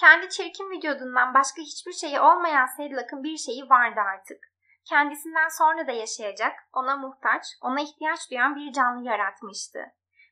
Kendi 0.00 0.28
çirkin 0.28 0.70
vücudundan 0.70 1.34
başka 1.34 1.62
hiçbir 1.62 1.92
şeyi 1.92 2.20
olmayan 2.20 2.66
Sedlak'ın 2.66 3.22
bir 3.22 3.36
şeyi 3.36 3.62
vardı 3.70 4.00
artık. 4.00 4.38
Kendisinden 4.84 5.48
sonra 5.48 5.86
da 5.86 5.92
yaşayacak, 5.92 6.52
ona 6.72 6.96
muhtaç, 6.96 7.42
ona 7.62 7.80
ihtiyaç 7.80 8.30
duyan 8.30 8.56
bir 8.56 8.72
canlı 8.72 9.06
yaratmıştı. 9.06 9.80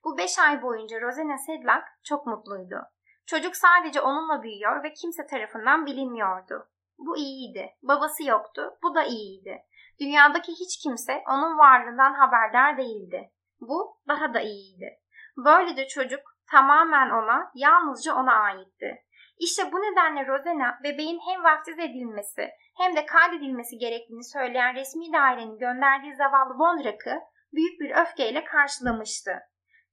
Bu 0.05 0.19
beş 0.19 0.39
ay 0.39 0.63
boyunca 0.63 1.01
Rosena 1.01 1.39
Sedlak 1.39 1.85
çok 2.05 2.27
mutluydu. 2.27 2.83
Çocuk 3.27 3.57
sadece 3.57 4.01
onunla 4.01 4.43
büyüyor 4.43 4.83
ve 4.83 4.93
kimse 4.93 5.27
tarafından 5.27 5.87
bilinmiyordu. 5.87 6.69
Bu 6.99 7.17
iyiydi. 7.17 7.71
Babası 7.83 8.25
yoktu. 8.25 8.79
Bu 8.83 8.95
da 8.95 9.05
iyiydi. 9.05 9.63
Dünyadaki 10.01 10.53
hiç 10.53 10.83
kimse 10.83 11.23
onun 11.29 11.59
varlığından 11.59 12.15
haberdar 12.15 12.77
değildi. 12.77 13.31
Bu 13.61 14.01
daha 14.09 14.35
da 14.35 14.41
iyiydi. 14.41 14.99
Böylece 15.37 15.89
çocuk 15.89 16.21
tamamen 16.51 17.11
ona, 17.11 17.51
yalnızca 17.55 18.15
ona 18.15 18.35
aitti. 18.35 19.05
İşte 19.39 19.73
bu 19.73 19.77
nedenle 19.77 20.27
Rosena 20.27 20.79
bebeğin 20.85 21.21
hem 21.29 21.45
vaftiz 21.45 21.79
edilmesi 21.79 22.51
hem 22.77 22.97
de 22.97 23.07
kaydedilmesi 23.07 23.79
gerektiğini 23.79 24.25
söyleyen 24.25 24.75
resmi 24.75 25.13
dairenin 25.13 25.59
gönderdiği 25.59 26.15
zavallı 26.15 26.59
Bondrak'ı 26.59 27.21
büyük 27.53 27.81
bir 27.81 27.97
öfkeyle 27.97 28.45
karşılamıştı. 28.45 29.33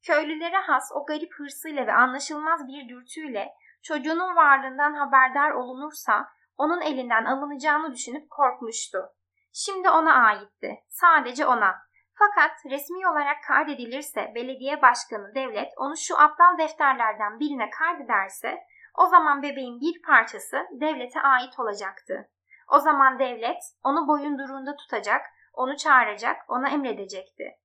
Köylülere 0.07 0.57
has 0.57 0.91
o 0.95 1.05
garip 1.05 1.33
hırsıyla 1.33 1.87
ve 1.87 1.93
anlaşılmaz 1.93 2.67
bir 2.67 2.89
dürtüyle 2.89 3.49
çocuğunun 3.83 4.35
varlığından 4.35 4.93
haberdar 4.93 5.51
olunursa 5.51 6.27
onun 6.57 6.81
elinden 6.81 7.25
alınacağını 7.25 7.93
düşünüp 7.93 8.29
korkmuştu. 8.29 8.99
Şimdi 9.53 9.89
ona 9.89 10.13
aitti. 10.13 10.75
Sadece 10.89 11.45
ona. 11.45 11.75
Fakat 12.19 12.51
resmi 12.69 13.07
olarak 13.07 13.37
kaydedilirse 13.47 14.31
belediye 14.35 14.81
başkanı 14.81 15.35
devlet 15.35 15.73
onu 15.77 15.97
şu 15.97 16.19
aptal 16.19 16.57
defterlerden 16.57 17.39
birine 17.39 17.69
kaydederse 17.69 18.57
o 18.99 19.05
zaman 19.07 19.41
bebeğin 19.43 19.81
bir 19.81 20.01
parçası 20.01 20.57
devlete 20.71 21.21
ait 21.21 21.59
olacaktı. 21.59 22.29
O 22.71 22.79
zaman 22.79 23.19
devlet 23.19 23.61
onu 23.83 24.07
boyunduruğunda 24.07 24.75
tutacak, 24.75 25.21
onu 25.53 25.77
çağıracak, 25.77 26.49
ona 26.49 26.69
emredecekti. 26.69 27.57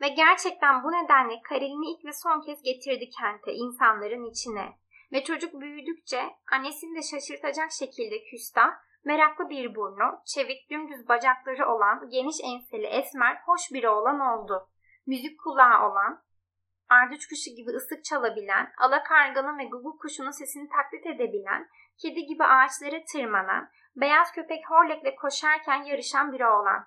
Ve 0.00 0.08
gerçekten 0.08 0.82
bu 0.84 0.92
nedenle 0.92 1.40
Karelin'i 1.48 1.90
ilk 1.92 2.04
ve 2.04 2.12
son 2.12 2.40
kez 2.40 2.62
getirdi 2.62 3.10
kente, 3.20 3.52
insanların 3.52 4.30
içine. 4.30 4.78
Ve 5.12 5.24
çocuk 5.24 5.60
büyüdükçe 5.60 6.22
annesini 6.52 6.96
de 6.96 7.02
şaşırtacak 7.02 7.72
şekilde 7.72 8.24
küstah, 8.24 8.70
meraklı 9.04 9.50
bir 9.50 9.74
burnu, 9.74 10.20
çevik 10.26 10.70
dümdüz 10.70 11.08
bacakları 11.08 11.68
olan, 11.68 12.10
geniş 12.10 12.36
enseli 12.44 12.86
esmer, 12.86 13.36
hoş 13.46 13.60
biri 13.72 13.88
olan 13.88 14.20
oldu. 14.20 14.68
Müzik 15.06 15.40
kulağı 15.40 15.90
olan, 15.90 16.22
ardıç 16.90 17.28
kuşu 17.28 17.50
gibi 17.56 17.70
ısık 17.70 18.04
çalabilen, 18.04 18.72
alakarganın 18.78 19.58
ve 19.58 19.64
guguk 19.64 20.00
kuşunun 20.00 20.30
sesini 20.30 20.68
taklit 20.68 21.06
edebilen, 21.06 21.68
kedi 22.02 22.26
gibi 22.26 22.44
ağaçlara 22.44 23.04
tırmanan, 23.12 23.68
beyaz 23.96 24.32
köpek 24.32 24.70
Horlek'le 24.70 25.16
koşarken 25.20 25.82
yarışan 25.82 26.32
biri 26.32 26.46
olan. 26.46 26.84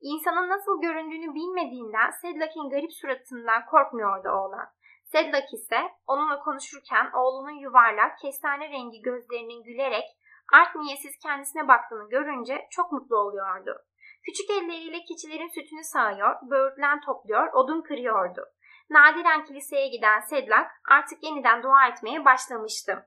İnsanın 0.00 0.48
nasıl 0.48 0.80
göründüğünü 0.82 1.34
bilmediğinden 1.34 2.10
Sedlak'in 2.10 2.70
garip 2.70 2.92
suratından 2.92 3.66
korkmuyordu 3.66 4.28
oğlan. 4.28 4.68
Sedlak 5.04 5.54
ise 5.54 5.80
onunla 6.06 6.38
konuşurken 6.38 7.10
oğlunun 7.14 7.58
yuvarlak, 7.60 8.18
kestane 8.18 8.68
rengi 8.68 9.02
gözlerinin 9.02 9.62
gülerek 9.64 10.04
art 10.52 10.74
niyetsiz 10.74 11.18
kendisine 11.22 11.68
baktığını 11.68 12.08
görünce 12.08 12.66
çok 12.70 12.92
mutlu 12.92 13.16
oluyordu. 13.16 13.78
Küçük 14.24 14.50
elleriyle 14.50 14.98
keçilerin 15.08 15.48
sütünü 15.48 15.84
sağıyor, 15.84 16.36
böğürtlen 16.50 17.00
topluyor, 17.00 17.52
odun 17.52 17.82
kırıyordu. 17.82 18.44
Nadiren 18.90 19.44
kiliseye 19.44 19.88
giden 19.88 20.20
Sedlak 20.20 20.70
artık 20.90 21.22
yeniden 21.22 21.62
dua 21.62 21.86
etmeye 21.86 22.24
başlamıştı. 22.24 23.06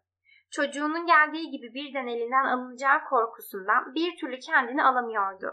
Çocuğunun 0.52 1.06
geldiği 1.06 1.52
gibi 1.52 1.74
birden 1.74 2.08
elinden 2.08 2.46
alınacağı 2.46 3.04
korkusundan 3.10 3.96
bir 3.96 4.18
türlü 4.18 4.40
kendini 4.40 4.84
alamıyordu. 4.84 5.52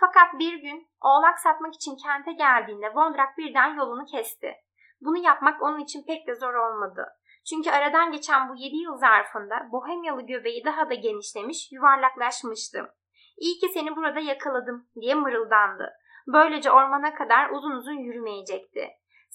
Fakat 0.00 0.38
bir 0.38 0.54
gün 0.54 0.88
oğlak 1.00 1.38
satmak 1.38 1.74
için 1.74 1.96
kente 1.96 2.32
geldiğinde 2.32 2.94
Vondrak 2.94 3.38
birden 3.38 3.74
yolunu 3.74 4.04
kesti. 4.04 4.54
Bunu 5.00 5.18
yapmak 5.18 5.62
onun 5.62 5.78
için 5.78 6.04
pek 6.06 6.26
de 6.26 6.34
zor 6.34 6.54
olmadı. 6.54 7.06
Çünkü 7.50 7.70
aradan 7.70 8.12
geçen 8.12 8.48
bu 8.48 8.54
yedi 8.56 8.76
yıl 8.76 8.96
zarfında 8.96 9.68
Bohemyalı 9.72 10.22
göbeği 10.22 10.64
daha 10.64 10.90
da 10.90 10.94
genişlemiş, 10.94 11.72
yuvarlaklaşmıştı. 11.72 12.94
İyi 13.36 13.58
ki 13.58 13.68
seni 13.68 13.96
burada 13.96 14.20
yakaladım 14.20 14.88
diye 15.00 15.14
mırıldandı. 15.14 15.92
Böylece 16.26 16.70
ormana 16.70 17.14
kadar 17.14 17.50
uzun 17.50 17.70
uzun 17.70 17.98
yürümeyecekti. 17.98 18.88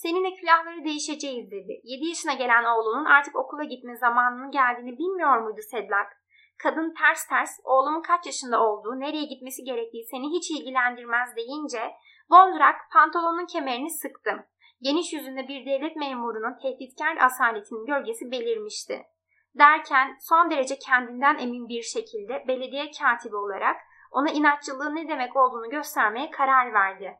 Seninle 0.03 0.35
külahları 0.35 0.83
değişeceğiz 0.85 1.51
dedi. 1.51 1.81
Yedi 1.83 2.05
yaşına 2.05 2.33
gelen 2.33 2.63
oğlunun 2.63 3.05
artık 3.05 3.35
okula 3.35 3.63
gitme 3.63 3.95
zamanının 3.95 4.51
geldiğini 4.51 4.97
bilmiyor 4.97 5.37
muydu 5.37 5.61
Sedlak? 5.71 6.07
Kadın 6.63 6.93
ters 6.93 7.27
ters 7.27 7.51
oğlumun 7.63 8.01
kaç 8.01 8.25
yaşında 8.25 8.63
olduğu, 8.63 8.99
nereye 8.99 9.25
gitmesi 9.25 9.63
gerektiği 9.63 10.03
seni 10.03 10.29
hiç 10.29 10.51
ilgilendirmez 10.51 11.35
deyince 11.35 11.81
Voldrak 12.31 12.75
pantolonun 12.93 13.45
kemerini 13.45 13.91
sıktı. 13.91 14.31
Geniş 14.81 15.13
yüzünde 15.13 15.47
bir 15.47 15.65
devlet 15.65 15.95
memurunun 15.95 16.57
tehditkar 16.61 17.17
asaletinin 17.17 17.85
gölgesi 17.85 18.31
belirmişti. 18.31 19.03
Derken 19.55 20.17
son 20.19 20.51
derece 20.51 20.79
kendinden 20.79 21.37
emin 21.37 21.67
bir 21.69 21.81
şekilde 21.81 22.45
belediye 22.47 22.91
katibi 22.99 23.35
olarak 23.35 23.77
ona 24.11 24.31
inatçılığı 24.31 24.95
ne 24.95 25.07
demek 25.07 25.35
olduğunu 25.35 25.69
göstermeye 25.69 26.31
karar 26.31 26.73
verdi. 26.73 27.17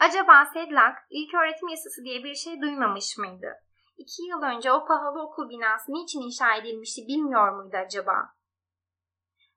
Acaba 0.00 0.46
Sedlak 0.52 0.98
ilk 1.10 1.34
öğretim 1.34 1.68
yasası 1.68 2.04
diye 2.04 2.24
bir 2.24 2.34
şey 2.34 2.60
duymamış 2.60 3.18
mıydı? 3.18 3.54
İki 3.96 4.22
yıl 4.22 4.42
önce 4.42 4.72
o 4.72 4.84
pahalı 4.84 5.22
okul 5.22 5.48
binası 5.48 5.92
niçin 5.92 6.20
inşa 6.20 6.56
edilmişti 6.56 7.02
bilmiyor 7.08 7.52
muydu 7.52 7.76
acaba? 7.86 8.14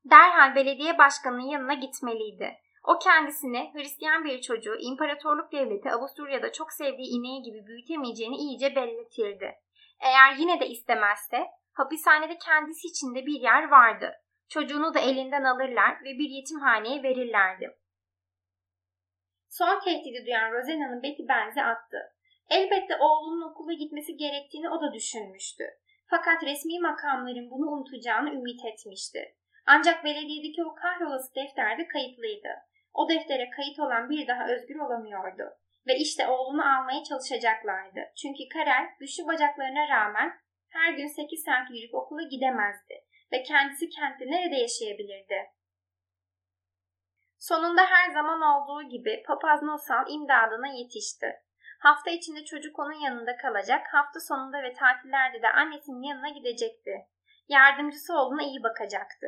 Derhal 0.05 0.55
belediye 0.55 0.97
başkanının 0.97 1.49
yanına 1.49 1.73
gitmeliydi. 1.73 2.53
O 2.83 2.99
kendisine 2.99 3.71
Hristiyan 3.73 4.23
bir 4.23 4.41
çocuğu 4.41 4.75
İmparatorluk 4.79 5.51
Devleti 5.51 5.91
Avusturya'da 5.91 6.51
çok 6.51 6.73
sevdiği 6.73 7.07
ineği 7.17 7.41
gibi 7.43 7.67
büyütemeyeceğini 7.67 8.35
iyice 8.35 8.75
belletirdi. 8.75 9.55
Eğer 9.99 10.35
yine 10.37 10.59
de 10.59 10.67
istemezse 10.67 11.47
hapishanede 11.73 12.37
kendisi 12.37 12.87
için 12.87 13.15
de 13.15 13.25
bir 13.25 13.41
yer 13.41 13.69
vardı. 13.69 14.11
Çocuğunu 14.49 14.93
da 14.93 14.99
elinden 14.99 15.43
alırlar 15.43 15.93
ve 16.03 16.17
bir 16.19 16.29
yetimhaneye 16.29 17.03
verirlerdi. 17.03 17.77
Son 19.57 19.79
tehdidi 19.79 20.25
duyan 20.25 20.51
Rosena'nın 20.51 21.03
Betty 21.03 21.23
benzi 21.29 21.61
attı. 21.61 21.97
Elbette 22.49 22.95
oğlunun 22.97 23.51
okula 23.51 23.73
gitmesi 23.73 24.17
gerektiğini 24.17 24.69
o 24.69 24.81
da 24.81 24.93
düşünmüştü. 24.93 25.63
Fakat 26.05 26.43
resmi 26.43 26.79
makamların 26.79 27.51
bunu 27.51 27.71
unutacağını 27.71 28.29
ümit 28.29 28.65
etmişti. 28.65 29.35
Ancak 29.65 30.03
belediyedeki 30.03 30.63
o 30.63 30.75
kahrolası 30.75 31.35
defterde 31.35 31.87
kayıtlıydı. 31.87 32.49
O 32.93 33.09
deftere 33.09 33.49
kayıt 33.49 33.79
olan 33.79 34.09
bir 34.09 34.27
daha 34.27 34.47
özgür 34.47 34.79
olamıyordu. 34.79 35.43
Ve 35.87 35.97
işte 35.97 36.27
oğlunu 36.27 36.77
almaya 36.77 37.03
çalışacaklardı. 37.03 38.01
Çünkü 38.21 38.43
Karel 38.53 38.85
güçlü 38.99 39.27
bacaklarına 39.27 39.87
rağmen 39.89 40.33
her 40.69 40.93
gün 40.93 41.07
8 41.07 41.43
saat 41.43 41.69
yürüyüp 41.69 41.95
okula 41.95 42.23
gidemezdi. 42.23 42.95
Ve 43.31 43.43
kendisi 43.43 43.89
kentte 43.89 44.25
nerede 44.25 44.55
yaşayabilirdi? 44.55 45.39
Sonunda 47.49 47.85
her 47.85 48.11
zaman 48.13 48.41
olduğu 48.41 48.89
gibi 48.89 49.23
papaz 49.27 49.63
Nosal 49.63 50.05
imdadına 50.09 50.67
yetişti. 50.67 51.27
Hafta 51.79 52.11
içinde 52.11 52.45
çocuk 52.45 52.79
onun 52.79 52.99
yanında 53.05 53.37
kalacak, 53.37 53.87
hafta 53.91 54.19
sonunda 54.19 54.63
ve 54.63 54.73
tatillerde 54.73 55.41
de 55.41 55.49
annesinin 55.49 56.01
yanına 56.01 56.29
gidecekti. 56.29 56.91
Yardımcısı 57.47 58.13
oğluna 58.13 58.43
iyi 58.43 58.63
bakacaktı. 58.63 59.27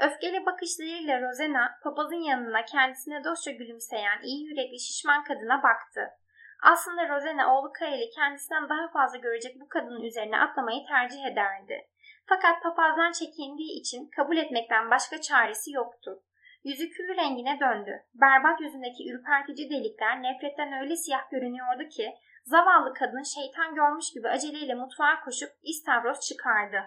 Öfkeli 0.00 0.46
bakışlarıyla 0.46 1.20
Rosena 1.20 1.78
papazın 1.82 2.22
yanına 2.30 2.64
kendisine 2.64 3.24
dostça 3.24 3.50
gülümseyen 3.50 4.22
iyi 4.22 4.46
yürekli 4.46 4.80
şişman 4.80 5.24
kadına 5.24 5.62
baktı. 5.62 6.10
Aslında 6.62 7.08
Rosena 7.08 7.54
oğlu 7.54 7.72
Karel'i 7.72 8.10
kendisinden 8.10 8.68
daha 8.68 8.88
fazla 8.88 9.18
görecek 9.18 9.60
bu 9.60 9.68
kadının 9.68 10.02
üzerine 10.02 10.38
atlamayı 10.38 10.86
tercih 10.86 11.24
ederdi. 11.24 11.88
Fakat 12.26 12.62
papazdan 12.62 13.12
çekindiği 13.12 13.80
için 13.80 14.10
kabul 14.16 14.36
etmekten 14.36 14.90
başka 14.90 15.20
çaresi 15.20 15.72
yoktu. 15.72 16.22
Yüzü 16.66 16.90
kül 16.90 17.16
rengine 17.16 17.60
döndü. 17.60 18.02
Berbat 18.14 18.60
yüzündeki 18.60 19.10
ürpertici 19.10 19.70
delikler 19.70 20.22
nefretten 20.22 20.72
öyle 20.72 20.96
siyah 20.96 21.30
görünüyordu 21.30 21.88
ki 21.88 22.14
zavallı 22.44 22.94
kadın 22.94 23.22
şeytan 23.22 23.74
görmüş 23.74 24.12
gibi 24.14 24.28
aceleyle 24.28 24.74
mutfağa 24.74 25.20
koşup 25.24 25.48
istavros 25.62 26.20
çıkardı. 26.28 26.80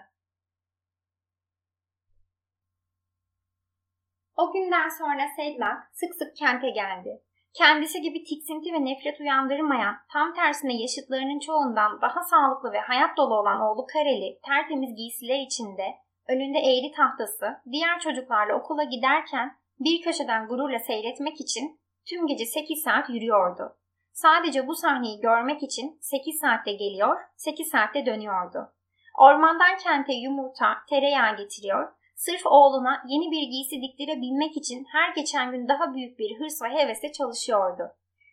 O 4.36 4.52
günden 4.52 4.88
sonra 4.88 5.22
Sedlak 5.36 5.78
sık 5.92 6.14
sık 6.14 6.36
kente 6.36 6.70
geldi. 6.70 7.22
Kendisi 7.54 8.00
gibi 8.00 8.24
tiksinti 8.24 8.72
ve 8.72 8.84
nefret 8.84 9.20
uyandırmayan, 9.20 9.96
tam 10.12 10.34
tersine 10.34 10.74
yaşıtlarının 10.82 11.40
çoğundan 11.40 12.00
daha 12.00 12.22
sağlıklı 12.22 12.72
ve 12.72 12.80
hayat 12.80 13.16
dolu 13.16 13.34
olan 13.34 13.60
oğlu 13.60 13.86
Kareli 13.86 14.40
tertemiz 14.42 14.96
giysiler 14.96 15.38
içinde, 15.46 15.86
önünde 16.28 16.58
eğri 16.58 16.92
tahtası, 16.96 17.46
diğer 17.72 18.00
çocuklarla 18.00 18.54
okula 18.54 18.84
giderken 18.84 19.59
bir 19.80 20.02
köşeden 20.02 20.48
gururla 20.48 20.78
seyretmek 20.78 21.40
için 21.40 21.80
tüm 22.08 22.26
gece 22.26 22.46
8 22.46 22.82
saat 22.82 23.10
yürüyordu. 23.10 23.76
Sadece 24.12 24.66
bu 24.66 24.74
sahneyi 24.74 25.20
görmek 25.20 25.62
için 25.62 25.98
8 26.00 26.38
saatte 26.40 26.72
geliyor, 26.72 27.16
8 27.36 27.68
saatte 27.68 28.06
dönüyordu. 28.06 28.72
Ormandan 29.18 29.76
kente 29.76 30.12
yumurta, 30.12 30.76
tereyağı 30.88 31.36
getiriyor, 31.36 31.92
sırf 32.16 32.46
oğluna 32.46 33.02
yeni 33.08 33.30
bir 33.30 33.50
giysi 33.50 33.82
diktirebilmek 33.82 34.56
için 34.56 34.86
her 34.92 35.14
geçen 35.14 35.50
gün 35.50 35.68
daha 35.68 35.94
büyük 35.94 36.18
bir 36.18 36.40
hırs 36.40 36.62
ve 36.62 36.68
hevesle 36.68 37.12
çalışıyordu. 37.12 37.82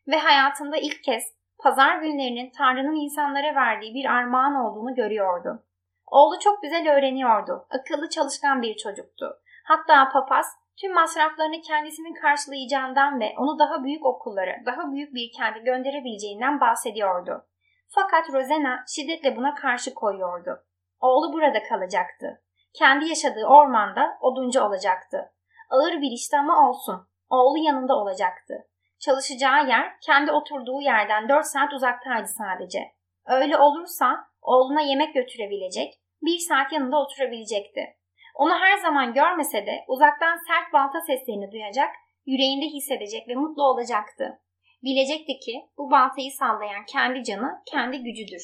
Ve 0.08 0.18
hayatında 0.18 0.78
ilk 0.78 1.04
kez 1.04 1.24
pazar 1.60 1.98
günlerinin 1.98 2.52
Tanrı'nın 2.58 2.96
insanlara 2.96 3.56
verdiği 3.56 3.94
bir 3.94 4.06
armağan 4.06 4.56
olduğunu 4.56 4.96
görüyordu. 4.96 5.64
Oğlu 6.08 6.40
çok 6.40 6.62
güzel 6.62 6.96
öğreniyordu, 6.96 7.68
akıllı 7.70 8.10
çalışkan 8.10 8.62
bir 8.62 8.78
çocuktu. 8.78 9.40
Hatta 9.64 10.10
papaz 10.10 10.46
tüm 10.82 10.94
masraflarını 10.94 11.62
kendisinin 11.62 12.14
karşılayacağından 12.14 13.20
ve 13.20 13.34
onu 13.38 13.60
daha 13.60 13.84
büyük 13.84 14.06
okullara, 14.06 14.56
daha 14.66 14.92
büyük 14.92 15.14
bir 15.14 15.32
kente 15.38 15.60
gönderebileceğinden 15.60 16.60
bahsediyordu. 16.62 17.46
Fakat 17.90 18.34
Rosena 18.34 18.84
şiddetle 18.96 19.36
buna 19.36 19.56
karşı 19.56 19.94
koyuyordu. 19.94 20.64
Oğlu 21.00 21.34
burada 21.34 21.64
kalacaktı. 21.64 22.42
Kendi 22.74 23.10
yaşadığı 23.10 23.46
ormanda 23.46 24.18
oduncu 24.22 24.62
olacaktı. 24.62 25.32
Ağır 25.70 26.02
bir 26.02 26.12
işte 26.12 26.38
ama 26.38 26.70
olsun. 26.70 27.08
Oğlu 27.30 27.58
yanında 27.58 27.96
olacaktı. 27.96 28.68
Çalışacağı 29.00 29.68
yer 29.68 30.00
kendi 30.02 30.32
oturduğu 30.32 30.82
yerden 30.82 31.30
4 31.30 31.46
saat 31.46 31.74
uzaktaydı 31.74 32.28
sadece. 32.28 32.80
Öyle 33.26 33.58
olursa 33.58 34.28
oğluna 34.42 34.82
yemek 34.82 35.14
götürebilecek, 35.14 35.94
bir 36.22 36.40
saat 36.40 36.74
yanında 36.74 36.98
oturabilecekti. 36.98 37.98
Onu 38.38 38.54
her 38.54 38.78
zaman 38.78 39.14
görmese 39.14 39.66
de 39.66 39.86
uzaktan 39.88 40.38
sert 40.48 40.74
balta 40.74 41.02
seslerini 41.02 41.52
duyacak, 41.52 41.90
yüreğinde 42.26 42.66
hissedecek 42.66 43.28
ve 43.28 43.36
mutlu 43.36 43.64
olacaktı. 43.64 44.40
Bilecekti 44.84 45.40
ki 45.46 45.54
bu 45.78 45.92
baltayı 45.92 46.32
sallayan 46.32 46.86
kendi 46.86 47.24
canı, 47.24 47.62
kendi 47.72 47.98
gücüdür. 48.04 48.44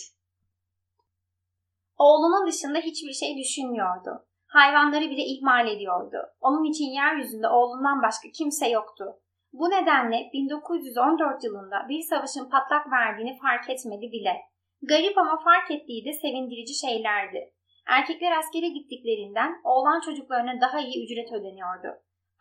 Oğlunun 1.98 2.48
dışında 2.48 2.80
hiçbir 2.80 3.14
şey 3.14 3.38
düşünmüyordu. 3.38 4.26
Hayvanları 4.48 5.10
bile 5.10 5.24
ihmal 5.24 5.68
ediyordu. 5.68 6.18
Onun 6.42 6.64
için 6.64 6.86
yeryüzünde 6.86 7.48
oğlundan 7.48 8.02
başka 8.02 8.30
kimse 8.38 8.70
yoktu. 8.70 9.06
Bu 9.54 9.70
nedenle 9.70 10.30
1914 10.34 11.44
yılında 11.44 11.86
bir 11.90 12.02
savaşın 12.02 12.50
patlak 12.50 12.92
verdiğini 12.92 13.38
fark 13.38 13.70
etmedi 13.70 14.12
bile. 14.12 14.34
Garip 14.82 15.18
ama 15.18 15.40
fark 15.44 15.72
ettiği 15.72 16.06
de 16.06 16.14
sevindirici 16.14 16.74
şeylerdi. 16.74 17.54
Erkekler 17.88 18.38
askere 18.38 18.68
gittiklerinden 18.68 19.62
oğlan 19.64 20.00
çocuklarına 20.00 20.62
daha 20.62 20.80
iyi 20.80 21.06
ücret 21.06 21.34
ödeniyordu. 21.34 21.88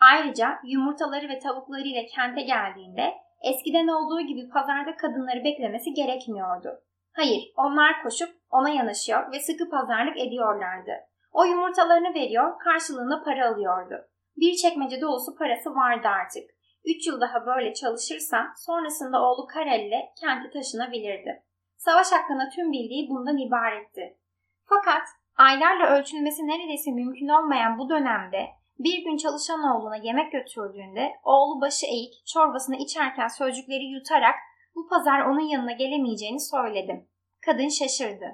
Ayrıca 0.00 0.58
yumurtaları 0.64 1.28
ve 1.28 1.38
tavuklarıyla 1.38 2.02
kente 2.14 2.42
geldiğinde 2.42 3.14
eskiden 3.42 3.88
olduğu 3.88 4.20
gibi 4.20 4.48
pazarda 4.48 4.96
kadınları 4.96 5.44
beklemesi 5.44 5.94
gerekmiyordu. 5.94 6.68
Hayır, 7.12 7.52
onlar 7.56 8.02
koşup 8.02 8.30
ona 8.50 8.68
yanaşıyor 8.68 9.32
ve 9.32 9.40
sıkı 9.40 9.70
pazarlık 9.70 10.18
ediyorlardı. 10.18 10.92
O 11.32 11.44
yumurtalarını 11.44 12.14
veriyor, 12.14 12.58
karşılığında 12.58 13.22
para 13.24 13.48
alıyordu. 13.48 13.94
Bir 14.36 14.54
çekmece 14.54 15.00
dolusu 15.00 15.36
parası 15.38 15.70
vardı 15.74 16.08
artık. 16.08 16.50
Üç 16.84 17.06
yıl 17.06 17.20
daha 17.20 17.46
böyle 17.46 17.74
çalışırsa 17.74 18.52
sonrasında 18.56 19.22
oğlu 19.22 19.46
Karel'le 19.46 20.00
kenti 20.20 20.50
taşınabilirdi. 20.50 21.42
Savaş 21.76 22.12
hakkında 22.12 22.48
tüm 22.48 22.72
bildiği 22.72 23.08
bundan 23.10 23.38
ibaretti. 23.38 24.18
Fakat 24.64 25.02
aylarla 25.36 25.86
ölçülmesi 25.86 26.46
neredeyse 26.46 26.90
mümkün 26.90 27.28
olmayan 27.28 27.78
bu 27.78 27.88
dönemde 27.88 28.46
bir 28.78 29.04
gün 29.04 29.16
çalışan 29.16 29.62
oğluna 29.62 29.96
yemek 29.96 30.32
götürdüğünde 30.32 31.12
oğlu 31.24 31.60
başı 31.60 31.86
eğik 31.86 32.26
çorbasını 32.26 32.76
içerken 32.76 33.28
sözcükleri 33.28 33.84
yutarak 33.84 34.34
bu 34.74 34.88
pazar 34.88 35.20
onun 35.20 35.48
yanına 35.48 35.72
gelemeyeceğini 35.72 36.40
söyledim. 36.40 37.08
Kadın 37.46 37.68
şaşırdı. 37.68 38.26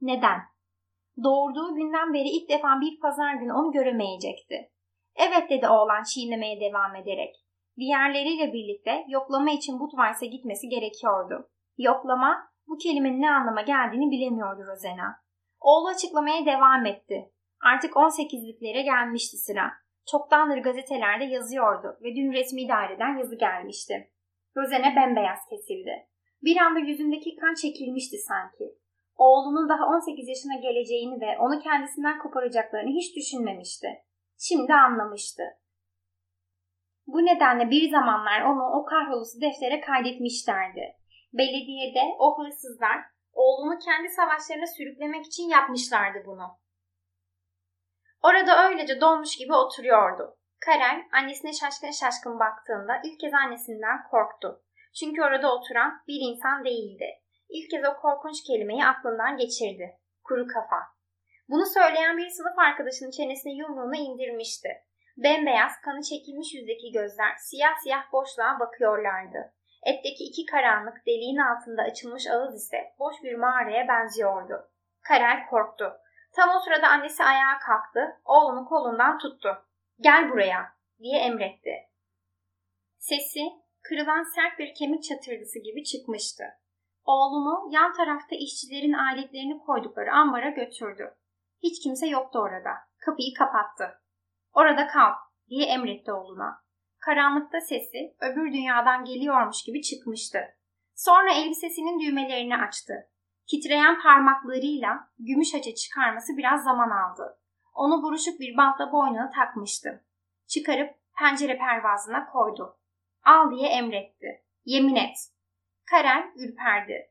Neden? 0.00 0.38
Doğurduğu 1.24 1.74
günden 1.74 2.14
beri 2.14 2.28
ilk 2.28 2.48
defa 2.48 2.80
bir 2.80 3.00
pazar 3.00 3.34
günü 3.34 3.52
onu 3.52 3.72
göremeyecekti. 3.72 4.70
Evet 5.16 5.50
dedi 5.50 5.68
oğlan 5.68 6.02
çiğnemeye 6.02 6.60
devam 6.60 6.96
ederek. 6.96 7.34
Diğerleriyle 7.76 8.52
birlikte 8.52 9.04
yoklama 9.08 9.50
için 9.50 9.80
Budweis'e 9.80 10.26
gitmesi 10.26 10.68
gerekiyordu. 10.68 11.48
Yoklama, 11.78 12.48
bu 12.66 12.76
kelimenin 12.78 13.22
ne 13.22 13.30
anlama 13.30 13.62
geldiğini 13.62 14.10
bilemiyordu 14.10 14.60
Rosena. 14.66 15.22
Oğlu 15.62 15.88
açıklamaya 15.88 16.46
devam 16.46 16.86
etti. 16.86 17.30
Artık 17.64 17.92
18'liklere 17.92 18.82
gelmişti 18.84 19.36
sıra. 19.36 19.72
Çoktandır 20.10 20.58
gazetelerde 20.58 21.24
yazıyordu 21.24 21.98
ve 22.02 22.16
dün 22.16 22.32
resmi 22.32 22.68
daireden 22.68 23.16
yazı 23.18 23.36
gelmişti. 23.36 24.10
Rosena 24.56 24.96
bembeyaz 24.96 25.38
kesildi. 25.50 26.08
Bir 26.42 26.56
anda 26.56 26.78
yüzündeki 26.78 27.36
kan 27.36 27.54
çekilmişti 27.54 28.16
sanki. 28.18 28.64
Oğlunun 29.16 29.68
daha 29.68 29.86
18 29.86 30.28
yaşına 30.28 30.60
geleceğini 30.60 31.20
ve 31.20 31.38
onu 31.38 31.60
kendisinden 31.60 32.18
koparacaklarını 32.18 32.90
hiç 32.90 33.16
düşünmemişti. 33.16 33.88
Şimdi 34.38 34.74
anlamıştı. 34.74 35.42
Bu 37.06 37.18
nedenle 37.18 37.70
bir 37.70 37.90
zamanlar 37.90 38.40
onu 38.40 38.62
o 38.62 38.84
kahrolusu 38.84 39.40
deftere 39.40 39.80
kaydetmişlerdi. 39.80 40.96
Belediyede 41.32 42.02
o 42.18 42.38
hırsızlar 42.38 43.11
oğlunu 43.32 43.78
kendi 43.78 44.08
savaşlarına 44.08 44.66
sürüklemek 44.66 45.26
için 45.26 45.48
yapmışlardı 45.48 46.22
bunu. 46.26 46.58
Orada 48.22 48.68
öylece 48.68 49.00
dolmuş 49.00 49.36
gibi 49.36 49.54
oturuyordu. 49.54 50.36
Karel 50.66 51.02
annesine 51.12 51.52
şaşkın 51.52 51.90
şaşkın 51.90 52.38
baktığında 52.38 53.00
ilk 53.04 53.20
kez 53.20 53.34
annesinden 53.34 54.08
korktu. 54.10 54.62
Çünkü 55.00 55.22
orada 55.22 55.54
oturan 55.54 56.02
bir 56.08 56.20
insan 56.20 56.64
değildi. 56.64 57.06
İlk 57.48 57.70
kez 57.70 57.84
o 57.84 58.00
korkunç 58.00 58.36
kelimeyi 58.46 58.84
aklından 58.84 59.36
geçirdi. 59.36 59.98
Kuru 60.24 60.46
kafa. 60.46 60.80
Bunu 61.48 61.66
söyleyen 61.66 62.18
bir 62.18 62.28
sınıf 62.28 62.58
arkadaşının 62.58 63.10
çenesine 63.10 63.52
yumruğunu 63.52 63.96
indirmişti. 63.96 64.68
Bembeyaz, 65.16 65.72
kanı 65.84 66.02
çekilmiş 66.02 66.54
yüzdeki 66.54 66.92
gözler 66.92 67.34
siyah 67.38 67.74
siyah 67.82 68.12
boşluğa 68.12 68.60
bakıyorlardı. 68.60 69.54
Etteki 69.82 70.24
iki 70.24 70.46
karanlık 70.46 71.06
deliğin 71.06 71.38
altında 71.38 71.82
açılmış 71.82 72.26
ağız 72.26 72.54
ise 72.54 72.94
boş 72.98 73.14
bir 73.22 73.34
mağaraya 73.34 73.88
benziyordu. 73.88 74.70
Karel 75.02 75.46
korktu. 75.46 75.92
Tam 76.32 76.48
o 76.56 76.60
sırada 76.60 76.88
annesi 76.88 77.24
ayağa 77.24 77.58
kalktı, 77.58 78.20
oğlunu 78.24 78.68
kolundan 78.68 79.18
tuttu. 79.18 79.66
Gel 80.00 80.30
buraya 80.30 80.76
diye 80.98 81.18
emretti. 81.18 81.74
Sesi 82.98 83.40
kırılan 83.82 84.22
sert 84.34 84.58
bir 84.58 84.74
kemik 84.74 85.04
çatırdısı 85.04 85.58
gibi 85.58 85.84
çıkmıştı. 85.84 86.44
Oğlunu 87.04 87.68
yan 87.70 87.92
tarafta 87.92 88.36
işçilerin 88.36 88.92
aletlerini 88.92 89.58
koydukları 89.58 90.12
ambara 90.12 90.50
götürdü. 90.50 91.14
Hiç 91.62 91.82
kimse 91.82 92.06
yoktu 92.06 92.38
orada. 92.38 92.70
Kapıyı 92.98 93.34
kapattı. 93.38 94.00
Orada 94.52 94.86
kal 94.86 95.12
diye 95.48 95.66
emretti 95.66 96.12
oğluna. 96.12 96.61
Karanlıkta 97.02 97.60
sesi 97.60 98.14
öbür 98.20 98.52
dünyadan 98.52 99.04
geliyormuş 99.04 99.62
gibi 99.62 99.82
çıkmıştı. 99.82 100.38
Sonra 100.94 101.34
elbisesinin 101.34 102.00
düğmelerini 102.00 102.56
açtı. 102.56 102.94
Titreyen 103.50 104.00
parmaklarıyla 104.02 105.10
gümüş 105.18 105.54
haça 105.54 105.74
çıkarması 105.74 106.36
biraz 106.36 106.64
zaman 106.64 106.90
aldı. 106.90 107.40
Onu 107.74 108.02
buruşuk 108.02 108.40
bir 108.40 108.56
bantla 108.56 108.92
boynuna 108.92 109.30
takmıştı. 109.30 110.04
Çıkarıp 110.46 110.94
pencere 111.18 111.58
pervazına 111.58 112.26
koydu. 112.26 112.78
Al 113.24 113.50
diye 113.50 113.68
emretti. 113.68 114.44
Yemin 114.64 114.96
et. 114.96 115.16
Karen 115.90 116.32
ürperdi. 116.36 117.10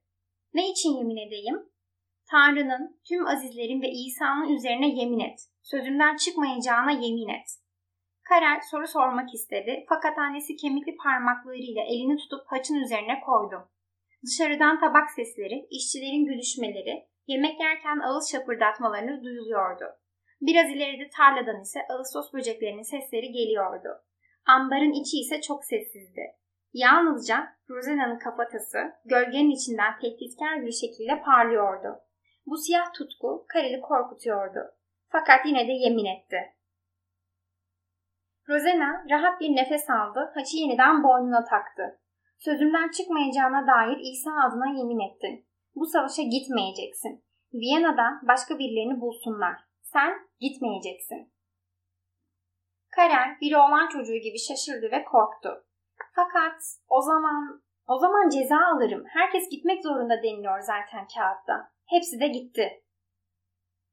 Ne 0.54 0.70
için 0.70 0.98
yemin 0.98 1.28
edeyim? 1.28 1.70
Tanrı'nın, 2.32 3.02
tüm 3.10 3.28
azizlerin 3.28 3.82
ve 3.82 3.90
İsa'nın 3.90 4.50
üzerine 4.50 4.88
yemin 4.88 5.20
et. 5.20 5.40
Sözümden 5.62 6.16
çıkmayacağına 6.16 6.92
yemin 6.92 7.30
et. 7.30 7.61
Karel 8.30 8.60
soru 8.72 8.88
sormak 8.88 9.34
istedi 9.34 9.86
fakat 9.90 10.18
annesi 10.18 10.56
kemikli 10.56 10.96
parmaklarıyla 10.96 11.84
elini 11.84 12.18
tutup 12.18 12.44
haçın 12.46 12.76
üzerine 12.76 13.20
koydu. 13.26 13.70
Dışarıdan 14.26 14.80
tabak 14.80 15.12
sesleri, 15.12 15.68
işçilerin 15.70 16.26
gülüşmeleri, 16.26 17.08
yemek 17.28 17.60
yerken 17.60 18.00
ağız 18.00 18.32
şapırdatmalarını 18.32 19.24
duyuluyordu. 19.24 19.86
Biraz 20.42 20.72
ileride 20.72 21.10
tarladan 21.10 21.62
ise 21.62 21.80
ağustos 21.90 22.34
böceklerinin 22.34 22.84
sesleri 22.84 23.32
geliyordu. 23.32 23.90
Ambarın 24.46 24.92
içi 24.92 25.18
ise 25.18 25.42
çok 25.42 25.66
sessizdi. 25.66 26.36
Yalnızca 26.74 27.58
Rosena'nın 27.70 28.20
kafatası 28.20 28.78
gölgenin 29.06 29.52
içinden 29.52 30.00
tehditkar 30.02 30.66
bir 30.66 30.72
şekilde 30.72 31.22
parlıyordu. 31.22 32.00
Bu 32.46 32.58
siyah 32.58 32.94
tutku 32.94 33.46
Karel'i 33.48 33.82
korkutuyordu. 33.82 34.60
Fakat 35.10 35.46
yine 35.46 35.68
de 35.68 35.72
yemin 35.72 36.06
etti. 36.06 36.38
Rosena 38.52 39.06
rahat 39.10 39.42
bir 39.42 39.56
nefes 39.56 39.90
aldı, 39.90 40.32
haçı 40.36 40.58
yeniden 40.58 41.04
boynuna 41.04 41.44
taktı. 41.44 42.00
Sözümden 42.38 42.90
çıkmayacağına 42.92 43.68
dair 43.68 43.98
İsa 43.98 44.32
adına 44.32 44.68
yemin 44.78 45.00
ettin. 45.10 45.46
Bu 45.76 45.86
savaşa 45.86 46.22
gitmeyeceksin. 46.22 47.24
Viyana'dan 47.54 48.20
başka 48.28 48.60
birilerini 48.60 49.02
bulsunlar. 49.02 49.56
Sen 49.82 50.14
gitmeyeceksin. 50.40 51.34
Karen 52.96 53.38
bir 53.42 53.56
oğlan 53.56 53.88
çocuğu 53.88 54.18
gibi 54.18 54.40
şaşırdı 54.40 54.92
ve 54.92 55.04
korktu. 55.04 55.66
Fakat 56.16 56.62
o 56.88 57.02
zaman 57.02 57.64
o 57.88 58.00
zaman 58.00 58.30
ceza 58.30 58.58
alırım. 58.76 59.04
Herkes 59.08 59.50
gitmek 59.50 59.84
zorunda 59.84 60.24
deniliyor 60.24 60.60
zaten 60.60 61.08
kağıtta. 61.16 61.72
Hepsi 61.86 62.20
de 62.20 62.28
gitti. 62.28 62.84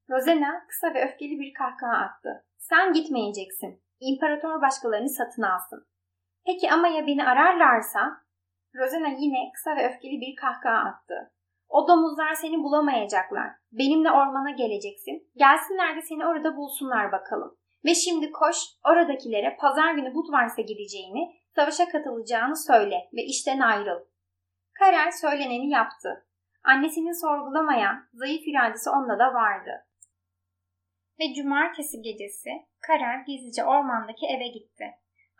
Rosena 0.09 0.65
kısa 0.67 0.93
ve 0.93 1.05
öfkeli 1.05 1.39
bir 1.39 1.53
kahkaha 1.53 1.97
attı. 1.97 2.45
Sen 2.57 2.93
gitmeyeceksin. 2.93 3.83
İmparator 3.99 4.61
başkalarını 4.61 5.09
satın 5.09 5.41
alsın. 5.41 5.87
Peki 6.45 6.71
ama 6.71 6.87
ya 6.87 7.07
beni 7.07 7.23
ararlarsa? 7.23 8.21
Rosena 8.75 9.07
yine 9.07 9.51
kısa 9.53 9.75
ve 9.75 9.87
öfkeli 9.87 10.21
bir 10.21 10.35
kahkaha 10.35 10.89
attı. 10.89 11.31
O 11.69 11.87
domuzlar 11.87 12.33
seni 12.33 12.63
bulamayacaklar. 12.63 13.51
Benimle 13.71 14.11
ormana 14.11 14.51
geleceksin. 14.51 15.31
Gelsinler 15.35 15.95
de 15.95 16.01
seni 16.01 16.25
orada 16.25 16.57
bulsunlar 16.57 17.11
bakalım. 17.11 17.57
Ve 17.85 17.95
şimdi 17.95 18.31
koş 18.31 18.57
oradakilere 18.85 19.57
pazar 19.59 19.93
günü 19.93 20.13
Budvars'a 20.13 20.61
gideceğini, 20.61 21.35
savaşa 21.55 21.89
katılacağını 21.89 22.55
söyle 22.55 23.09
ve 23.13 23.23
işten 23.23 23.59
ayrıl. 23.59 23.99
Karel 24.73 25.11
söyleneni 25.11 25.69
yaptı. 25.69 26.25
Annesinin 26.63 27.21
sorgulamayan, 27.21 28.07
zayıf 28.13 28.47
iradesi 28.47 28.89
onda 28.89 29.19
da 29.19 29.33
vardı. 29.33 29.85
Ve 31.19 31.33
cumartesi 31.33 32.01
gecesi 32.01 32.49
Karel 32.81 33.25
gizlice 33.27 33.63
ormandaki 33.63 34.25
eve 34.27 34.47
gitti. 34.47 34.85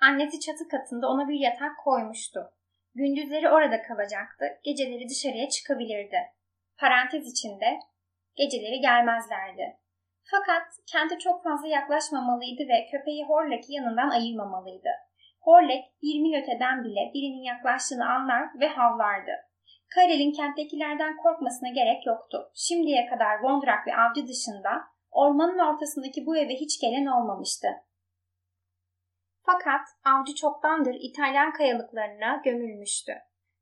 Annesi 0.01 0.39
çatı 0.39 0.67
katında 0.67 1.07
ona 1.07 1.27
bir 1.27 1.39
yatak 1.39 1.77
koymuştu. 1.83 2.51
Gündüzleri 2.95 3.49
orada 3.49 3.81
kalacaktı, 3.81 4.45
geceleri 4.63 5.09
dışarıya 5.09 5.49
çıkabilirdi. 5.49 6.17
Parantez 6.77 7.31
içinde 7.31 7.79
geceleri 8.35 8.79
gelmezlerdi. 8.79 9.77
Fakat 10.31 10.63
kente 10.91 11.17
çok 11.17 11.43
fazla 11.43 11.67
yaklaşmamalıydı 11.67 12.63
ve 12.67 12.87
köpeği 12.91 13.25
Horlek'i 13.25 13.73
yanından 13.73 14.09
ayırmamalıydı. 14.09 14.89
Horlek 15.39 15.85
bir 16.01 16.21
mil 16.21 16.41
öteden 16.41 16.83
bile 16.83 17.11
birinin 17.13 17.43
yaklaştığını 17.43 18.09
anlar 18.09 18.43
ve 18.59 18.67
havlardı. 18.67 19.31
Karel'in 19.95 20.31
kenttekilerden 20.31 21.17
korkmasına 21.17 21.69
gerek 21.69 22.05
yoktu. 22.05 22.51
Şimdiye 22.55 23.05
kadar 23.05 23.39
Vondrak 23.43 23.87
ve 23.87 23.95
avcı 23.95 24.27
dışında 24.27 24.71
ormanın 25.11 25.59
ortasındaki 25.59 26.25
bu 26.25 26.37
eve 26.37 26.53
hiç 26.53 26.81
gelen 26.81 27.05
olmamıştı. 27.05 27.67
Fakat 29.45 29.87
avcı 30.05 30.35
çoktandır 30.35 30.95
İtalyan 30.99 31.53
kayalıklarına 31.53 32.41
gömülmüştü. 32.45 33.13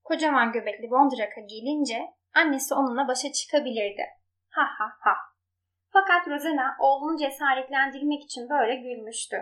Kocaman 0.04 0.52
göbekli 0.52 0.92
Vondrak'a 0.92 1.42
gelince 1.42 2.00
annesi 2.36 2.74
onunla 2.74 3.08
başa 3.08 3.32
çıkabilirdi. 3.32 4.04
Ha 4.50 4.62
ha 4.78 4.90
ha. 5.00 5.14
Fakat 5.90 6.28
Rosena 6.28 6.78
oğlunu 6.80 7.18
cesaretlendirmek 7.18 8.24
için 8.24 8.50
böyle 8.50 8.76
gülmüştü. 8.76 9.38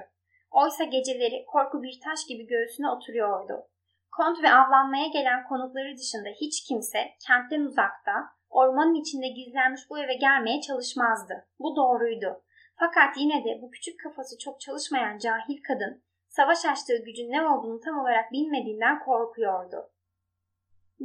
Oysa 0.52 0.84
geceleri 0.84 1.46
korku 1.48 1.84
bir 1.84 2.00
taş 2.04 2.20
gibi 2.30 2.48
göğsüne 2.48 2.90
oturuyordu. 2.90 3.68
Kont 4.12 4.44
ve 4.44 4.52
avlanmaya 4.54 5.08
gelen 5.08 5.44
konukları 5.48 5.98
dışında 5.98 6.30
hiç 6.30 6.64
kimse 6.68 7.00
kentten 7.28 7.62
uzakta, 7.62 8.14
ormanın 8.56 8.96
içinde 8.96 9.28
gizlenmiş 9.28 9.82
bu 9.90 10.00
eve 10.00 10.16
gelmeye 10.16 10.62
çalışmazdı. 10.62 11.48
Bu 11.60 11.76
doğruydu. 11.76 12.42
Fakat 12.80 13.18
yine 13.18 13.44
de 13.46 13.60
bu 13.62 13.72
küçük 13.72 14.00
kafası 14.00 14.38
çok 14.38 14.60
çalışmayan 14.60 15.18
cahil 15.18 15.64
kadın, 15.68 16.04
savaş 16.28 16.66
açtığı 16.66 17.04
gücün 17.06 17.32
ne 17.32 17.50
olduğunu 17.50 17.80
tam 17.80 18.00
olarak 18.00 18.32
bilmediğinden 18.32 19.00
korkuyordu. 19.00 19.90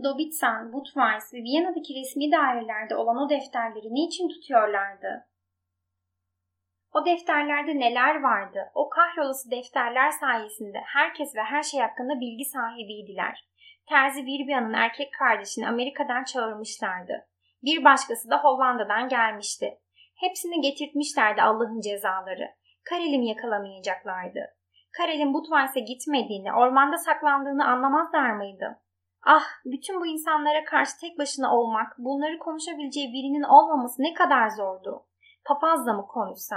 Dobitsan, 0.05 0.73
Budweis 0.73 1.35
ve 1.35 1.39
Viyana'daki 1.39 1.95
resmi 1.95 2.33
dairelerde 2.33 2.97
olan 2.97 3.17
o 3.17 3.31
defterleri 3.31 3.95
niçin 3.95 4.29
tutuyorlardı? 4.29 5.27
O 6.93 7.05
defterlerde 7.07 7.79
neler 7.79 8.21
vardı? 8.21 8.71
O 8.75 8.89
kahrolası 8.89 9.51
defterler 9.51 10.11
sayesinde 10.11 10.79
herkes 10.85 11.37
ve 11.37 11.43
her 11.43 11.63
şey 11.63 11.81
hakkında 11.81 12.21
bilgi 12.21 12.45
sahibiydiler. 12.45 13.49
Terzi 13.89 14.27
Virbia'nın 14.27 14.73
erkek 14.73 15.15
kardeşini 15.19 15.69
Amerika'dan 15.69 16.25
çağırmışlardı. 16.25 17.30
Bir 17.63 17.85
başkası 17.85 18.31
da 18.31 18.43
Hollanda'dan 18.45 19.09
gelmişti. 19.09 19.79
Hepsini 20.17 20.61
getirtmişlerdi 20.61 21.43
Allah'ın 21.43 21.81
cezaları. 21.81 22.51
Karel'imi 22.85 23.29
yakalamayacaklardı. 23.29 24.41
Karel'in 24.97 25.35
Budweis'e 25.35 25.81
gitmediğini, 25.81 26.53
ormanda 26.53 26.99
saklandığını 26.99 27.67
anlamazlar 27.67 28.31
mıydı? 28.31 28.79
Ah, 29.27 29.45
bütün 29.65 30.01
bu 30.01 30.07
insanlara 30.07 30.65
karşı 30.65 30.93
tek 31.01 31.19
başına 31.19 31.57
olmak, 31.57 31.99
bunları 31.99 32.39
konuşabileceği 32.39 33.13
birinin 33.13 33.43
olmaması 33.43 34.03
ne 34.03 34.15
kadar 34.15 34.49
zordu. 34.49 35.07
Papazla 35.45 35.93
mı 35.93 36.07
konuşsa? 36.07 36.57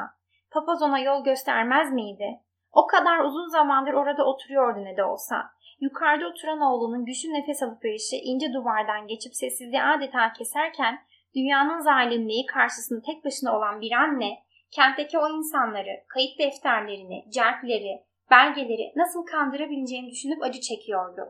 Papaz 0.51 0.81
ona 0.81 1.00
yol 1.00 1.24
göstermez 1.24 1.91
miydi? 1.91 2.39
O 2.72 2.88
kadar 2.88 3.19
uzun 3.19 3.48
zamandır 3.48 3.93
orada 3.93 4.25
oturuyordu 4.25 4.83
ne 4.83 4.98
de 4.98 5.03
olsa. 5.03 5.51
Yukarıda 5.83 6.27
oturan 6.27 6.61
oğlunun 6.61 7.05
güçlü 7.05 7.33
nefes 7.33 7.63
alıp 7.63 7.85
verişi 7.85 8.17
ince 8.17 8.53
duvardan 8.53 9.07
geçip 9.07 9.35
sessizliği 9.35 9.83
adeta 9.83 10.33
keserken 10.33 10.99
dünyanın 11.35 11.79
zalimliği 11.79 12.45
karşısında 12.45 13.01
tek 13.05 13.25
başına 13.25 13.57
olan 13.57 13.81
bir 13.81 13.91
anne 13.91 14.29
kentteki 14.71 15.19
o 15.19 15.29
insanları, 15.29 16.03
kayıt 16.07 16.39
defterlerini, 16.39 17.25
cerkleri, 17.33 18.03
belgeleri 18.31 18.93
nasıl 18.95 19.25
kandırabileceğini 19.25 20.11
düşünüp 20.11 20.43
acı 20.43 20.59
çekiyordu. 20.59 21.21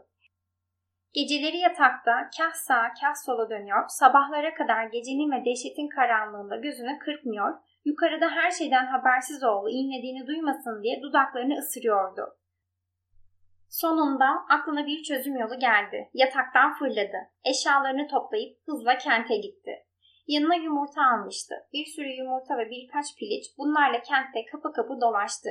Geceleri 1.13 1.57
yatakta 1.57 2.29
kah 2.37 2.53
sağa 2.53 2.93
kah 3.01 3.15
sola 3.25 3.49
dönüyor, 3.49 3.83
sabahlara 3.87 4.53
kadar 4.53 4.85
gecenin 4.85 5.31
ve 5.31 5.45
dehşetin 5.45 5.89
karanlığında 5.89 6.55
gözünü 6.55 6.99
kırpmıyor, 6.99 7.53
yukarıda 7.85 8.29
her 8.29 8.51
şeyden 8.51 8.85
habersiz 8.85 9.43
oğlu 9.43 9.69
inlediğini 9.69 10.27
duymasın 10.27 10.83
diye 10.83 11.01
dudaklarını 11.01 11.53
ısırıyordu. 11.53 12.42
Sonunda 13.81 14.25
aklına 14.49 14.85
bir 14.85 15.03
çözüm 15.03 15.35
yolu 15.35 15.59
geldi. 15.59 16.09
Yataktan 16.13 16.73
fırladı. 16.73 17.17
Eşyalarını 17.45 18.07
toplayıp 18.07 18.57
hızla 18.65 18.97
kente 18.97 19.37
gitti. 19.37 19.71
Yanına 20.27 20.55
yumurta 20.55 21.01
almıştı. 21.01 21.55
Bir 21.73 21.85
sürü 21.85 22.07
yumurta 22.07 22.57
ve 22.57 22.69
birkaç 22.69 23.05
piliç 23.17 23.45
bunlarla 23.57 24.01
kentte 24.01 24.45
kapı 24.51 24.73
kapı 24.73 25.01
dolaştı. 25.01 25.49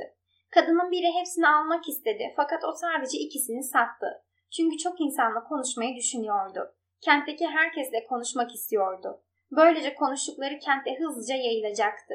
Kadının 0.50 0.90
biri 0.90 1.12
hepsini 1.18 1.48
almak 1.48 1.88
istedi 1.88 2.32
fakat 2.36 2.64
o 2.64 2.72
sadece 2.72 3.18
ikisini 3.18 3.62
sattı. 3.62 4.24
Çünkü 4.56 4.78
çok 4.78 5.00
insanla 5.00 5.44
konuşmayı 5.44 5.96
düşünüyordu. 5.96 6.74
Kentteki 7.00 7.46
herkesle 7.46 8.06
konuşmak 8.06 8.54
istiyordu. 8.54 9.22
Böylece 9.50 9.94
konuştukları 9.94 10.58
kentte 10.58 10.94
hızlıca 10.98 11.34
yayılacaktı. 11.34 12.14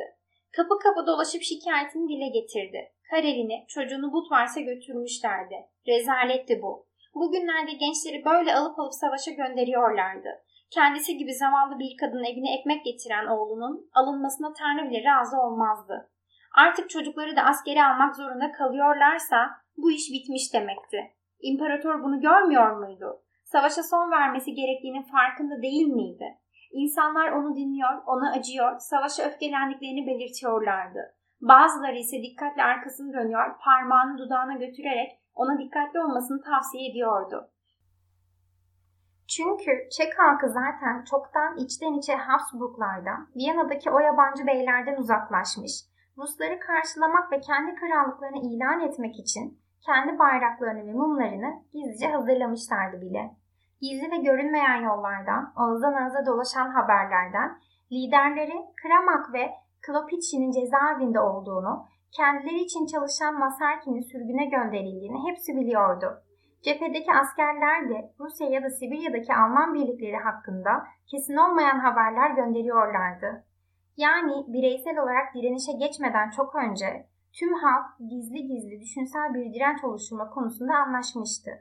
Kapı 0.51 0.79
kapı 0.79 1.07
dolaşıp 1.07 1.41
şikayetini 1.41 2.09
dile 2.09 2.27
getirdi. 2.27 2.93
Karelini, 3.09 3.65
çocuğunu 3.67 4.13
Budvars'a 4.13 4.61
götürmüşlerdi. 4.61 5.55
Rezaletti 5.87 6.61
bu. 6.61 6.87
Bugünlerde 7.15 7.71
gençleri 7.71 8.25
böyle 8.25 8.55
alıp 8.55 8.79
alıp 8.79 8.93
savaşa 8.93 9.31
gönderiyorlardı. 9.31 10.29
Kendisi 10.71 11.17
gibi 11.17 11.33
zavallı 11.33 11.79
bir 11.79 11.97
kadın 11.99 12.23
evine 12.23 12.59
ekmek 12.59 12.85
getiren 12.85 13.27
oğlunun 13.27 13.89
alınmasına 13.93 14.53
Tanrı 14.53 14.89
bile 14.89 15.03
razı 15.03 15.37
olmazdı. 15.37 16.09
Artık 16.55 16.89
çocukları 16.89 17.35
da 17.35 17.41
askere 17.41 17.83
almak 17.83 18.15
zorunda 18.15 18.51
kalıyorlarsa 18.51 19.49
bu 19.77 19.91
iş 19.91 20.11
bitmiş 20.11 20.53
demekti. 20.53 21.13
İmparator 21.39 22.03
bunu 22.03 22.21
görmüyor 22.21 22.77
muydu? 22.77 23.23
Savaşa 23.43 23.83
son 23.83 24.11
vermesi 24.11 24.53
gerektiğinin 24.53 25.03
farkında 25.03 25.61
değil 25.61 25.87
miydi? 25.87 26.37
İnsanlar 26.71 27.31
onu 27.31 27.55
dinliyor, 27.55 28.03
ona 28.05 28.31
acıyor, 28.31 28.79
savaşa 28.79 29.23
öfkelendiklerini 29.23 30.07
belirtiyorlardı. 30.07 31.16
Bazıları 31.41 31.95
ise 31.95 32.17
dikkatle 32.21 32.63
arkasını 32.63 33.13
dönüyor, 33.13 33.57
parmağını 33.59 34.17
dudağına 34.17 34.53
götürerek 34.53 35.19
ona 35.35 35.59
dikkatli 35.59 35.99
olmasını 35.99 36.41
tavsiye 36.41 36.89
ediyordu. 36.89 37.49
Çünkü 39.27 39.71
Çek 39.97 40.19
halkı 40.19 40.49
zaten 40.49 41.03
çoktan 41.03 41.57
içten 41.57 41.93
içe 41.93 42.15
Habsburglardan, 42.15 43.27
Viyana'daki 43.35 43.91
o 43.91 43.99
yabancı 43.99 44.47
beylerden 44.47 44.95
uzaklaşmış. 44.95 45.71
Rusları 46.17 46.59
karşılamak 46.59 47.31
ve 47.31 47.39
kendi 47.39 47.75
krallıklarını 47.75 48.37
ilan 48.37 48.79
etmek 48.79 49.19
için 49.19 49.59
kendi 49.85 50.19
bayraklarını 50.19 50.87
ve 50.87 50.93
mumlarını 50.93 51.63
gizlice 51.73 52.07
hazırlamışlardı 52.07 53.01
bile. 53.01 53.31
Gizli 53.81 54.11
ve 54.11 54.17
görünmeyen 54.17 54.81
yollardan, 54.81 55.53
ağızdan 55.55 55.93
ağıza 55.93 56.25
dolaşan 56.25 56.69
haberlerden 56.69 57.59
liderleri 57.91 58.55
Kramak 58.81 59.33
ve 59.33 59.51
Klopitsch'in 59.85 60.51
cezaevinde 60.51 61.19
olduğunu, 61.19 61.85
kendileri 62.11 62.59
için 62.59 62.85
çalışan 62.85 63.39
Masarkin'in 63.39 64.01
sürgüne 64.01 64.45
gönderildiğini 64.45 65.29
hepsi 65.29 65.55
biliyordu. 65.55 66.23
Cephedeki 66.61 67.11
askerler 67.13 67.89
de 67.89 68.13
Rusya 68.19 68.49
ya 68.49 68.63
da 68.63 68.69
Sibirya'daki 68.69 69.33
Alman 69.33 69.73
birlikleri 69.73 70.17
hakkında 70.17 70.71
kesin 71.11 71.35
olmayan 71.35 71.79
haberler 71.79 72.31
gönderiyorlardı. 72.31 73.43
Yani 73.97 74.45
bireysel 74.47 74.97
olarak 74.97 75.35
direnişe 75.35 75.71
geçmeden 75.71 76.29
çok 76.29 76.55
önce 76.55 77.07
tüm 77.39 77.53
halk 77.53 77.85
gizli 78.09 78.47
gizli 78.47 78.81
düşünsel 78.81 79.33
bir 79.33 79.53
direnç 79.53 79.83
oluşturma 79.83 80.29
konusunda 80.29 80.73
anlaşmıştı. 80.75 81.51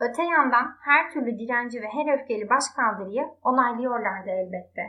Öte 0.00 0.22
yandan 0.22 0.66
her 0.80 1.10
türlü 1.10 1.38
direnci 1.38 1.82
ve 1.82 1.88
her 1.88 2.18
öfkeli 2.18 2.50
başkaldırıyı 2.50 3.22
onaylıyorlardı 3.42 4.30
elbette. 4.30 4.82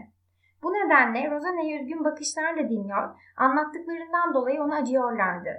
Bu 0.63 0.73
nedenle 0.73 1.31
Rosana'yı 1.31 1.81
üzgün 1.81 2.05
bakışlarla 2.05 2.69
dinliyor, 2.69 3.09
anlattıklarından 3.37 4.33
dolayı 4.33 4.63
ona 4.63 4.75
acıyorlardı. 4.75 5.49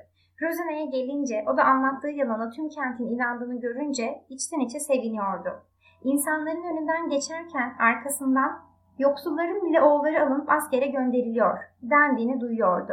Rosana'ya 0.43 0.85
gelince 0.85 1.45
o 1.47 1.57
da 1.57 1.65
anlattığı 1.65 2.11
yalana 2.11 2.51
tüm 2.51 2.69
kentin 2.69 3.09
inandığını 3.09 3.61
görünce 3.61 4.25
içten 4.29 4.61
içe 4.61 4.81
seviniyordu. 4.81 5.51
İnsanların 6.05 6.63
önünden 6.63 7.09
geçerken 7.09 7.75
arkasından 7.79 8.69
Yoksulların 8.99 9.65
bile 9.65 9.83
oğulları 9.83 10.27
alınıp 10.27 10.51
askere 10.51 10.87
gönderiliyor 10.87 11.59
dendiğini 11.83 12.41
duyuyordu. 12.41 12.93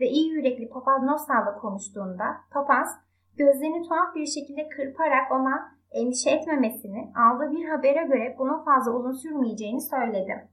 Ve 0.00 0.06
iyi 0.06 0.30
yürekli 0.30 0.68
papaz 0.68 1.02
Nostal'la 1.02 1.58
konuştuğunda 1.58 2.36
papaz 2.50 3.00
gözlerini 3.36 3.82
tuhaf 3.82 4.14
bir 4.14 4.26
şekilde 4.26 4.68
kırparak 4.68 5.32
ona 5.32 5.76
endişe 5.90 6.30
etmemesini, 6.30 7.12
aldığı 7.16 7.50
bir 7.50 7.68
habere 7.68 8.04
göre 8.06 8.36
bunun 8.38 8.64
fazla 8.64 8.92
uzun 8.92 9.12
sürmeyeceğini 9.12 9.80
söyledi. 9.80 10.48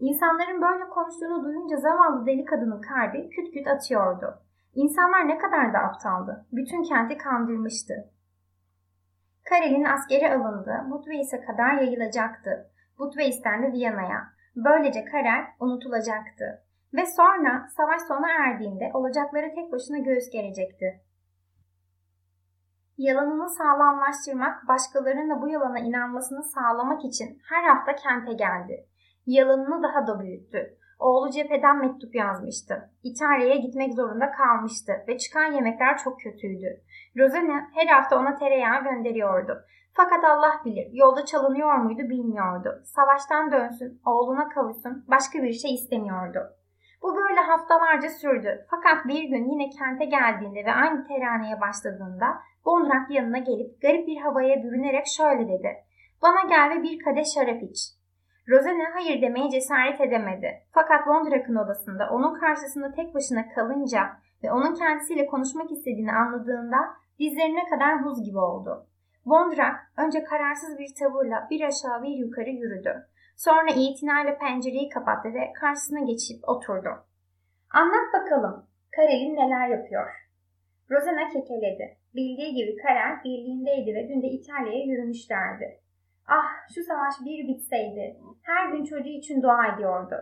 İnsanların 0.00 0.62
böyle 0.62 0.88
konuştuğunu 0.88 1.44
duyunca 1.44 1.76
zavallı 1.76 2.26
deli 2.26 2.44
kadının 2.44 2.80
kalbi 2.80 3.30
küt 3.30 3.54
küt 3.54 3.66
atıyordu. 3.66 4.42
İnsanlar 4.74 5.28
ne 5.28 5.38
kadar 5.38 5.72
da 5.72 5.78
aptaldı. 5.78 6.46
Bütün 6.52 6.82
kenti 6.82 7.18
kandırmıştı. 7.18 7.94
Karel'in 9.48 9.84
askeri 9.84 10.34
alındı, 10.34 10.86
Budweis'e 10.90 11.40
kadar 11.40 11.74
yayılacaktı. 11.74 12.70
Budweis'ten 12.98 13.62
de 13.62 13.72
Viyana'ya. 13.72 14.32
Böylece 14.56 15.04
Karel 15.04 15.44
unutulacaktı. 15.60 16.62
Ve 16.94 17.06
sonra 17.06 17.66
savaş 17.76 18.02
sona 18.02 18.28
erdiğinde 18.30 18.90
olacakları 18.94 19.54
tek 19.54 19.72
başına 19.72 19.98
göğüs 19.98 20.30
gerecekti. 20.30 21.00
Yalanını 22.98 23.50
sağlamlaştırmak, 23.50 24.68
başkalarının 24.68 25.30
da 25.30 25.42
bu 25.42 25.48
yalana 25.48 25.78
inanmasını 25.78 26.42
sağlamak 26.42 27.04
için 27.04 27.38
her 27.48 27.64
hafta 27.64 27.94
kente 27.94 28.32
geldi. 28.32 28.86
Yalanını 29.26 29.82
daha 29.82 30.06
da 30.06 30.20
büyüttü. 30.20 30.76
Oğlu 30.98 31.30
cepheden 31.30 31.78
mektup 31.78 32.14
yazmıştı. 32.14 32.90
İtalya'ya 33.02 33.56
gitmek 33.56 33.94
zorunda 33.94 34.30
kalmıştı 34.30 34.92
ve 35.08 35.18
çıkan 35.18 35.52
yemekler 35.52 35.98
çok 35.98 36.20
kötüydü. 36.20 36.80
Rosena 37.18 37.68
her 37.74 37.86
hafta 37.86 38.18
ona 38.18 38.34
tereyağı 38.34 38.84
gönderiyordu. 38.84 39.64
Fakat 39.92 40.24
Allah 40.24 40.60
bilir 40.64 40.88
yolda 40.92 41.24
çalınıyor 41.24 41.76
muydu 41.76 42.02
bilmiyordu. 42.02 42.82
Savaştan 42.84 43.52
dönsün, 43.52 44.00
oğluna 44.06 44.48
kavuşsun, 44.48 45.04
başka 45.08 45.42
bir 45.42 45.52
şey 45.52 45.74
istemiyordu. 45.74 46.38
Bu 47.02 47.16
böyle 47.16 47.40
haftalarca 47.40 48.08
sürdü. 48.08 48.66
Fakat 48.70 49.08
bir 49.08 49.22
gün 49.22 49.50
yine 49.50 49.70
kente 49.70 50.04
geldiğinde 50.04 50.64
ve 50.64 50.72
aynı 50.72 51.06
teraneye 51.06 51.60
başladığında 51.60 52.26
Bondrak 52.66 53.10
yanına 53.10 53.38
gelip 53.38 53.82
garip 53.82 54.06
bir 54.06 54.16
havaya 54.16 54.62
bürünerek 54.62 55.06
şöyle 55.06 55.48
dedi. 55.48 55.76
Bana 56.22 56.48
gel 56.48 56.70
ve 56.70 56.82
bir 56.82 56.98
kadeh 56.98 57.24
şarap 57.34 57.62
iç. 57.62 57.99
Rosena 58.50 58.84
hayır 58.94 59.22
demeye 59.22 59.50
cesaret 59.50 60.00
edemedi. 60.00 60.62
Fakat 60.72 61.04
Wondrak'ın 61.04 61.56
odasında 61.56 62.10
onun 62.10 62.40
karşısında 62.40 62.92
tek 62.92 63.14
başına 63.14 63.48
kalınca 63.48 64.00
ve 64.42 64.52
onun 64.52 64.74
kendisiyle 64.74 65.26
konuşmak 65.26 65.70
istediğini 65.72 66.12
anladığında 66.12 66.76
dizlerine 67.18 67.64
kadar 67.70 68.04
buz 68.04 68.24
gibi 68.24 68.38
oldu. 68.38 68.86
Wondrak 69.24 69.76
önce 69.96 70.24
kararsız 70.24 70.78
bir 70.78 70.94
tavırla 70.98 71.46
bir 71.50 71.60
aşağı 71.60 72.02
bir 72.02 72.14
yukarı 72.16 72.50
yürüdü. 72.50 73.06
Sonra 73.36 73.70
itinayla 73.70 74.38
pencereyi 74.38 74.88
kapattı 74.88 75.34
ve 75.34 75.52
karşısına 75.60 76.00
geçip 76.00 76.48
oturdu. 76.48 76.90
Anlat 77.70 78.14
bakalım, 78.14 78.66
Karel'in 78.96 79.36
neler 79.36 79.68
yapıyor? 79.68 80.10
Rosena 80.90 81.28
kekeledi. 81.28 81.96
Bildiği 82.14 82.54
gibi 82.54 82.76
Karel 82.76 83.24
birliğindeydi 83.24 83.94
ve 83.94 84.08
dün 84.08 84.22
de 84.22 84.26
İtalya'ya 84.26 84.84
yürümüşlerdi. 84.84 85.80
Ah 86.32 86.48
şu 86.74 86.82
savaş 86.82 87.14
bir 87.24 87.48
bitseydi. 87.48 88.16
Her 88.42 88.68
gün 88.72 88.84
çocuğu 88.84 89.08
için 89.08 89.42
dua 89.42 89.66
ediyordu. 89.66 90.16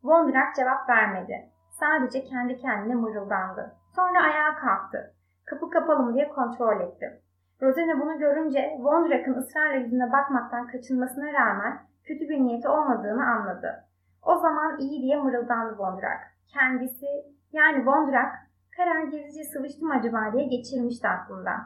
Wondrak 0.00 0.54
cevap 0.56 0.88
vermedi. 0.88 1.50
Sadece 1.70 2.24
kendi 2.24 2.56
kendine 2.56 2.94
mırıldandı. 2.94 3.74
Sonra 3.96 4.22
ayağa 4.22 4.54
kalktı. 4.54 5.14
Kapı 5.44 5.70
kapalı 5.70 6.02
mı 6.02 6.14
diye 6.14 6.28
kontrol 6.28 6.80
etti. 6.80 7.22
Rosena 7.62 8.00
bunu 8.00 8.18
görünce 8.18 8.72
Wondrak'ın 8.76 9.34
ısrarla 9.34 9.74
yüzüne 9.74 10.12
bakmaktan 10.12 10.66
kaçınmasına 10.66 11.32
rağmen 11.32 11.80
kötü 12.04 12.28
bir 12.28 12.40
niyeti 12.40 12.68
olmadığını 12.68 13.26
anladı. 13.26 13.84
O 14.22 14.36
zaman 14.36 14.78
iyi 14.78 15.02
diye 15.02 15.16
mırıldandı 15.16 15.70
Wondrak. 15.70 16.20
Kendisi 16.48 17.06
yani 17.52 17.76
Wondrak 17.76 18.34
karar 18.76 19.02
gezici 19.02 19.44
sıvıştım 19.44 19.90
acaba 19.90 20.32
diye 20.32 20.44
geçirmişti 20.44 21.08
aklından. 21.08 21.60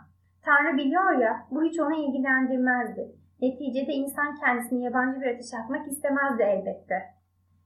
Tanrı 0.44 0.76
biliyor 0.76 1.12
ya 1.12 1.46
bu 1.50 1.62
hiç 1.62 1.80
onu 1.80 1.94
ilgilendirmezdi. 1.94 3.18
Neticede 3.40 3.92
insan 3.92 4.34
kendisini 4.34 4.84
yabancı 4.84 5.20
bir 5.20 5.34
ateş 5.34 5.54
atmak 5.54 5.88
istemezdi 5.88 6.42
elbette. 6.42 7.14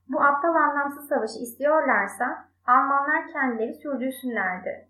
Bu 0.08 0.22
aptal 0.22 0.54
anlamsız 0.54 1.08
savaşı 1.08 1.38
istiyorlarsa 1.38 2.52
Almanlar 2.66 3.28
kendileri 3.32 3.74
sürdürsünlerdi. 3.74 4.88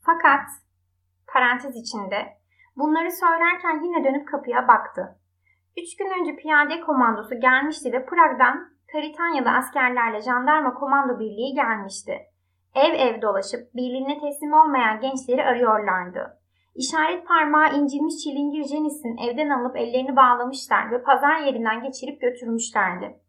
Fakat 0.00 0.48
parantez 1.26 1.76
içinde 1.76 2.36
bunları 2.76 3.12
söylerken 3.12 3.82
yine 3.84 4.04
dönüp 4.04 4.28
kapıya 4.28 4.68
baktı. 4.68 5.18
Üç 5.76 5.96
gün 5.96 6.20
önce 6.20 6.36
piyade 6.36 6.80
komandosu 6.80 7.40
gelmişti 7.40 7.92
ve 7.92 8.06
Prag'dan 8.06 8.76
Karitanyalı 8.92 9.50
askerlerle 9.50 10.20
jandarma 10.20 10.74
komando 10.74 11.18
birliği 11.18 11.54
gelmişti. 11.54 12.18
Ev 12.74 12.94
ev 12.94 13.22
dolaşıp 13.22 13.74
birliğine 13.74 14.20
teslim 14.20 14.52
olmayan 14.52 15.00
gençleri 15.00 15.44
arıyorlardı. 15.44 16.40
İşaret 16.76 17.26
parmağı 17.26 17.78
incinmiş 17.78 18.16
çilingir 18.16 18.64
Jenis'in 18.64 19.16
evden 19.16 19.50
alıp 19.50 19.76
ellerini 19.76 20.16
bağlamışlar 20.16 20.90
ve 20.90 21.02
pazar 21.02 21.40
yerinden 21.40 21.82
geçirip 21.82 22.20
götürmüşlerdi. 22.20 23.20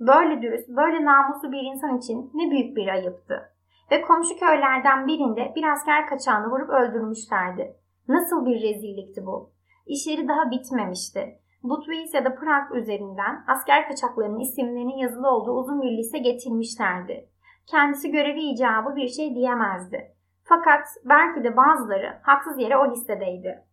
Böyle 0.00 0.42
dürüst, 0.42 0.68
böyle 0.68 1.04
namuslu 1.04 1.52
bir 1.52 1.62
insan 1.62 1.98
için 1.98 2.30
ne 2.34 2.50
büyük 2.50 2.76
bir 2.76 2.88
ayıptı. 2.88 3.52
Ve 3.90 4.02
komşu 4.02 4.38
köylerden 4.38 5.06
birinde 5.06 5.52
bir 5.56 5.72
asker 5.72 6.06
kaçağını 6.06 6.50
vurup 6.50 6.70
öldürmüşlerdi. 6.70 7.76
Nasıl 8.08 8.46
bir 8.46 8.62
rezillikti 8.62 9.26
bu? 9.26 9.50
İşleri 9.86 10.28
daha 10.28 10.50
bitmemişti. 10.50 11.38
Budweis 11.62 12.14
ya 12.14 12.24
da 12.24 12.34
Prag 12.34 12.74
üzerinden 12.74 13.44
asker 13.48 13.88
kaçaklarının 13.88 14.38
isimlerinin 14.38 14.96
yazılı 14.96 15.30
olduğu 15.30 15.52
uzun 15.52 15.82
bir 15.82 15.98
liste 15.98 16.18
getirmişlerdi. 16.18 17.28
Kendisi 17.66 18.10
görevi 18.10 18.40
icabı 18.40 18.96
bir 18.96 19.08
şey 19.08 19.34
diyemezdi. 19.34 20.15
Fakat 20.48 20.86
belki 21.04 21.44
de 21.44 21.56
bazıları 21.56 22.18
haksız 22.22 22.58
yere 22.58 22.76
o 22.76 22.90
listedeydi. 22.90 23.64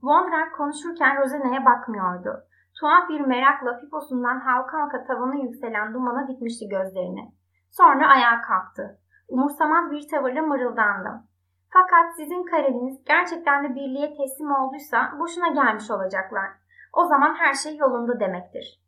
Wondrak 0.00 0.56
konuşurken 0.56 1.22
Rosena'ya 1.22 1.64
bakmıyordu. 1.64 2.44
Tuhaf 2.80 3.08
bir 3.08 3.20
merakla 3.20 3.80
piposundan 3.80 4.40
halka 4.40 4.80
halka 4.80 5.04
tavana 5.04 5.34
yükselen 5.34 5.94
dumana 5.94 6.28
dikmişti 6.28 6.68
gözlerini. 6.68 7.32
Sonra 7.70 8.08
ayağa 8.08 8.42
kalktı. 8.42 8.98
Umursamaz 9.28 9.90
bir 9.90 10.08
tavırla 10.08 10.42
mırıldandı. 10.42 11.22
Fakat 11.70 12.16
sizin 12.16 12.44
kareliniz 12.44 13.04
gerçekten 13.04 13.64
de 13.64 13.74
birliğe 13.74 14.14
teslim 14.16 14.52
olduysa 14.52 15.12
boşuna 15.18 15.48
gelmiş 15.48 15.90
olacaklar. 15.90 16.50
O 16.92 17.04
zaman 17.04 17.34
her 17.34 17.54
şey 17.54 17.76
yolunda 17.76 18.20
demektir. 18.20 18.82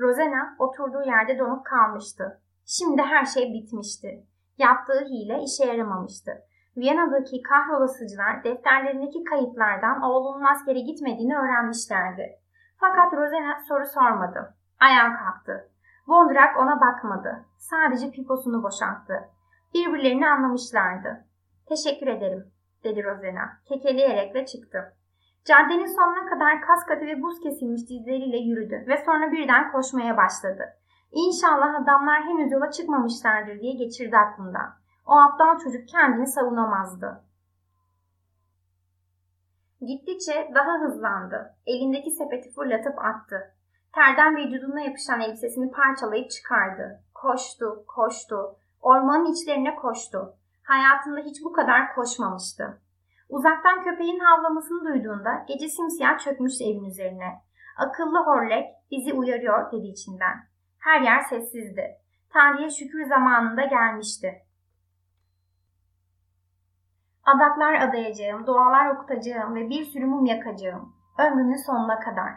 Rosena 0.00 0.56
oturduğu 0.58 1.02
yerde 1.02 1.38
donup 1.38 1.66
kalmıştı. 1.66 2.40
Şimdi 2.66 3.02
her 3.02 3.24
şey 3.24 3.52
bitmişti. 3.52 4.26
Yaptığı 4.62 5.04
hile 5.10 5.42
işe 5.42 5.64
yaramamıştı. 5.66 6.32
Viyana'daki 6.76 7.42
kahrolasıcılar 7.42 8.44
defterlerindeki 8.44 9.24
kayıtlardan 9.24 10.02
oğlunun 10.02 10.44
askere 10.44 10.80
gitmediğini 10.80 11.36
öğrenmişlerdi. 11.36 12.26
Fakat 12.80 13.12
Rosena 13.12 13.58
soru 13.68 13.86
sormadı. 13.86 14.54
Ayağa 14.80 15.12
kalktı. 15.16 15.68
Wondrak 16.06 16.56
ona 16.56 16.80
bakmadı. 16.80 17.44
Sadece 17.58 18.10
piposunu 18.10 18.62
boşalttı. 18.62 19.14
Birbirlerini 19.74 20.28
anlamışlardı. 20.28 21.24
Teşekkür 21.68 22.06
ederim, 22.06 22.52
dedi 22.84 23.04
Rosena, 23.04 23.50
kekeleyerek 23.68 24.34
ve 24.34 24.46
çıktı. 24.46 24.96
Caddenin 25.44 25.96
sonuna 25.96 26.30
kadar 26.30 26.60
kas 26.60 26.88
ve 26.90 27.22
buz 27.22 27.40
kesilmiş 27.40 27.82
dizleriyle 27.88 28.36
yürüdü 28.36 28.84
ve 28.88 28.96
sonra 28.96 29.32
birden 29.32 29.72
koşmaya 29.72 30.16
başladı. 30.16 30.64
İnşallah 31.12 31.82
adamlar 31.82 32.22
henüz 32.22 32.52
yola 32.52 32.70
çıkmamışlardır 32.70 33.60
diye 33.60 33.72
geçirdi 33.72 34.16
aklından. 34.16 34.74
O 35.06 35.12
aptal 35.12 35.58
çocuk 35.58 35.88
kendini 35.88 36.26
savunamazdı. 36.26 37.24
Gittikçe 39.80 40.50
daha 40.54 40.80
hızlandı. 40.80 41.56
Elindeki 41.66 42.10
sepeti 42.10 42.50
fırlatıp 42.50 42.98
attı. 42.98 43.54
Terden 43.94 44.36
vücuduna 44.36 44.80
yapışan 44.80 45.20
elbisesini 45.20 45.70
parçalayıp 45.70 46.30
çıkardı. 46.30 47.00
Koştu, 47.14 47.84
koştu. 47.86 48.56
Ormanın 48.80 49.32
içlerine 49.32 49.74
koştu. 49.74 50.34
Hayatında 50.64 51.20
hiç 51.20 51.44
bu 51.44 51.52
kadar 51.52 51.94
koşmamıştı. 51.94 52.80
Uzaktan 53.28 53.84
köpeğin 53.84 54.18
havlamasını 54.18 54.84
duyduğunda 54.84 55.44
gece 55.48 55.68
simsiyah 55.68 56.18
çökmüştü 56.18 56.64
evin 56.64 56.84
üzerine. 56.84 57.42
Akıllı 57.76 58.18
horlek 58.18 58.66
bizi 58.90 59.12
uyarıyor 59.12 59.72
dedi 59.72 59.86
içinden. 59.86 60.51
Her 60.84 61.00
yer 61.00 61.20
sessizdi. 61.20 61.96
Tanrı'ya 62.32 62.70
şükür 62.70 63.04
zamanında 63.04 63.64
gelmişti. 63.64 64.42
Adaklar 67.24 67.74
adayacağım, 67.74 68.46
dualar 68.46 68.86
okutacağım 68.94 69.54
ve 69.54 69.68
bir 69.68 69.84
sürü 69.84 70.06
mum 70.06 70.26
yakacağım. 70.26 70.94
Ömrümün 71.18 71.66
sonuna 71.66 72.00
kadar. 72.00 72.32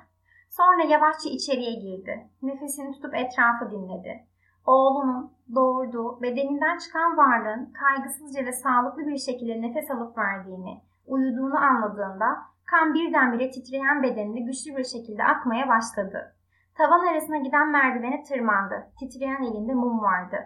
Sonra 0.50 0.84
yavaşça 0.84 1.30
içeriye 1.30 1.74
girdi. 1.74 2.30
Nefesini 2.42 2.92
tutup 2.92 3.16
etrafı 3.16 3.72
dinledi. 3.72 4.28
Oğlunun 4.66 5.34
doğurduğu, 5.56 6.22
bedeninden 6.22 6.78
çıkan 6.78 7.18
varlığın 7.18 7.74
kaygısızca 7.74 8.46
ve 8.46 8.52
sağlıklı 8.52 9.08
bir 9.08 9.18
şekilde 9.18 9.62
nefes 9.62 9.92
alıp 9.92 10.18
verdiğini, 10.18 10.82
uyuduğunu 11.08 11.58
anladığında 11.58 12.56
Kan 12.66 12.94
birdenbire 12.94 13.52
titreyen 13.52 14.04
bedeninde 14.04 14.40
güçlü 14.40 14.78
bir 14.78 14.84
şekilde 14.84 15.24
akmaya 15.24 15.68
başladı. 15.68 16.35
Tavan 16.78 17.08
arasına 17.08 17.38
giden 17.38 17.72
merdivene 17.72 18.24
tırmandı. 18.24 18.92
Titreyen 19.00 19.44
elinde 19.44 19.74
mum 19.74 20.02
vardı. 20.02 20.38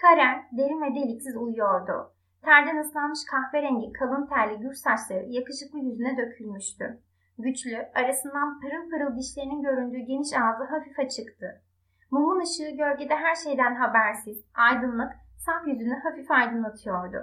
Karen 0.00 0.48
derin 0.52 0.82
ve 0.82 0.94
deliksiz 0.94 1.36
uyuyordu. 1.36 2.12
Terden 2.44 2.76
ıslanmış 2.76 3.20
kahverengi 3.30 3.92
kalın 3.92 4.26
terli 4.26 4.60
gür 4.60 4.74
saçları 4.74 5.24
yakışıklı 5.28 5.78
yüzüne 5.78 6.16
dökülmüştü. 6.16 7.00
Güçlü, 7.38 7.76
arasından 7.94 8.60
pırıl 8.60 8.90
pırıl 8.90 9.18
dişlerinin 9.18 9.62
göründüğü 9.62 9.98
geniş 9.98 10.32
ağzı 10.32 10.64
hafif 10.64 10.98
açıktı. 10.98 11.62
Mumun 12.10 12.40
ışığı 12.40 12.76
gölgede 12.76 13.16
her 13.16 13.34
şeyden 13.34 13.74
habersiz, 13.74 14.44
aydınlık, 14.54 15.12
saf 15.38 15.66
yüzünü 15.66 15.94
hafif 15.94 16.30
aydınlatıyordu. 16.30 17.18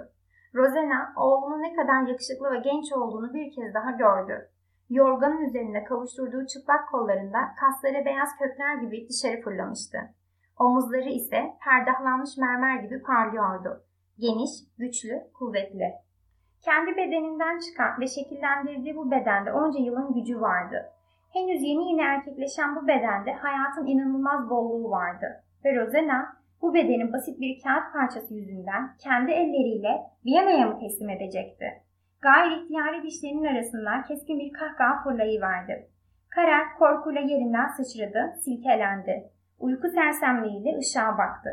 Rosena, 0.54 1.12
oğlunun 1.16 1.62
ne 1.62 1.74
kadar 1.74 2.06
yakışıklı 2.06 2.50
ve 2.52 2.58
genç 2.58 2.92
olduğunu 2.92 3.34
bir 3.34 3.54
kez 3.54 3.74
daha 3.74 3.90
gördü. 3.90 4.50
Yorganın 4.90 5.44
üzerinde 5.48 5.84
kavuşturduğu 5.84 6.46
çıplak 6.46 6.88
kollarında 6.90 7.38
kasları 7.60 8.04
beyaz 8.04 8.28
kökler 8.38 8.74
gibi 8.74 9.08
dışarı 9.08 9.40
fırlamıştı. 9.40 9.98
Omuzları 10.58 11.08
ise 11.08 11.56
perdahlanmış 11.64 12.36
mermer 12.36 12.76
gibi 12.82 13.02
parlıyordu. 13.02 13.84
Geniş, 14.18 14.50
güçlü, 14.78 15.22
kuvvetli. 15.34 15.92
Kendi 16.64 16.96
bedeninden 16.96 17.58
çıkan 17.58 18.00
ve 18.00 18.06
şekillendirdiği 18.06 18.96
bu 18.96 19.10
bedende 19.10 19.52
onca 19.52 19.80
yılın 19.80 20.14
gücü 20.14 20.40
vardı. 20.40 20.92
Henüz 21.32 21.62
yeni 21.62 21.90
yeni 21.90 22.02
erkekleşen 22.02 22.76
bu 22.76 22.88
bedende 22.88 23.32
hayatın 23.32 23.86
inanılmaz 23.86 24.50
bolluğu 24.50 24.90
vardı. 24.90 25.44
Ve 25.64 25.76
Rosena 25.76 26.36
bu 26.62 26.74
bedenin 26.74 27.12
basit 27.12 27.40
bir 27.40 27.62
kağıt 27.62 27.92
parçası 27.92 28.34
yüzünden 28.34 28.96
kendi 28.98 29.32
elleriyle 29.32 30.00
Viyana'ya 30.24 30.66
mı 30.66 30.78
teslim 30.78 31.10
edecekti? 31.10 31.82
Gayri 32.22 32.54
ihtiyari 32.54 33.02
dişlerinin 33.02 33.44
arasından 33.44 34.04
keskin 34.04 34.38
bir 34.38 34.52
kahkaha 34.52 35.02
fırlayıverdi. 35.02 35.88
Karen 36.30 36.66
korkuyla 36.78 37.20
yerinden 37.20 37.68
sıçradı, 37.68 38.32
silkelendi. 38.44 39.30
Uyku 39.58 39.88
sersemliğiyle 39.88 40.78
ışığa 40.78 41.18
baktı. 41.18 41.50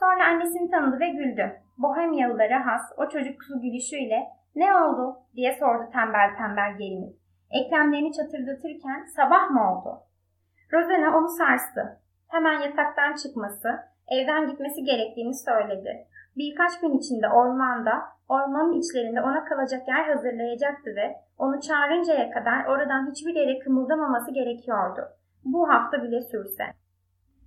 Sonra 0.00 0.26
annesini 0.26 0.70
tanıdı 0.70 1.00
ve 1.00 1.08
güldü. 1.08 1.52
Bohemyalılara 1.78 2.66
has 2.66 2.82
o 2.96 3.08
çocuksu 3.08 3.60
gülüşüyle 3.60 4.20
ne 4.54 4.74
oldu 4.74 5.16
diye 5.34 5.56
sordu 5.60 5.90
tembel 5.92 6.36
tembel 6.36 6.78
gelinip. 6.78 7.16
Eklemlerini 7.50 8.12
çatırdatırken 8.12 9.04
sabah 9.16 9.50
mı 9.50 9.72
oldu? 9.72 10.02
Rosena 10.72 11.18
onu 11.18 11.28
sarstı. 11.28 12.00
Hemen 12.28 12.60
yataktan 12.60 13.14
çıkması, 13.14 13.68
evden 14.08 14.46
gitmesi 14.46 14.84
gerektiğini 14.84 15.34
söyledi. 15.34 16.06
Birkaç 16.36 16.80
gün 16.80 16.98
içinde 16.98 17.28
ormanda, 17.28 17.92
ormanın 18.30 18.72
içlerinde 18.80 19.20
ona 19.20 19.44
kalacak 19.44 19.88
yer 19.88 20.04
hazırlayacaktı 20.14 20.90
ve 20.96 21.16
onu 21.38 21.60
çağırıncaya 21.60 22.30
kadar 22.30 22.64
oradan 22.64 23.10
hiçbir 23.10 23.34
yere 23.34 23.58
kımıldamaması 23.58 24.30
gerekiyordu. 24.34 25.00
Bu 25.44 25.68
hafta 25.68 26.02
bile 26.02 26.20
sürse. 26.20 26.64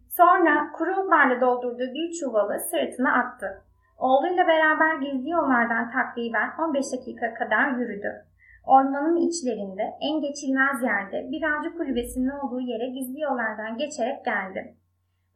Sonra 0.09 0.71
kuru 0.77 1.01
otlarla 1.01 1.41
doldurduğu 1.41 1.93
bir 1.93 2.11
çuvalı 2.19 2.59
sırtına 2.59 3.13
attı. 3.13 3.61
Oğluyla 3.97 4.47
beraber 4.47 4.95
gizli 4.95 5.29
yollardan 5.29 5.91
takriben 5.91 6.49
15 6.67 6.85
dakika 6.93 7.33
kadar 7.33 7.67
yürüdü. 7.77 8.11
Ormanın 8.65 9.17
içlerinde 9.27 9.83
en 10.01 10.21
geçilmez 10.21 10.83
yerde 10.83 11.31
bir 11.31 11.43
avcı 11.43 11.77
kulübesinin 11.77 12.29
olduğu 12.29 12.61
yere 12.61 12.87
gizli 12.87 13.19
yollardan 13.21 13.77
geçerek 13.77 14.25
geldi. 14.25 14.75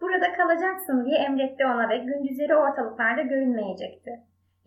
Burada 0.01 0.33
kalacaksın 0.33 1.05
diye 1.05 1.17
emretti 1.17 1.65
ona 1.65 1.89
ve 1.89 1.97
gündüzleri 1.97 2.55
ortalıklarda 2.55 3.21
görünmeyecekti. 3.21 4.11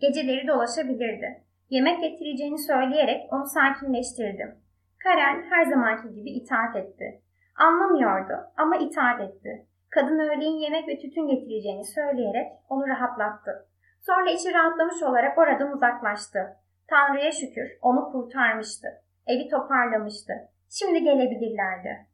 Geceleri 0.01 0.47
dolaşabilirdi. 0.47 1.43
Yemek 1.69 2.01
getireceğini 2.01 2.57
söyleyerek 2.57 3.33
onu 3.33 3.45
sakinleştirdim. 3.45 4.55
Karen 5.03 5.43
her 5.49 5.65
zamanki 5.65 6.13
gibi 6.13 6.29
itaat 6.29 6.75
etti. 6.75 7.21
Anlamıyordu 7.55 8.33
ama 8.57 8.75
itaat 8.77 9.21
etti. 9.21 9.65
Kadın 9.89 10.19
öğleyin 10.19 10.57
yemek 10.57 10.87
ve 10.87 10.99
tütün 10.99 11.27
getireceğini 11.27 11.85
söyleyerek 11.85 12.51
onu 12.69 12.87
rahatlattı. 12.87 13.67
Sonra 13.99 14.31
içi 14.31 14.53
rahatlamış 14.53 15.03
olarak 15.03 15.37
oradan 15.37 15.71
uzaklaştı. 15.71 16.39
Tanrı'ya 16.87 17.31
şükür 17.31 17.71
onu 17.81 18.11
kurtarmıştı. 18.11 18.87
Evi 19.27 19.49
toparlamıştı. 19.49 20.33
Şimdi 20.69 21.03
gelebilirlerdi. 21.03 22.07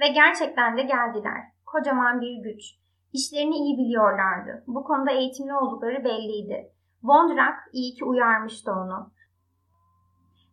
Ve 0.00 0.08
gerçekten 0.08 0.76
de 0.76 0.82
geldiler. 0.82 1.40
Kocaman 1.66 2.20
bir 2.20 2.42
güç. 2.42 2.85
İşlerini 3.16 3.56
iyi 3.56 3.78
biliyorlardı. 3.78 4.64
Bu 4.66 4.84
konuda 4.84 5.10
eğitimli 5.10 5.54
oldukları 5.54 6.04
belliydi. 6.04 6.72
Vondrak 7.02 7.58
iyi 7.72 7.94
ki 7.94 8.04
uyarmıştı 8.04 8.72
onu. 8.72 9.10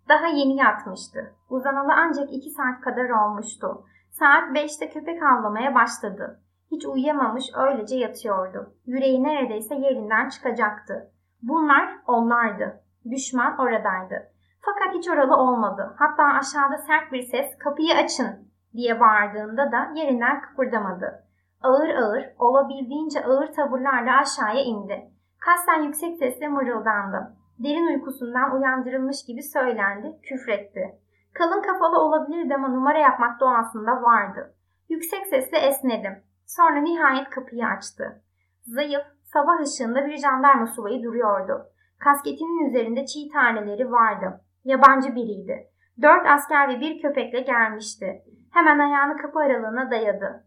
Daha 0.10 0.28
yeni 0.28 0.56
yatmıştı. 0.56 1.36
Uzanalı 1.50 1.94
ancak 1.98 2.34
iki 2.34 2.50
saat 2.50 2.82
kadar 2.82 3.10
olmuştu. 3.10 3.86
Saat 4.12 4.54
beşte 4.54 4.90
köpek 4.90 5.24
avlamaya 5.24 5.76
başladı. 5.76 6.42
Hiç 6.72 6.86
uyuyamamış 6.86 7.46
öylece 7.56 7.96
yatıyordu. 7.96 8.74
Yüreği 8.86 9.24
neredeyse 9.24 9.76
yerinden 9.76 10.30
çıkacaktı. 10.30 11.12
Bunlar 11.42 11.90
onlardı. 12.08 12.82
Düşman 13.12 13.58
oradaydı. 13.58 14.32
Fakat 14.62 14.96
hiç 14.96 15.10
oralı 15.10 15.36
olmadı. 15.36 15.96
Hatta 16.00 16.24
aşağıda 16.24 16.78
sert 16.78 17.12
bir 17.12 17.22
ses 17.22 17.58
kapıyı 17.58 17.96
açın 17.96 18.52
diye 18.74 19.00
bağırdığında 19.00 19.72
da 19.72 19.92
yerinden 19.96 20.42
kıpırdamadı. 20.42 21.23
Ağır 21.64 21.90
ağır, 21.90 22.26
olabildiğince 22.40 23.26
ağır 23.26 23.54
tavırlarla 23.54 24.18
aşağıya 24.18 24.64
indi. 24.64 25.12
Kasten 25.40 25.82
yüksek 25.82 26.18
sesle 26.18 26.48
mırıldandı. 26.48 27.36
Derin 27.60 27.88
uykusundan 27.88 28.56
uyandırılmış 28.56 29.26
gibi 29.28 29.44
söylendi, 29.44 30.20
küfretti. 30.24 31.00
Kalın 31.34 31.62
kafalı 31.62 32.00
olabilirdi 32.00 32.56
ama 32.56 32.68
numara 32.68 33.00
yapmak 33.00 33.40
doğasında 33.40 34.02
vardı. 34.02 34.56
Yüksek 34.90 35.28
sesle 35.28 35.58
esnedim. 35.58 36.24
Sonra 36.46 36.82
nihayet 36.82 37.30
kapıyı 37.30 37.66
açtı. 37.66 38.22
Zayıf, 38.62 39.04
sabah 39.24 39.60
ışığında 39.60 40.06
bir 40.06 40.18
jandarma 40.18 40.68
subayı 40.68 41.04
duruyordu. 41.04 41.66
Kasketinin 42.00 42.70
üzerinde 42.70 43.06
çiğ 43.06 43.30
taneleri 43.34 43.92
vardı. 43.92 44.42
Yabancı 44.64 45.16
biriydi. 45.16 45.68
Dört 46.02 46.28
asker 46.28 46.70
ve 46.70 46.80
bir 46.80 47.02
köpekle 47.02 47.40
gelmişti. 47.40 48.24
Hemen 48.52 48.80
ayağını 48.80 49.18
kapı 49.18 49.40
aralığına 49.40 49.92
dayadı. 49.92 50.46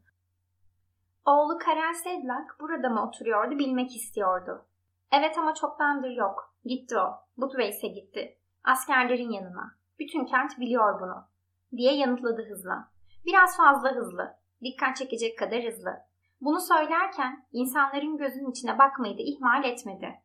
Oğlu 1.27 1.59
Karen 1.59 1.93
Sedlak 1.93 2.57
burada 2.61 2.89
mı 2.89 3.09
oturuyordu 3.09 3.59
bilmek 3.59 3.97
istiyordu. 3.97 4.67
Evet 5.13 5.39
ama 5.39 5.55
çoktandır 5.55 6.11
yok. 6.11 6.55
Gitti 6.65 6.99
o. 6.99 7.15
Butways'e 7.37 7.89
gitti. 7.89 8.39
Askerlerin 8.65 9.31
yanına. 9.31 9.75
Bütün 9.99 10.25
kent 10.25 10.59
biliyor 10.61 11.01
bunu. 11.01 11.29
Diye 11.77 11.97
yanıtladı 11.97 12.49
hızla. 12.51 12.89
Biraz 13.25 13.57
fazla 13.57 13.93
hızlı. 13.95 14.37
Dikkat 14.63 14.97
çekecek 14.97 15.39
kadar 15.39 15.65
hızlı. 15.65 15.97
Bunu 16.41 16.61
söylerken 16.61 17.47
insanların 17.53 18.17
gözünün 18.17 18.51
içine 18.51 18.79
bakmayı 18.79 19.19
da 19.19 19.23
ihmal 19.23 19.65
etmedi. 19.65 20.23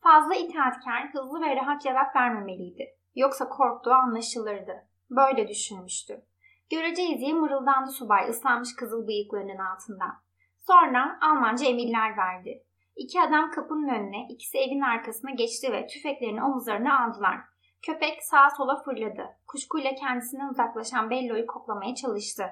Fazla 0.00 0.34
itaatkar, 0.34 1.08
hızlı 1.12 1.40
ve 1.40 1.56
rahat 1.56 1.82
cevap 1.82 2.16
vermemeliydi. 2.16 2.96
Yoksa 3.14 3.48
korktuğu 3.48 3.92
anlaşılırdı. 3.92 4.86
Böyle 5.10 5.48
düşünmüştü. 5.48 6.22
Göreceğiz 6.70 7.20
diye 7.20 7.32
mırıldandı 7.32 7.90
subay 7.90 8.28
ıslanmış 8.30 8.76
kızıl 8.76 9.06
bıyıklarının 9.06 9.58
altından. 9.58 10.12
Sonra 10.58 11.18
Almanca 11.22 11.66
emirler 11.66 12.16
verdi. 12.16 12.62
İki 12.96 13.20
adam 13.20 13.50
kapının 13.50 13.88
önüne, 13.88 14.26
ikisi 14.30 14.58
evin 14.58 14.80
arkasına 14.80 15.30
geçti 15.30 15.72
ve 15.72 15.86
tüfeklerini 15.86 16.44
omuzlarına 16.44 17.04
aldılar. 17.04 17.40
Köpek 17.86 18.22
sağa 18.22 18.50
sola 18.50 18.82
fırladı. 18.82 19.26
Kuşkuyla 19.46 19.94
kendisinden 19.94 20.48
uzaklaşan 20.48 21.10
Bello'yu 21.10 21.46
koklamaya 21.46 21.94
çalıştı. 21.94 22.44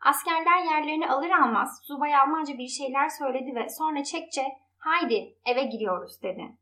Askerler 0.00 0.64
yerlerini 0.64 1.10
alır 1.10 1.30
almaz 1.30 1.80
subay 1.82 2.16
Almanca 2.16 2.58
bir 2.58 2.68
şeyler 2.68 3.08
söyledi 3.08 3.54
ve 3.54 3.68
sonra 3.68 4.04
çekçe 4.04 4.42
haydi 4.78 5.36
eve 5.46 5.62
giriyoruz 5.64 6.22
dedi. 6.22 6.56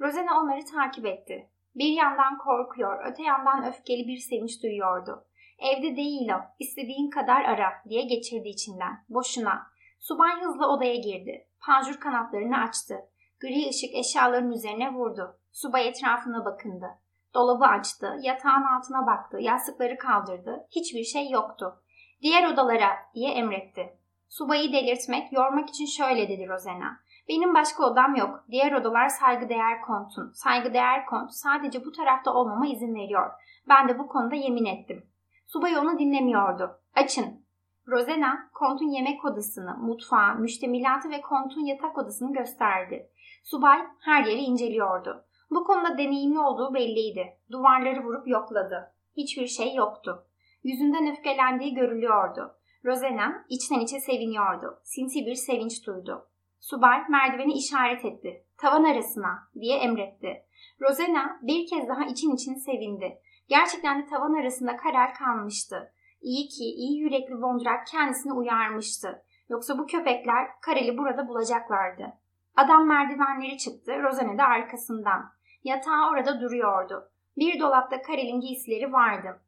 Rosena 0.00 0.40
onları 0.40 0.64
takip 0.64 1.06
etti. 1.06 1.50
Bir 1.74 1.92
yandan 1.92 2.38
korkuyor, 2.38 3.10
öte 3.10 3.22
yandan 3.22 3.64
öfkeli 3.68 4.08
bir 4.08 4.16
sevinç 4.16 4.62
duyuyordu. 4.62 5.27
Evde 5.58 5.96
değil 5.96 6.28
o, 6.28 6.38
istediğin 6.58 7.10
kadar 7.10 7.44
ara 7.44 7.72
diye 7.88 8.02
geçirdi 8.02 8.48
içinden. 8.48 9.04
Boşuna. 9.08 9.66
Subay 9.98 10.40
hızla 10.40 10.68
odaya 10.68 10.96
girdi. 10.96 11.48
Panjur 11.60 12.00
kanatlarını 12.00 12.58
açtı. 12.58 12.94
Gri 13.40 13.68
ışık 13.68 13.94
eşyaların 13.94 14.50
üzerine 14.50 14.92
vurdu. 14.92 15.38
Subay 15.52 15.88
etrafına 15.88 16.44
bakındı. 16.44 16.86
Dolabı 17.34 17.64
açtı, 17.64 18.16
yatağın 18.20 18.62
altına 18.62 19.06
baktı, 19.06 19.38
yastıkları 19.40 19.98
kaldırdı. 19.98 20.66
Hiçbir 20.70 21.04
şey 21.04 21.30
yoktu. 21.30 21.82
Diğer 22.22 22.52
odalara 22.52 22.90
diye 23.14 23.30
emretti. 23.30 23.98
Subayı 24.28 24.72
delirtmek, 24.72 25.32
yormak 25.32 25.68
için 25.68 25.86
şöyle 25.86 26.28
dedi 26.28 26.48
Rosena. 26.48 27.00
Benim 27.28 27.54
başka 27.54 27.86
odam 27.86 28.14
yok. 28.14 28.44
Diğer 28.50 28.72
odalar 28.72 29.08
saygıdeğer 29.08 29.80
kontun. 29.80 30.32
Saygıdeğer 30.32 31.06
kont 31.06 31.30
sadece 31.32 31.84
bu 31.84 31.92
tarafta 31.92 32.34
olmama 32.34 32.66
izin 32.66 32.94
veriyor. 32.94 33.30
Ben 33.68 33.88
de 33.88 33.98
bu 33.98 34.08
konuda 34.08 34.34
yemin 34.34 34.64
ettim. 34.64 35.10
Subay 35.48 35.78
onu 35.78 35.98
dinlemiyordu. 35.98 36.80
Açın. 36.94 37.44
Rosena, 37.86 38.50
kontun 38.54 38.88
yemek 38.88 39.24
odasını, 39.24 39.76
mutfağı, 39.76 40.38
müştemilatı 40.38 41.10
ve 41.10 41.20
kontun 41.20 41.64
yatak 41.64 41.98
odasını 41.98 42.32
gösterdi. 42.32 43.10
Subay 43.44 43.78
her 44.00 44.24
yeri 44.24 44.40
inceliyordu. 44.40 45.24
Bu 45.50 45.64
konuda 45.64 45.98
deneyimli 45.98 46.38
olduğu 46.38 46.74
belliydi. 46.74 47.36
Duvarları 47.50 48.04
vurup 48.04 48.28
yokladı. 48.28 48.94
Hiçbir 49.16 49.46
şey 49.46 49.74
yoktu. 49.74 50.26
Yüzünden 50.64 51.12
öfkelendiği 51.12 51.74
görülüyordu. 51.74 52.54
Rosena 52.84 53.44
içten 53.48 53.80
içe 53.80 54.00
seviniyordu. 54.00 54.80
Sinsi 54.84 55.26
bir 55.26 55.34
sevinç 55.34 55.86
duydu. 55.86 56.28
Subay 56.60 57.00
merdiveni 57.08 57.52
işaret 57.52 58.04
etti. 58.04 58.44
Tavan 58.58 58.84
arasına 58.84 59.48
diye 59.60 59.78
emretti. 59.78 60.44
Rosena 60.80 61.38
bir 61.42 61.66
kez 61.66 61.88
daha 61.88 62.04
için 62.04 62.34
için 62.34 62.54
sevindi. 62.54 63.20
Gerçekten 63.48 64.02
de 64.02 64.06
tavan 64.06 64.40
arasında 64.40 64.76
karar 64.76 65.14
kalmıştı. 65.14 65.92
İyi 66.20 66.48
ki 66.48 66.64
iyi 66.64 67.00
yürekli 67.00 67.42
Vondrak 67.42 67.86
kendisini 67.86 68.32
uyarmıştı. 68.32 69.22
Yoksa 69.48 69.78
bu 69.78 69.86
köpekler 69.86 70.48
Karel'i 70.60 70.98
burada 70.98 71.28
bulacaklardı. 71.28 72.12
Adam 72.56 72.86
merdivenleri 72.86 73.58
çıktı, 73.58 74.02
Rosane 74.02 74.38
de 74.38 74.42
arkasından. 74.42 75.32
Yatağı 75.64 76.10
orada 76.10 76.40
duruyordu. 76.40 77.10
Bir 77.36 77.60
dolapta 77.60 78.02
Karel'in 78.02 78.40
giysileri 78.40 78.92
vardı. 78.92 79.40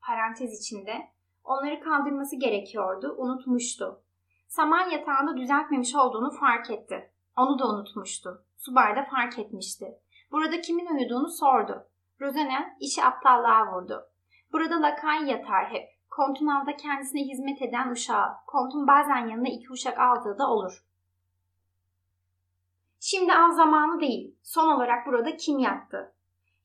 Parantez 0.00 0.60
içinde. 0.60 1.08
Onları 1.44 1.80
kaldırması 1.80 2.36
gerekiyordu, 2.36 3.14
unutmuştu. 3.18 4.00
Saman 4.48 4.90
yatağında 4.90 5.36
düzeltmemiş 5.36 5.94
olduğunu 5.94 6.30
fark 6.30 6.70
etti. 6.70 7.10
Onu 7.36 7.58
da 7.58 7.68
unutmuştu. 7.68 8.44
Subay 8.56 8.96
da 8.96 9.04
fark 9.10 9.38
etmişti. 9.38 9.98
Burada 10.32 10.60
kimin 10.60 10.86
uyuduğunu 10.86 11.28
sordu. 11.28 11.86
Rosane 12.24 12.76
işi 12.80 13.04
aptallığa 13.04 13.72
vurdu. 13.72 14.06
Burada 14.52 14.82
lakay 14.82 15.30
yatar 15.30 15.66
hep. 15.70 15.88
Kontun 16.10 16.46
avda 16.46 16.76
kendisine 16.76 17.20
hizmet 17.20 17.62
eden 17.62 17.90
uşağı. 17.90 18.28
Kontun 18.46 18.86
bazen 18.86 19.28
yanına 19.28 19.48
iki 19.48 19.72
uşak 19.72 19.98
aldığı 19.98 20.38
da 20.38 20.50
olur. 20.50 20.84
Şimdi 23.00 23.34
az 23.34 23.56
zamanı 23.56 24.00
değil. 24.00 24.36
Son 24.42 24.68
olarak 24.68 25.06
burada 25.06 25.36
kim 25.36 25.58
yattı? 25.58 26.14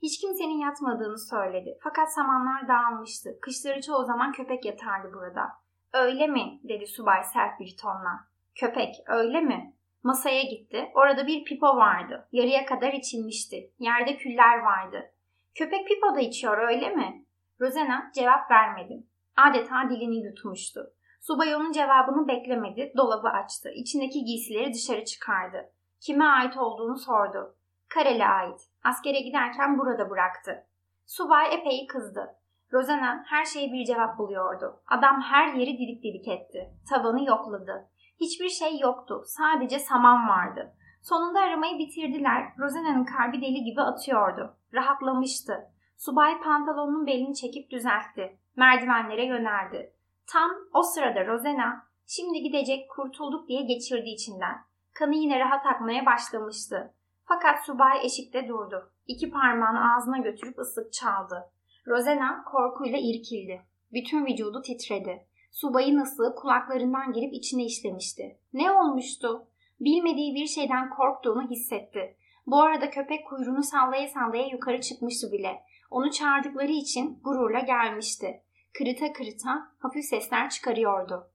Hiç 0.01 0.21
kimsenin 0.21 0.57
yatmadığını 0.57 1.19
söyledi. 1.19 1.77
Fakat 1.83 2.13
samanlar 2.13 2.67
dağılmıştı. 2.67 3.29
Kışları 3.41 3.81
çoğu 3.81 4.05
zaman 4.05 4.31
köpek 4.31 4.65
yatardı 4.65 5.13
burada. 5.13 5.49
Öyle 5.93 6.27
mi? 6.27 6.59
dedi 6.63 6.87
subay 6.87 7.23
sert 7.23 7.59
bir 7.59 7.77
tonla. 7.81 8.27
Köpek 8.55 8.95
öyle 9.07 9.41
mi? 9.41 9.73
Masaya 10.03 10.43
gitti. 10.43 10.91
Orada 10.95 11.27
bir 11.27 11.43
pipo 11.43 11.67
vardı. 11.67 12.27
Yarıya 12.31 12.65
kadar 12.65 12.93
içilmişti. 12.93 13.73
Yerde 13.79 14.17
küller 14.17 14.59
vardı. 14.59 15.11
Köpek 15.55 15.87
pipo 15.87 16.15
da 16.15 16.19
içiyor 16.19 16.57
öyle 16.57 16.89
mi? 16.89 17.25
Rosena 17.61 18.11
cevap 18.15 18.51
vermedi. 18.51 19.03
Adeta 19.37 19.89
dilini 19.89 20.25
yutmuştu. 20.25 20.81
Subay 21.21 21.55
onun 21.55 21.71
cevabını 21.71 22.27
beklemedi. 22.27 22.93
Dolabı 22.97 23.29
açtı. 23.29 23.69
İçindeki 23.75 24.23
giysileri 24.23 24.73
dışarı 24.73 25.05
çıkardı. 25.05 25.71
Kime 26.01 26.25
ait 26.25 26.57
olduğunu 26.57 26.97
sordu. 26.97 27.55
Karel'e 27.89 28.27
ait. 28.27 28.59
Askere 28.83 29.19
giderken 29.19 29.77
burada 29.77 30.09
bıraktı. 30.09 30.65
Subay 31.05 31.55
epey 31.55 31.87
kızdı. 31.87 32.35
Rosena 32.73 33.23
her 33.27 33.45
şeye 33.45 33.73
bir 33.73 33.85
cevap 33.85 34.17
buluyordu. 34.17 34.81
Adam 34.87 35.21
her 35.21 35.53
yeri 35.53 35.77
didik 35.77 36.03
didik 36.03 36.27
etti. 36.27 36.73
Tavanı 36.89 37.25
yokladı. 37.25 37.89
Hiçbir 38.19 38.49
şey 38.49 38.79
yoktu. 38.79 39.23
Sadece 39.25 39.79
saman 39.79 40.29
vardı. 40.29 40.75
Sonunda 41.01 41.39
aramayı 41.39 41.77
bitirdiler. 41.79 42.53
Rosena'nın 42.59 43.05
kalbi 43.05 43.41
deli 43.41 43.63
gibi 43.63 43.81
atıyordu. 43.81 44.58
Rahatlamıştı. 44.73 45.53
Subay 45.97 46.41
pantolonunun 46.41 47.07
belini 47.07 47.35
çekip 47.35 47.71
düzeltti. 47.71 48.37
Merdivenlere 48.55 49.25
yöneldi. 49.25 49.93
Tam 50.27 50.51
o 50.73 50.83
sırada 50.83 51.25
Rosena 51.27 51.87
şimdi 52.07 52.41
gidecek 52.41 52.89
kurtulduk 52.89 53.47
diye 53.47 53.61
geçirdi 53.61 54.09
içinden. 54.09 54.55
Kanı 54.93 55.15
yine 55.15 55.39
rahat 55.39 55.65
akmaya 55.65 56.05
başlamıştı. 56.05 56.93
Fakat 57.25 57.65
subay 57.65 58.05
eşikte 58.05 58.47
durdu. 58.47 58.91
İki 59.07 59.29
parmağını 59.29 59.95
ağzına 59.95 60.17
götürüp 60.17 60.59
ıslık 60.59 60.93
çaldı. 60.93 61.51
Rosena 61.87 62.43
korkuyla 62.43 62.99
irkildi. 63.01 63.61
Bütün 63.93 64.25
vücudu 64.25 64.61
titredi. 64.61 65.25
Subayın 65.51 65.99
ıslığı 65.99 66.35
kulaklarından 66.35 67.13
girip 67.13 67.33
içine 67.33 67.65
işlemişti. 67.65 68.39
Ne 68.53 68.71
olmuştu? 68.71 69.47
Bilmediği 69.79 70.35
bir 70.35 70.45
şeyden 70.45 70.89
korktuğunu 70.89 71.49
hissetti. 71.49 72.17
Bu 72.49 72.61
arada 72.61 72.89
köpek 72.89 73.27
kuyruğunu 73.27 73.63
sallaya 73.63 74.07
sallaya 74.07 74.47
yukarı 74.47 74.81
çıkmıştı 74.81 75.31
bile. 75.31 75.63
Onu 75.91 76.11
çağırdıkları 76.11 76.71
için 76.71 77.19
gururla 77.23 77.59
gelmişti. 77.59 78.43
Kırıta 78.77 79.13
kırıta 79.13 79.71
hafif 79.79 80.05
sesler 80.05 80.49
çıkarıyordu. 80.49 81.31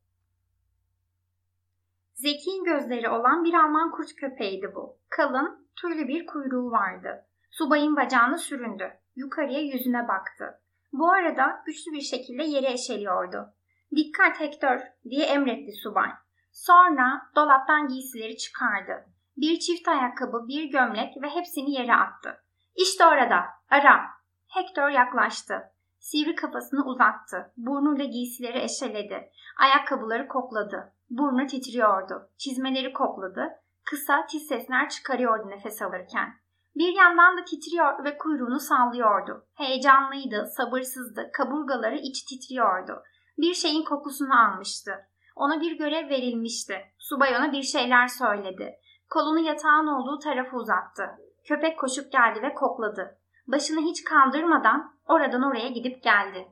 Zeki'nin 2.14 2.64
gözleri 2.64 3.08
olan 3.08 3.44
bir 3.44 3.54
Alman 3.54 3.90
kurt 3.90 4.14
köpeğiydi 4.14 4.74
bu. 4.74 4.96
Kalın, 5.08 5.68
tüylü 5.76 6.08
bir 6.08 6.26
kuyruğu 6.26 6.70
vardı. 6.70 7.26
Subayın 7.50 7.96
bacağını 7.96 8.38
süründü. 8.38 8.92
Yukarıya 9.16 9.60
yüzüne 9.60 10.08
baktı. 10.08 10.60
Bu 10.92 11.12
arada 11.12 11.62
güçlü 11.66 11.92
bir 11.92 12.00
şekilde 12.00 12.44
yere 12.44 12.72
eşeliyordu. 12.72 13.54
Dikkat 13.96 14.40
Hector 14.40 14.80
diye 15.10 15.26
emretti 15.26 15.72
subay. 15.72 16.10
Sonra 16.52 17.22
dolaptan 17.36 17.88
giysileri 17.88 18.36
çıkardı. 18.36 19.13
Bir 19.36 19.58
çift 19.58 19.88
ayakkabı, 19.88 20.48
bir 20.48 20.64
gömlek 20.64 21.22
ve 21.22 21.28
hepsini 21.28 21.70
yere 21.70 21.94
attı. 21.94 22.44
İşte 22.74 23.06
orada, 23.06 23.44
ara. 23.70 24.00
Hector 24.48 24.88
yaklaştı. 24.88 25.62
Sivri 25.98 26.34
kafasını 26.34 26.84
uzattı. 26.84 27.52
Burnuyla 27.56 28.04
giysileri 28.04 28.58
eşeledi. 28.58 29.30
Ayakkabıları 29.60 30.28
kokladı. 30.28 30.92
Burnu 31.10 31.46
titriyordu. 31.46 32.28
Çizmeleri 32.38 32.92
kokladı. 32.92 33.48
Kısa 33.84 34.26
tiz 34.26 34.46
sesler 34.46 34.88
çıkarıyordu 34.88 35.50
nefes 35.50 35.82
alırken. 35.82 36.34
Bir 36.76 36.92
yandan 36.92 37.38
da 37.38 37.44
titriyor 37.44 38.04
ve 38.04 38.18
kuyruğunu 38.18 38.60
sallıyordu. 38.60 39.46
Heyecanlıydı, 39.54 40.46
sabırsızdı, 40.46 41.30
kaburgaları 41.32 41.96
iç 41.96 42.22
titriyordu. 42.22 43.02
Bir 43.38 43.54
şeyin 43.54 43.84
kokusunu 43.84 44.40
almıştı. 44.40 44.92
Ona 45.36 45.60
bir 45.60 45.78
görev 45.78 46.08
verilmişti. 46.08 46.80
Subay 46.98 47.36
ona 47.36 47.52
bir 47.52 47.62
şeyler 47.62 48.06
söyledi. 48.06 48.74
Kolunu 49.10 49.40
yatağın 49.40 49.86
olduğu 49.86 50.18
tarafa 50.18 50.56
uzattı. 50.56 51.10
Köpek 51.44 51.78
koşup 51.78 52.12
geldi 52.12 52.42
ve 52.42 52.54
kokladı. 52.54 53.18
Başını 53.46 53.80
hiç 53.80 54.04
kaldırmadan 54.04 54.94
oradan 55.06 55.42
oraya 55.42 55.68
gidip 55.68 56.02
geldi. 56.02 56.48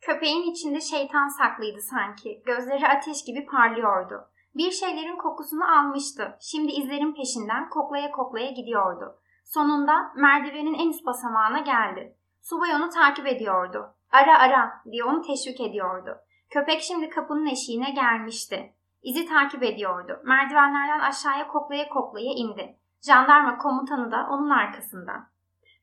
Köpeğin 0.00 0.50
içinde 0.50 0.80
şeytan 0.80 1.28
saklıydı 1.28 1.80
sanki. 1.80 2.42
Gözleri 2.46 2.88
ateş 2.88 3.24
gibi 3.24 3.46
parlıyordu. 3.46 4.30
Bir 4.54 4.70
şeylerin 4.70 5.16
kokusunu 5.16 5.78
almıştı. 5.78 6.36
Şimdi 6.40 6.72
izlerin 6.72 7.14
peşinden 7.14 7.68
koklaya 7.68 8.10
koklaya 8.10 8.50
gidiyordu. 8.50 9.20
Sonunda 9.44 10.12
merdivenin 10.16 10.74
en 10.74 10.90
üst 10.90 11.06
basamağına 11.06 11.58
geldi. 11.58 12.16
Subay 12.42 12.74
onu 12.74 12.90
takip 12.90 13.26
ediyordu. 13.26 13.94
Ara 14.12 14.38
ara 14.38 14.82
diye 14.90 15.04
onu 15.04 15.22
teşvik 15.22 15.60
ediyordu. 15.60 16.16
Köpek 16.50 16.80
şimdi 16.82 17.08
kapının 17.08 17.46
eşiğine 17.46 17.90
gelmişti. 17.90 18.74
İzi 19.02 19.26
takip 19.26 19.62
ediyordu. 19.62 20.20
Merdivenlerden 20.24 21.00
aşağıya 21.00 21.48
koklaya 21.48 21.88
koklaya 21.88 22.32
indi. 22.32 22.76
Jandarma 23.06 23.58
komutanı 23.58 24.12
da 24.12 24.26
onun 24.30 24.50
arkasından. 24.50 25.28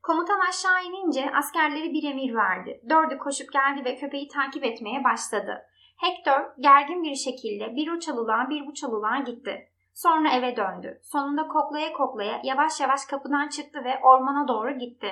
Komutan 0.04 0.40
aşağı 0.50 0.84
inince 0.84 1.32
askerleri 1.36 1.94
bir 1.94 2.04
emir 2.12 2.36
verdi. 2.36 2.82
Dördü 2.90 3.18
koşup 3.18 3.52
geldi 3.54 3.86
ve 3.86 3.96
köpeği 3.96 4.28
takip 4.28 4.64
etmeye 4.64 5.04
başladı. 5.04 5.62
Hector 5.98 6.42
gergin 6.60 7.04
bir 7.04 7.16
şekilde 7.16 7.76
bir 7.76 7.92
o 7.92 8.00
bir 8.50 8.68
bu 8.68 8.74
gitti. 9.26 9.70
Sonra 9.94 10.30
eve 10.30 10.56
döndü. 10.56 11.00
Sonunda 11.04 11.48
koklaya 11.48 11.94
koklaya 11.94 12.42
yavaş 12.44 12.80
yavaş 12.82 13.06
kapıdan 13.06 13.48
çıktı 13.48 13.84
ve 13.84 14.00
ormana 14.04 14.48
doğru 14.48 14.78
gitti. 14.78 15.12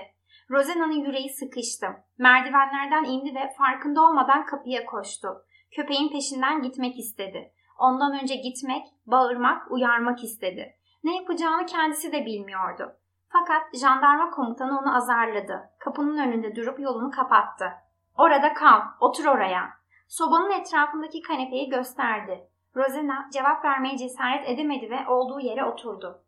Rosena'nın 0.50 1.06
yüreği 1.06 1.30
sıkıştı. 1.30 1.88
Merdivenlerden 2.18 3.04
indi 3.04 3.36
ve 3.36 3.54
farkında 3.58 4.02
olmadan 4.02 4.46
kapıya 4.46 4.86
koştu. 4.86 5.28
Köpeğin 5.76 6.10
peşinden 6.10 6.62
gitmek 6.62 7.00
istedi. 7.00 7.52
Ondan 7.78 8.20
önce 8.22 8.36
gitmek, 8.36 8.88
bağırmak, 9.06 9.72
uyarmak 9.72 10.24
istedi. 10.24 10.76
Ne 11.04 11.16
yapacağını 11.16 11.66
kendisi 11.66 12.12
de 12.12 12.26
bilmiyordu. 12.26 12.96
Fakat 13.30 13.76
jandarma 13.76 14.32
komutanı 14.32 14.80
onu 14.80 14.96
azarladı. 14.96 15.70
Kapının 15.80 16.18
önünde 16.18 16.56
durup 16.56 16.80
yolunu 16.80 17.12
kapattı. 17.12 17.72
Orada 18.18 18.54
kal, 18.54 18.82
otur 19.00 19.26
oraya. 19.26 19.70
Sobanın 20.08 20.52
etrafındaki 20.52 21.22
kanepeyi 21.22 21.70
gösterdi. 21.70 22.48
Rosena 22.76 23.30
cevap 23.34 23.66
vermeye 23.66 23.98
cesaret 23.98 24.50
edemedi 24.50 24.90
ve 24.90 25.08
olduğu 25.08 25.40
yere 25.40 25.66
oturdu. 25.66 26.22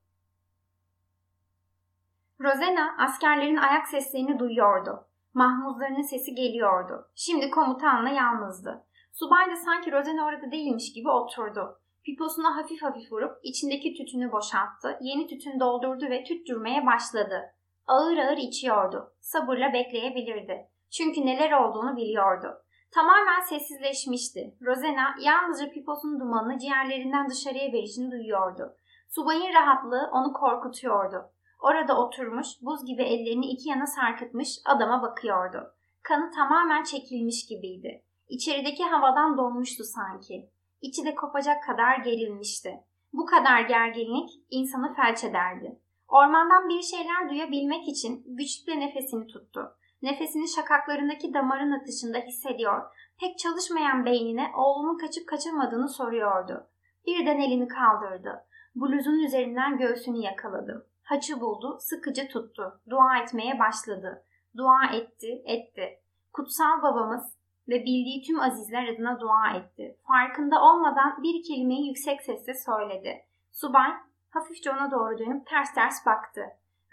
Rosena 2.41 2.95
askerlerin 2.97 3.57
ayak 3.57 3.87
seslerini 3.87 4.39
duyuyordu. 4.39 5.07
Mahmuzlarının 5.33 6.01
sesi 6.01 6.35
geliyordu. 6.35 7.09
Şimdi 7.15 7.49
komutanla 7.49 8.09
yalnızdı. 8.09 8.85
Subay 9.19 9.51
da 9.51 9.55
sanki 9.55 9.91
Rosena 9.91 10.25
orada 10.25 10.51
değilmiş 10.51 10.93
gibi 10.93 11.09
oturdu. 11.09 11.79
Piposuna 12.05 12.55
hafif 12.55 12.81
hafif 12.81 13.11
vurup 13.11 13.39
içindeki 13.43 13.93
tütünü 13.93 14.31
boşalttı, 14.31 14.97
yeni 15.01 15.27
tütün 15.27 15.59
doldurdu 15.59 16.05
ve 16.09 16.23
tüttürmeye 16.23 16.85
başladı. 16.85 17.41
Ağır 17.87 18.17
ağır 18.17 18.37
içiyordu. 18.37 19.13
Sabırla 19.19 19.73
bekleyebilirdi. 19.73 20.69
Çünkü 20.91 21.25
neler 21.25 21.51
olduğunu 21.51 21.97
biliyordu. 21.97 22.47
Tamamen 22.91 23.41
sessizleşmişti. 23.41 24.55
Rosena 24.65 25.15
yalnızca 25.21 25.69
piposunun 25.69 26.19
dumanını 26.19 26.57
ciğerlerinden 26.57 27.29
dışarıya 27.29 27.73
verişini 27.73 28.11
duyuyordu. 28.11 28.75
Subayın 29.09 29.53
rahatlığı 29.53 30.09
onu 30.13 30.33
korkutuyordu. 30.33 31.31
Orada 31.59 31.97
oturmuş, 31.97 32.47
buz 32.61 32.85
gibi 32.85 33.03
ellerini 33.03 33.45
iki 33.45 33.69
yana 33.69 33.85
sarkıtmış 33.85 34.49
adama 34.65 35.01
bakıyordu. 35.01 35.73
Kanı 36.03 36.31
tamamen 36.31 36.83
çekilmiş 36.83 37.47
gibiydi. 37.47 38.03
İçerideki 38.27 38.83
havadan 38.83 39.37
donmuştu 39.37 39.83
sanki. 39.83 40.49
İçi 40.81 41.05
de 41.05 41.15
kopacak 41.15 41.63
kadar 41.63 41.97
gerilmişti. 41.97 42.83
Bu 43.13 43.25
kadar 43.25 43.61
gerginlik 43.61 44.29
insanı 44.49 44.93
felç 44.95 45.23
ederdi. 45.23 45.79
Ormandan 46.07 46.69
bir 46.69 46.81
şeyler 46.81 47.29
duyabilmek 47.29 47.87
için 47.87 48.23
güçlükle 48.25 48.79
nefesini 48.79 49.27
tuttu. 49.27 49.77
Nefesini 50.01 50.47
şakaklarındaki 50.47 51.33
damarın 51.33 51.71
atışında 51.71 52.17
hissediyor. 52.17 52.81
Pek 53.19 53.37
çalışmayan 53.37 54.05
beynine 54.05 54.51
oğlunun 54.57 54.97
kaçıp 54.97 55.27
kaçamadığını 55.27 55.89
soruyordu. 55.89 56.67
Birden 57.05 57.39
elini 57.39 57.67
kaldırdı. 57.67 58.45
Bluzun 58.75 59.19
üzerinden 59.19 59.77
göğsünü 59.77 60.17
yakaladı. 60.17 60.89
Haçı 61.03 61.39
buldu, 61.41 61.77
sıkıcı 61.79 62.27
tuttu. 62.27 62.81
Dua 62.89 63.17
etmeye 63.17 63.59
başladı. 63.59 64.23
Dua 64.57 64.85
etti, 64.93 65.41
etti. 65.45 65.99
Kutsal 66.33 66.81
babamız 66.83 67.36
ve 67.69 67.83
bildiği 67.83 68.23
tüm 68.27 68.39
azizler 68.39 68.87
adına 68.87 69.19
dua 69.19 69.51
etti. 69.57 69.97
Farkında 70.07 70.61
olmadan 70.61 71.23
bir 71.23 71.43
kelimeyi 71.43 71.87
yüksek 71.87 72.21
sesle 72.21 72.53
söyledi. 72.53 73.25
Subay 73.51 73.91
hafifçe 74.29 74.71
ona 74.71 74.91
doğru 74.91 75.17
dönüp 75.17 75.47
ters 75.47 75.73
ters 75.73 76.05
baktı. 76.05 76.41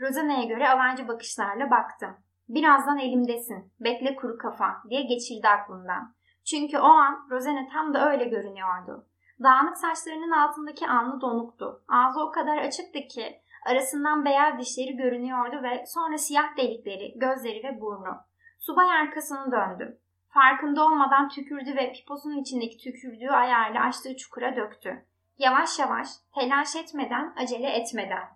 Rosana'ya 0.01 0.45
göre 0.45 0.69
alancı 0.69 1.09
bakışlarla 1.09 1.71
baktım. 1.71 2.17
Birazdan 2.49 2.99
elimdesin, 2.99 3.73
bekle 3.81 4.17
kuru 4.17 4.39
kafa 4.39 4.83
diye 4.91 5.03
geçirdi 5.03 5.49
aklından. 5.49 6.15
Çünkü 6.45 6.79
o 6.79 6.87
an 6.87 7.27
Rosena 7.31 7.67
tam 7.73 7.95
da 7.95 8.11
öyle 8.11 8.25
görünüyordu. 8.25 9.07
Dağınık 9.43 9.77
saçlarının 9.77 10.31
altındaki 10.31 10.89
alnı 10.89 11.21
donuktu. 11.21 11.83
Ağzı 11.89 12.21
o 12.21 12.31
kadar 12.31 12.57
açıktı 12.57 12.99
ki 13.01 13.41
arasından 13.67 14.25
beyaz 14.25 14.59
dişleri 14.59 14.97
görünüyordu 14.97 15.63
ve 15.63 15.85
sonra 15.87 16.19
siyah 16.19 16.57
delikleri, 16.57 17.19
gözleri 17.19 17.65
ve 17.65 17.81
burnu. 17.81 18.17
Subay 18.59 18.91
arkasını 18.91 19.53
döndü. 19.53 19.99
Farkında 20.35 20.85
olmadan 20.85 21.29
tükürdü 21.29 21.77
ve 21.77 21.92
piposunun 21.92 22.37
içindeki 22.37 22.79
tükürdüğü 22.79 23.31
ayağıyla 23.31 23.83
açtığı 23.83 24.16
çukura 24.16 24.57
döktü. 24.57 25.07
Yavaş 25.38 25.79
yavaş, 25.79 26.09
telaş 26.35 26.77
etmeden, 26.77 27.35
acele 27.37 27.70
etmeden. 27.70 28.29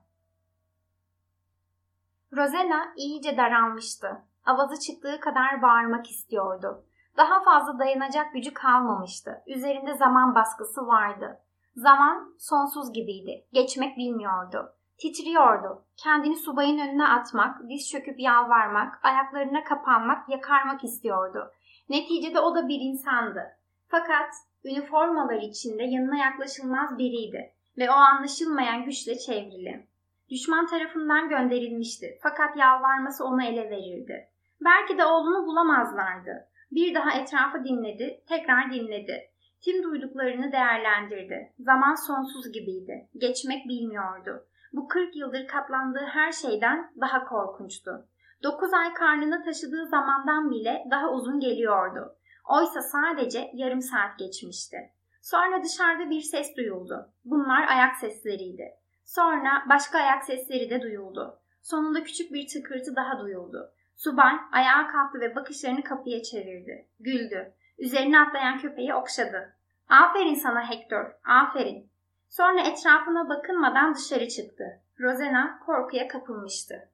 Rosena 2.37 2.93
iyice 2.97 3.37
daralmıştı. 3.37 4.23
Avazı 4.47 4.81
çıktığı 4.81 5.21
kadar 5.21 5.63
bağırmak 5.63 6.11
istiyordu. 6.11 6.85
Daha 7.17 7.43
fazla 7.43 7.79
dayanacak 7.79 8.33
gücü 8.33 8.55
kalmamıştı. 8.55 9.43
Üzerinde 9.47 9.95
zaman 9.95 10.35
baskısı 10.35 10.87
vardı. 10.87 11.41
Zaman 11.77 12.35
sonsuz 12.39 12.93
gibiydi. 12.93 13.47
Geçmek 13.53 13.97
bilmiyordu. 13.97 14.75
Titriyordu. 14.99 15.85
Kendini 15.97 16.37
subayın 16.37 16.79
önüne 16.79 17.09
atmak, 17.09 17.69
diz 17.69 17.91
çöküp 17.91 18.21
yalvarmak, 18.21 19.05
ayaklarına 19.05 19.65
kapanmak, 19.65 20.29
yakarmak 20.29 20.85
istiyordu. 20.85 21.53
Neticede 21.89 22.41
o 22.41 22.55
da 22.55 22.69
bir 22.69 22.81
insandı. 22.81 23.43
Fakat 23.89 24.31
üniformalar 24.65 25.43
içinde 25.43 25.83
yanına 25.83 26.17
yaklaşılmaz 26.17 26.99
biriydi 26.99 27.53
ve 27.79 27.91
o 27.91 27.95
anlaşılmayan 27.95 28.85
güçle 28.85 29.19
çevrili. 29.19 29.87
Düşman 30.31 30.67
tarafından 30.67 31.29
gönderilmişti 31.29 32.19
fakat 32.23 32.57
yalvarması 32.57 33.25
onu 33.25 33.45
ele 33.45 33.71
verirdi. 33.71 34.29
Belki 34.61 34.99
de 34.99 35.05
oğlunu 35.05 35.47
bulamazlardı. 35.47 36.49
Bir 36.71 36.95
daha 36.95 37.13
etrafı 37.13 37.65
dinledi, 37.65 38.23
tekrar 38.29 38.73
dinledi. 38.73 39.31
Tim 39.61 39.83
duyduklarını 39.83 40.53
değerlendirdi. 40.53 41.53
Zaman 41.59 41.95
sonsuz 41.95 42.53
gibiydi. 42.53 43.09
Geçmek 43.17 43.69
bilmiyordu. 43.69 44.47
Bu 44.73 44.89
40 44.89 45.17
yıldır 45.17 45.47
katlandığı 45.47 46.07
her 46.07 46.33
şeyden 46.33 46.93
daha 47.01 47.25
korkunçtu. 47.25 48.09
9 48.43 48.73
ay 48.73 48.95
karnını 48.95 49.45
taşıdığı 49.45 49.87
zamandan 49.87 50.51
bile 50.51 50.85
daha 50.91 51.13
uzun 51.13 51.41
geliyordu. 51.41 52.17
Oysa 52.49 52.83
sadece 52.83 53.51
yarım 53.55 53.83
saat 53.83 54.19
geçmişti. 54.19 54.77
Sonra 55.21 55.63
dışarıda 55.65 56.11
bir 56.11 56.21
ses 56.21 56.57
duyuldu. 56.57 57.11
Bunlar 57.25 57.69
ayak 57.69 57.97
sesleriydi. 57.97 58.75
Sonra 59.05 59.65
başka 59.69 59.99
ayak 59.99 60.25
sesleri 60.25 60.71
de 60.71 60.83
duyuldu. 60.83 61.41
Sonunda 61.63 62.05
küçük 62.05 62.33
bir 62.33 62.49
tıkırtı 62.49 62.97
daha 62.97 63.21
duyuldu. 63.21 63.73
Subay 63.97 64.35
ayağa 64.53 64.89
kalktı 64.89 65.21
ve 65.21 65.35
bakışlarını 65.35 65.83
kapıya 65.83 66.23
çevirdi. 66.23 66.89
Güldü. 67.01 67.53
Üzerine 67.79 68.21
atlayan 68.21 68.59
köpeği 68.59 68.95
okşadı. 68.95 69.55
Aferin 69.89 70.35
sana 70.35 70.71
Hector, 70.71 71.13
aferin. 71.25 71.91
Sonra 72.29 72.61
etrafına 72.61 73.29
bakınmadan 73.29 73.95
dışarı 73.95 74.29
çıktı. 74.29 74.65
Rosena 75.01 75.59
korkuya 75.67 76.09
kapılmıştı. 76.09 76.89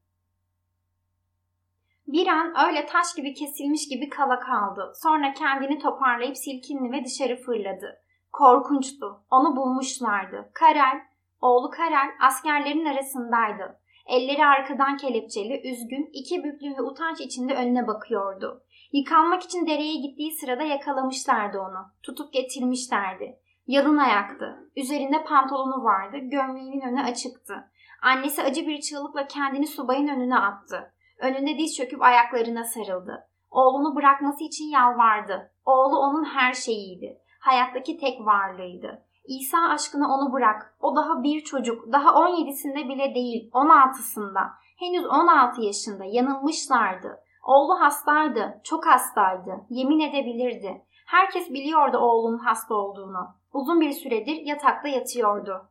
Bir 2.06 2.26
an 2.26 2.66
öyle 2.68 2.86
taş 2.86 3.14
gibi 3.16 3.34
kesilmiş 3.34 3.88
gibi 3.88 4.08
kala 4.08 4.40
kaldı. 4.40 4.92
Sonra 5.02 5.32
kendini 5.32 5.78
toparlayıp 5.78 6.36
silkindi 6.36 6.92
ve 6.92 7.04
dışarı 7.04 7.36
fırladı. 7.36 8.00
Korkunçtu. 8.32 9.24
Onu 9.30 9.56
bulmuşlardı. 9.56 10.50
Karel, 10.54 11.00
oğlu 11.40 11.70
Karel 11.70 12.08
askerlerin 12.20 12.84
arasındaydı. 12.84 13.80
Elleri 14.06 14.46
arkadan 14.46 14.96
kelepçeli, 14.96 15.72
üzgün, 15.72 16.10
iki 16.12 16.44
büklüm 16.44 16.76
ve 16.76 16.82
utanç 16.82 17.20
içinde 17.20 17.54
önüne 17.54 17.86
bakıyordu. 17.86 18.62
Yıkanmak 18.92 19.42
için 19.42 19.66
dereye 19.66 19.94
gittiği 19.94 20.32
sırada 20.32 20.62
yakalamışlardı 20.62 21.58
onu. 21.58 21.86
Tutup 22.02 22.32
getirmişlerdi. 22.32 23.38
Yalın 23.66 23.98
ayaktı. 23.98 24.70
Üzerinde 24.76 25.24
pantolonu 25.24 25.84
vardı. 25.84 26.16
Gömleğinin 26.22 26.80
önü 26.80 27.02
açıktı. 27.02 27.54
Annesi 28.02 28.42
acı 28.42 28.66
bir 28.66 28.80
çığlıkla 28.80 29.26
kendini 29.26 29.66
subayın 29.66 30.08
önüne 30.08 30.38
attı. 30.38 30.93
Önünde 31.18 31.58
diz 31.58 31.76
çöküp 31.76 32.02
ayaklarına 32.02 32.64
sarıldı. 32.64 33.28
Oğlunu 33.50 33.96
bırakması 33.96 34.44
için 34.44 34.64
yalvardı. 34.64 35.52
Oğlu 35.64 35.98
onun 35.98 36.24
her 36.24 36.52
şeyiydi. 36.52 37.18
Hayattaki 37.40 37.96
tek 37.96 38.20
varlığıydı. 38.20 39.02
İsa 39.24 39.58
aşkına 39.58 40.14
onu 40.14 40.32
bırak. 40.32 40.76
O 40.80 40.96
daha 40.96 41.22
bir 41.22 41.40
çocuk. 41.40 41.92
Daha 41.92 42.08
17'sinde 42.08 42.88
bile 42.88 43.14
değil. 43.14 43.50
16'sında. 43.52 44.50
Henüz 44.78 45.06
16 45.06 45.62
yaşında. 45.62 46.04
Yanılmışlardı. 46.04 47.20
Oğlu 47.44 47.80
hastaydı. 47.80 48.60
Çok 48.64 48.86
hastaydı. 48.86 49.50
Yemin 49.70 50.00
edebilirdi. 50.00 50.84
Herkes 51.06 51.50
biliyordu 51.50 51.98
oğlunun 51.98 52.38
hasta 52.38 52.74
olduğunu. 52.74 53.28
Uzun 53.52 53.80
bir 53.80 53.92
süredir 53.92 54.36
yatakta 54.36 54.88
yatıyordu. 54.88 55.68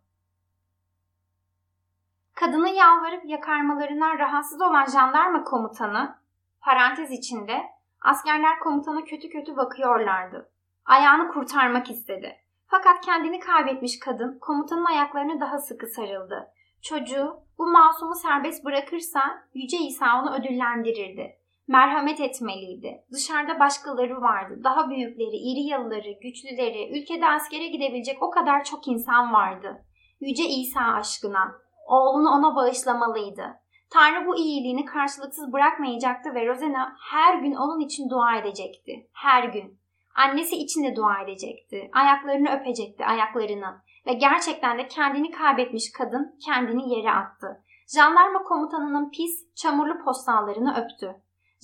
Kadını 2.35 2.69
yalvarıp 2.69 3.25
yakarmalarından 3.25 4.19
rahatsız 4.19 4.61
olan 4.61 4.85
jandarma 4.85 5.43
komutanı, 5.43 6.15
parantez 6.61 7.11
içinde, 7.11 7.61
askerler 8.01 8.59
komutana 8.59 9.03
kötü 9.03 9.29
kötü 9.29 9.57
bakıyorlardı. 9.57 10.49
Ayağını 10.85 11.31
kurtarmak 11.31 11.89
istedi. 11.89 12.35
Fakat 12.67 13.05
kendini 13.05 13.39
kaybetmiş 13.39 13.99
kadın 13.99 14.39
komutanın 14.41 14.85
ayaklarını 14.85 15.39
daha 15.39 15.57
sıkı 15.57 15.87
sarıldı. 15.87 16.47
Çocuğu 16.81 17.39
bu 17.57 17.67
masumu 17.67 18.15
serbest 18.15 18.65
bırakırsa 18.65 19.21
Yüce 19.53 19.77
İsa 19.77 20.21
onu 20.21 20.35
ödüllendirirdi. 20.35 21.37
Merhamet 21.67 22.19
etmeliydi. 22.19 23.03
Dışarıda 23.11 23.59
başkaları 23.59 24.21
vardı. 24.21 24.61
Daha 24.63 24.89
büyükleri, 24.89 25.35
iri 25.35 25.67
yalıları, 25.67 26.11
güçlüleri, 26.21 27.01
ülkede 27.01 27.27
askere 27.27 27.67
gidebilecek 27.67 28.23
o 28.23 28.29
kadar 28.29 28.63
çok 28.63 28.87
insan 28.87 29.33
vardı. 29.33 29.85
Yüce 30.21 30.43
İsa 30.43 30.81
aşkına. 30.81 31.62
Oğlunu 31.87 32.29
ona 32.29 32.55
bağışlamalıydı. 32.55 33.59
Tanrı 33.89 34.27
bu 34.27 34.35
iyiliğini 34.35 34.85
karşılıksız 34.85 35.53
bırakmayacaktı 35.53 36.35
ve 36.35 36.47
Rosena 36.47 36.95
her 37.11 37.35
gün 37.35 37.55
onun 37.55 37.79
için 37.79 38.09
dua 38.09 38.37
edecekti. 38.37 39.09
Her 39.13 39.43
gün. 39.43 39.79
Annesi 40.15 40.55
için 40.55 40.83
de 40.83 40.95
dua 40.95 41.21
edecekti. 41.21 41.89
Ayaklarını 41.93 42.49
öpecekti, 42.49 43.05
ayaklarını. 43.05 43.81
Ve 44.07 44.13
gerçekten 44.13 44.77
de 44.77 44.87
kendini 44.87 45.31
kaybetmiş 45.31 45.91
kadın 45.91 46.35
kendini 46.45 46.95
yere 46.95 47.11
attı. 47.11 47.63
Jandarma 47.95 48.43
komutanının 48.43 49.11
pis, 49.11 49.55
çamurlu 49.55 50.03
postallarını 50.03 50.75
öptü. 50.77 51.15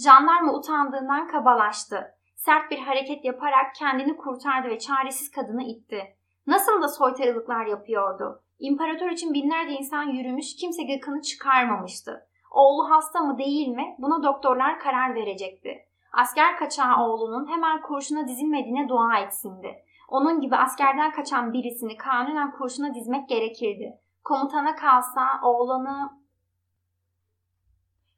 Jandarma 0.04 0.54
utandığından 0.54 1.28
kabalaştı. 1.28 2.16
Sert 2.36 2.72
bir 2.72 2.80
hareket 2.80 3.26
yaparak 3.26 3.76
kendini 3.76 4.18
kurtardı 4.18 4.68
ve 4.70 4.80
çaresiz 4.80 5.32
kadını 5.32 5.64
itti. 5.64 6.16
Nasıl 6.48 6.82
da 6.82 6.88
soytarılıklar 6.88 7.66
yapıyordu. 7.66 8.44
İmparator 8.60 9.10
için 9.10 9.34
binlerce 9.34 9.74
insan 9.74 10.04
yürümüş, 10.04 10.56
kimse 10.56 10.84
gıkını 10.84 11.22
çıkarmamıştı. 11.22 12.28
Oğlu 12.52 12.90
hasta 12.90 13.20
mı 13.20 13.38
değil 13.38 13.68
mi 13.68 13.96
buna 14.00 14.24
doktorlar 14.24 14.80
karar 14.80 15.16
verecekti. 15.16 15.86
Asker 16.14 16.58
kaçağı 16.58 17.04
oğlunun 17.04 17.52
hemen 17.52 17.82
kurşuna 17.82 18.28
dizilmediğine 18.28 18.90
dua 18.90 19.20
etsindi. 19.20 19.84
Onun 20.10 20.42
gibi 20.42 20.56
askerden 20.56 21.12
kaçan 21.12 21.54
birisini 21.54 21.98
kanunen 21.98 22.52
kurşuna 22.52 22.94
dizmek 22.94 23.30
gerekirdi. 23.30 24.00
Komutana 24.24 24.76
kalsa 24.76 25.22
oğlanı... 25.44 26.20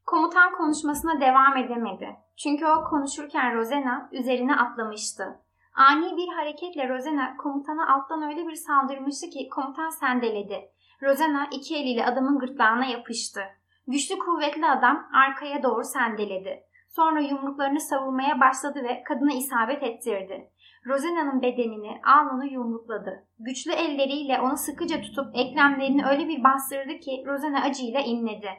Komutan 0.05 0.51
konuşmasına 0.51 1.21
devam 1.21 1.57
edemedi. 1.57 2.17
Çünkü 2.37 2.65
o 2.65 2.83
konuşurken 2.83 3.55
Rosena 3.55 4.09
üzerine 4.11 4.55
atlamıştı. 4.55 5.39
Ani 5.73 6.17
bir 6.17 6.27
hareketle 6.27 6.89
Rosena 6.89 7.37
komutana 7.37 7.95
alttan 7.95 8.21
öyle 8.21 8.47
bir 8.47 8.55
saldırmıştı 8.55 9.29
ki 9.29 9.49
komutan 9.49 9.89
sendeledi. 9.89 10.71
Rosena 11.03 11.47
iki 11.51 11.75
eliyle 11.75 12.05
adamın 12.05 12.39
gırtlağına 12.39 12.85
yapıştı. 12.85 13.41
Güçlü 13.87 14.19
kuvvetli 14.19 14.65
adam 14.65 15.09
arkaya 15.13 15.63
doğru 15.63 15.83
sendeledi. 15.83 16.63
Sonra 16.89 17.19
yumruklarını 17.19 17.79
savurmaya 17.79 18.39
başladı 18.39 18.83
ve 18.83 19.03
kadına 19.03 19.33
isabet 19.33 19.83
ettirdi. 19.83 20.51
Rosena'nın 20.87 21.41
bedenini, 21.41 22.01
alnını 22.05 22.47
yumrukladı. 22.47 23.27
Güçlü 23.39 23.71
elleriyle 23.71 24.41
onu 24.41 24.57
sıkıca 24.57 25.01
tutup 25.01 25.35
eklemlerini 25.35 26.05
öyle 26.05 26.27
bir 26.27 26.43
bastırdı 26.43 26.99
ki 26.99 27.23
Rosena 27.27 27.61
acıyla 27.61 27.99
inledi. 27.99 28.49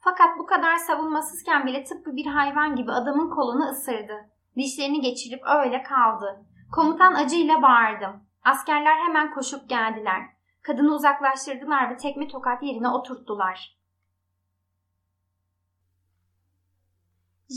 Fakat 0.00 0.38
bu 0.38 0.46
kadar 0.46 0.76
savunmasızken 0.76 1.66
bile 1.66 1.84
tıpkı 1.84 2.16
bir 2.16 2.26
hayvan 2.26 2.76
gibi 2.76 2.92
adamın 2.92 3.30
kolunu 3.30 3.64
ısırdı. 3.64 4.14
Dişlerini 4.56 5.00
geçirip 5.00 5.40
öyle 5.46 5.82
kaldı. 5.82 6.46
Komutan 6.72 7.14
acıyla 7.14 7.62
bağırdım. 7.62 8.24
Askerler 8.42 8.96
hemen 8.96 9.34
koşup 9.34 9.68
geldiler. 9.68 10.22
Kadını 10.62 10.94
uzaklaştırdılar 10.94 11.90
ve 11.90 11.96
tekme 11.96 12.28
tokat 12.28 12.62
yerine 12.62 12.88
oturttular. 12.88 13.78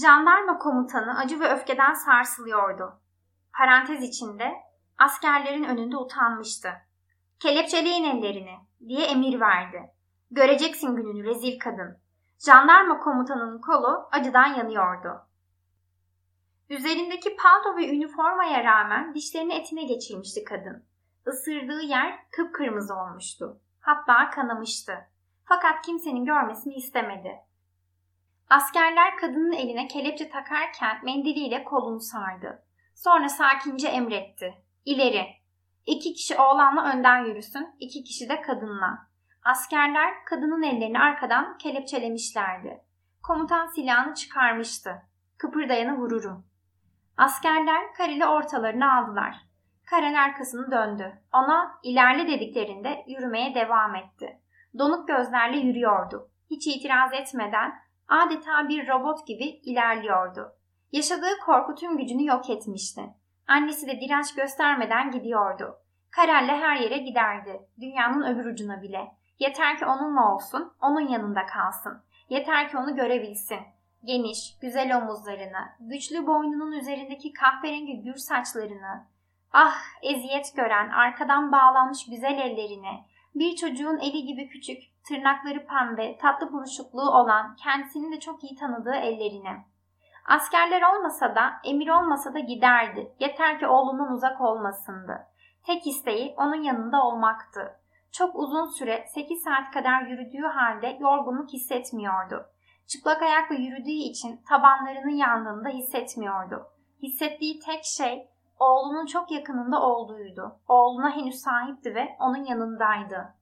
Jandarma 0.02 0.58
komutanı 0.58 1.18
acı 1.20 1.40
ve 1.40 1.54
öfkeden 1.54 1.94
sarsılıyordu. 1.94 3.02
Parantez 3.58 4.04
içinde 4.04 4.54
askerlerin 4.98 5.64
önünde 5.64 5.98
utanmıştı. 5.98 6.70
Kelepçeleyin 7.40 8.04
ellerini 8.04 8.60
diye 8.88 9.06
emir 9.06 9.40
verdi. 9.40 9.94
Göreceksin 10.32 10.96
gününü 10.96 11.24
rezil 11.24 11.60
kadın. 11.60 11.98
Jandarma 12.40 13.00
komutanının 13.00 13.62
kolu 13.62 14.08
acıdan 14.12 14.48
yanıyordu. 14.48 15.28
Üzerindeki 16.70 17.36
palto 17.36 17.78
ve 17.78 17.90
üniformaya 17.96 18.64
rağmen 18.64 19.14
dişlerini 19.14 19.54
etine 19.54 19.84
geçirmişti 19.84 20.44
kadın. 20.44 20.86
Isırdığı 21.28 21.82
yer 21.82 22.30
kıpkırmızı 22.32 22.96
olmuştu. 22.96 23.60
Hatta 23.80 24.30
kanamıştı. 24.30 25.08
Fakat 25.44 25.86
kimsenin 25.86 26.26
görmesini 26.26 26.74
istemedi. 26.74 27.40
Askerler 28.50 29.18
kadının 29.18 29.52
eline 29.52 29.88
kelepçe 29.88 30.30
takarken 30.30 31.06
mendiliyle 31.06 31.64
kolunu 31.64 32.00
sardı. 32.00 32.64
Sonra 32.96 33.30
sakince 33.30 33.88
emretti. 33.88 34.54
İleri. 34.86 35.28
İki 35.86 36.14
kişi 36.14 36.38
oğlanla 36.38 36.94
önden 36.94 37.26
yürüsün, 37.26 37.76
iki 37.80 38.04
kişi 38.04 38.30
de 38.30 38.42
kadınla. 38.42 39.08
Askerler 39.44 40.26
kadının 40.26 40.64
ellerini 40.64 41.00
arkadan 41.00 41.58
kelepçelemişlerdi. 41.58 42.82
Komutan 43.24 43.68
silahını 43.68 44.14
çıkarmıştı. 44.14 45.02
Kıpırdayanı 45.38 45.98
vururum. 45.98 46.46
Askerler 47.18 47.94
Karel'i 47.98 48.26
ortalarına 48.26 48.98
aldılar. 48.98 49.36
Karel 49.90 50.24
arkasını 50.24 50.72
döndü. 50.72 51.14
Ona 51.34 51.80
ilerle 51.84 52.28
dediklerinde 52.28 53.04
yürümeye 53.08 53.56
devam 53.56 53.96
etti. 53.96 54.40
Donuk 54.78 55.08
gözlerle 55.08 55.58
yürüyordu. 55.58 56.30
Hiç 56.50 56.68
itiraz 56.68 57.14
etmeden 57.14 57.74
adeta 58.08 58.70
bir 58.70 58.88
robot 58.88 59.28
gibi 59.28 59.44
ilerliyordu. 59.44 60.52
Yaşadığı 60.92 61.40
korku 61.46 61.76
tüm 61.76 61.98
gücünü 61.98 62.26
yok 62.26 62.50
etmişti. 62.50 63.02
Annesi 63.48 63.88
de 63.88 64.00
direnç 64.02 64.36
göstermeden 64.36 65.12
gidiyordu. 65.12 65.76
Karel'le 66.12 66.62
her 66.62 66.76
yere 66.76 66.98
giderdi. 66.98 67.62
Dünyanın 67.82 68.34
öbür 68.34 68.46
ucuna 68.46 68.82
bile. 68.82 69.12
Yeter 69.40 69.78
ki 69.78 69.86
onunla 69.86 70.34
olsun, 70.34 70.74
onun 70.82 71.08
yanında 71.08 71.46
kalsın. 71.46 72.04
Yeter 72.30 72.70
ki 72.70 72.78
onu 72.78 72.96
görebilsin. 72.96 73.60
Geniş, 74.06 74.58
güzel 74.62 74.98
omuzlarını, 74.98 75.70
güçlü 75.80 76.28
boynunun 76.28 76.72
üzerindeki 76.72 77.34
kahverengi 77.34 78.04
gür 78.04 78.16
saçlarını, 78.16 79.08
ah 79.54 79.76
eziyet 80.02 80.56
gören, 80.56 80.90
arkadan 80.90 81.52
bağlanmış 81.52 82.06
güzel 82.10 82.40
ellerini, 82.40 83.06
bir 83.36 83.56
çocuğun 83.56 83.98
eli 83.98 84.26
gibi 84.26 84.50
küçük, 84.50 84.84
tırnakları 85.08 85.68
pembe, 85.68 86.18
tatlı 86.18 86.54
buruşukluğu 86.54 87.10
olan, 87.10 87.56
kendisini 87.56 88.16
de 88.16 88.20
çok 88.20 88.44
iyi 88.44 88.56
tanıdığı 88.56 88.96
ellerini. 88.96 89.66
Askerler 90.26 90.82
olmasa 90.82 91.36
da, 91.36 91.54
emir 91.64 91.90
olmasa 91.90 92.34
da 92.34 92.40
giderdi. 92.40 93.16
Yeter 93.20 93.60
ki 93.60 93.68
oğlundan 93.68 94.12
uzak 94.12 94.42
olmasındı. 94.42 95.28
Tek 95.66 95.88
isteği 95.88 96.34
onun 96.38 96.62
yanında 96.64 97.04
olmaktı. 97.04 97.80
Çok 98.12 98.36
uzun 98.36 98.66
süre 98.66 99.06
8 99.08 99.44
saat 99.44 99.72
kadar 99.74 100.02
yürüdüğü 100.02 100.48
halde 100.48 100.98
yorgunluk 101.00 101.50
hissetmiyordu. 101.54 102.55
Çıplak 102.88 103.22
ayakla 103.22 103.56
yürüdüğü 103.56 103.90
için 104.10 104.42
tabanlarının 104.50 105.16
yandığını 105.16 105.66
da 105.66 105.70
hissetmiyordu. 105.70 106.68
Hissettiği 107.04 107.60
tek 107.60 107.86
şey 107.86 108.30
oğlunun 108.60 109.06
çok 109.06 109.32
yakınında 109.32 109.82
olduğuydu. 109.82 110.60
Oğluna 110.68 111.16
henüz 111.16 111.36
sahipti 111.36 111.96
ve 111.96 112.16
onun 112.20 112.46
yanındaydı. 112.46 113.36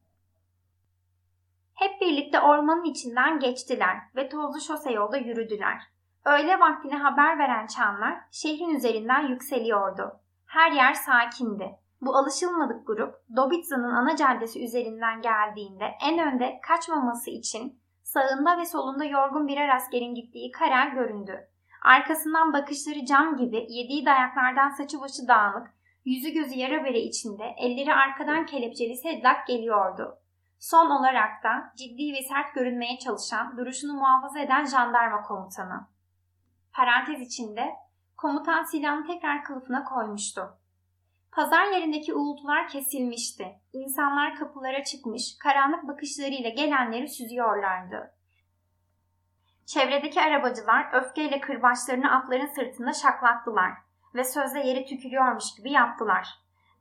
Hep 1.74 2.02
birlikte 2.02 2.40
ormanın 2.40 2.84
içinden 2.84 3.40
geçtiler 3.40 3.98
ve 4.16 4.30
tozlu 4.30 4.62
şose 4.62 4.92
yolda 4.92 5.18
yürüdüler. 5.18 5.82
Öğle 6.26 6.60
vaktine 6.60 6.98
haber 6.98 7.40
veren 7.40 7.68
çanlar 7.68 8.20
şehrin 8.32 8.76
üzerinden 8.76 9.28
yükseliyordu. 9.28 10.20
Her 10.46 10.72
yer 10.72 10.94
sakindi. 10.94 11.80
Bu 12.02 12.16
alışılmadık 12.16 12.88
grup 12.88 13.16
Dobitza'nın 13.36 13.94
ana 13.94 14.16
caddesi 14.16 14.66
üzerinden 14.66 15.22
geldiğinde 15.22 15.86
en 16.02 16.20
önde 16.20 16.60
kaçmaması 16.68 17.30
için 17.30 17.83
sağında 18.14 18.58
ve 18.58 18.66
solunda 18.66 19.06
yorgun 19.06 19.48
birer 19.48 19.76
askerin 19.76 20.16
gittiği 20.16 20.52
Karel 20.52 20.90
göründü. 20.90 21.48
Arkasından 21.82 22.54
bakışları 22.54 23.06
cam 23.06 23.38
gibi 23.38 23.66
yediği 23.70 24.06
dayaklardan 24.06 24.70
saçı 24.70 25.02
başı 25.02 25.28
dağınık, 25.28 25.68
yüzü 26.06 26.30
gözü 26.30 26.54
yara 26.54 26.86
bere 26.86 27.00
içinde 27.00 27.44
elleri 27.58 27.94
arkadan 27.94 28.46
kelepçeli 28.46 28.98
Sedlak 28.98 29.48
geliyordu. 29.48 30.18
Son 30.60 30.90
olarak 30.90 31.44
da 31.44 31.74
ciddi 31.78 32.14
ve 32.14 32.22
sert 32.22 32.56
görünmeye 32.56 33.00
çalışan, 33.00 33.58
duruşunu 33.58 33.94
muhafaza 33.94 34.40
eden 34.40 34.66
jandarma 34.66 35.22
komutanı. 35.22 35.88
Parantez 36.74 37.22
içinde 37.22 37.70
komutan 38.18 38.64
silahını 38.64 39.08
tekrar 39.08 39.44
kılıfına 39.44 39.84
koymuştu. 39.84 40.58
Pazar 41.36 41.66
yerindeki 41.66 42.14
uğultular 42.14 42.68
kesilmişti. 42.68 43.60
İnsanlar 43.74 44.36
kapılara 44.36 44.84
çıkmış, 44.84 45.38
karanlık 45.44 45.88
bakışlarıyla 45.88 46.50
gelenleri 46.50 47.08
süzüyorlardı. 47.08 48.14
Çevredeki 49.66 50.22
arabacılar 50.22 50.90
öfkeyle 50.94 51.40
kırbaçlarını 51.40 52.16
atların 52.16 52.46
sırtında 52.46 52.94
şaklattılar 52.94 53.72
ve 54.16 54.24
sözde 54.24 54.60
yere 54.60 54.86
tükürüyormuş 54.86 55.56
gibi 55.58 55.72
yaptılar. 55.72 56.28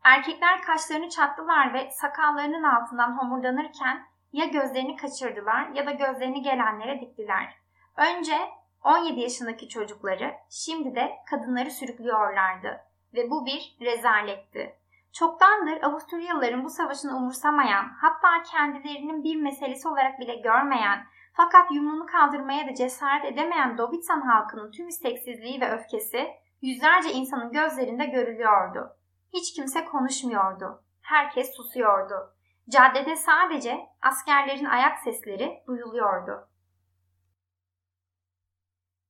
Erkekler 0.05 0.63
kaşlarını 0.63 1.09
çattılar 1.09 1.75
ve 1.75 1.91
sakallarının 1.91 2.63
altından 2.63 3.19
homurdanırken 3.19 4.07
ya 4.33 4.45
gözlerini 4.45 4.97
kaçırdılar 4.97 5.69
ya 5.69 5.87
da 5.87 5.91
gözlerini 5.91 6.43
gelenlere 6.43 7.01
diktiler. 7.01 7.55
Önce 7.97 8.39
17 8.85 9.21
yaşındaki 9.21 9.69
çocukları, 9.69 10.35
şimdi 10.51 10.95
de 10.95 11.13
kadınları 11.31 11.71
sürüklüyorlardı 11.71 12.92
ve 13.15 13.31
bu 13.31 13.47
bir 13.47 13.77
rezaletti. 13.81 14.77
Çoktandır 15.13 15.83
Avusturyalıların 15.83 16.65
bu 16.65 16.71
savaşını 16.71 17.17
umursamayan, 17.17 17.89
hatta 18.01 18.43
kendilerinin 18.43 19.25
bir 19.25 19.37
meselesi 19.37 19.89
olarak 19.89 20.21
bile 20.21 20.35
görmeyen, 20.35 21.07
fakat 21.33 21.73
yumruğunu 21.73 22.07
kaldırmaya 22.07 22.69
da 22.69 22.75
cesaret 22.75 23.25
edemeyen 23.25 23.79
Dobitsan 23.79 24.21
halkının 24.21 24.71
tüm 24.71 24.89
isteksizliği 24.89 25.61
ve 25.61 25.71
öfkesi 25.71 26.29
yüzlerce 26.63 27.13
insanın 27.13 27.53
gözlerinde 27.53 28.07
görülüyordu. 28.07 28.97
Hiç 29.33 29.55
kimse 29.55 29.85
konuşmuyordu. 29.85 30.85
Herkes 31.03 31.57
susuyordu. 31.57 32.35
Caddede 32.69 33.17
sadece 33.17 33.81
askerlerin 34.03 34.65
ayak 34.65 34.99
sesleri 34.99 35.63
duyuluyordu. 35.67 36.49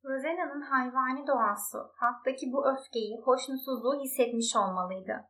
Rosena'nın 0.04 0.60
hayvani 0.60 1.26
doğası 1.26 1.78
halktaki 1.96 2.46
bu 2.52 2.72
öfkeyi, 2.72 3.20
hoşnutsuzluğu 3.24 4.00
hissetmiş 4.00 4.56
olmalıydı. 4.56 5.24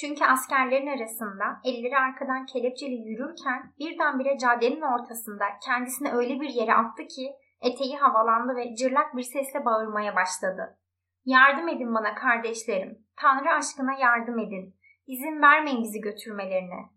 Çünkü 0.00 0.24
askerlerin 0.24 0.96
arasında 0.96 1.44
elleri 1.64 1.96
arkadan 1.96 2.46
kelepçeli 2.46 2.94
yürürken 2.94 3.72
birdenbire 3.78 4.38
caddenin 4.38 4.82
ortasında 4.82 5.44
kendisini 5.66 6.12
öyle 6.12 6.40
bir 6.40 6.48
yere 6.48 6.74
attı 6.74 7.02
ki 7.02 7.32
eteği 7.60 7.96
havalandı 7.96 8.56
ve 8.56 8.74
cırlak 8.74 9.16
bir 9.16 9.22
sesle 9.22 9.64
bağırmaya 9.64 10.16
başladı. 10.16 10.78
Yardım 11.24 11.68
edin 11.68 11.94
bana 11.94 12.14
kardeşlerim. 12.14 12.98
Tanrı 13.16 13.50
aşkına 13.50 13.92
yardım 13.92 14.38
edin. 14.38 14.74
İzin 15.06 15.42
vermeyin 15.42 15.82
bizi 15.82 16.00
götürmelerine. 16.00 16.90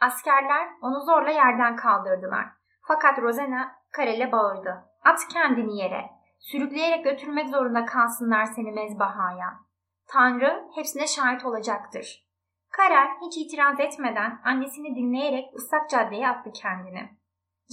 Askerler 0.00 0.68
onu 0.82 1.00
zorla 1.00 1.30
yerden 1.30 1.76
kaldırdılar. 1.76 2.46
Fakat 2.88 3.18
Rosena 3.18 3.72
Karel'e 3.92 4.32
bağırdı. 4.32 4.84
At 5.04 5.18
kendini 5.32 5.78
yere. 5.78 6.17
Sürükleyerek 6.38 7.04
götürmek 7.04 7.48
zorunda 7.48 7.84
kalsınlar 7.84 8.44
seni 8.44 8.72
mezbahaya. 8.72 9.58
Tanrı 10.06 10.64
hepsine 10.74 11.06
şahit 11.06 11.44
olacaktır. 11.44 12.28
Karel 12.70 13.08
hiç 13.26 13.36
itiraz 13.36 13.80
etmeden 13.80 14.40
annesini 14.44 14.96
dinleyerek 14.96 15.54
ıslak 15.54 15.90
caddeye 15.90 16.28
attı 16.28 16.50
kendini. 16.52 17.18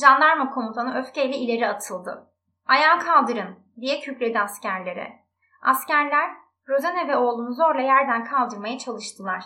Jandarma 0.01 0.49
komutanı 0.49 0.99
öfkeyle 0.99 1.37
ileri 1.37 1.67
atıldı. 1.67 2.31
Ayağa 2.65 2.99
kaldırın 2.99 3.59
diye 3.81 3.99
kükredi 3.99 4.39
askerlere. 4.39 5.25
Askerler 5.61 6.29
Rozane 6.69 7.07
ve 7.07 7.17
oğlunu 7.17 7.53
zorla 7.53 7.81
yerden 7.81 8.23
kaldırmaya 8.23 8.77
çalıştılar. 8.77 9.43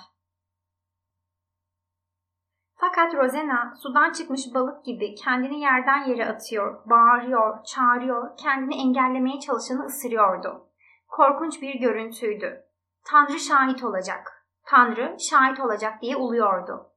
Fakat 2.82 3.16
Rosena 3.16 3.74
sudan 3.76 4.12
çıkmış 4.12 4.42
balık 4.54 4.86
gibi 4.86 5.16
kendini 5.16 5.60
yerden 5.60 6.04
yere 6.04 6.26
atıyor, 6.26 6.82
bağırıyor, 6.86 7.64
çağırıyor, 7.64 8.38
kendini 8.38 8.82
engellemeye 8.82 9.40
çalışanı 9.40 9.86
ısırıyordu. 9.86 10.68
Korkunç 11.08 11.62
bir 11.62 11.80
görüntüydü. 11.80 12.64
Tanrı 13.06 13.40
şahit 13.40 13.84
olacak. 13.84 14.46
Tanrı 14.66 15.18
şahit 15.20 15.60
olacak 15.60 16.02
diye 16.02 16.16
uluyordu. 16.16 16.90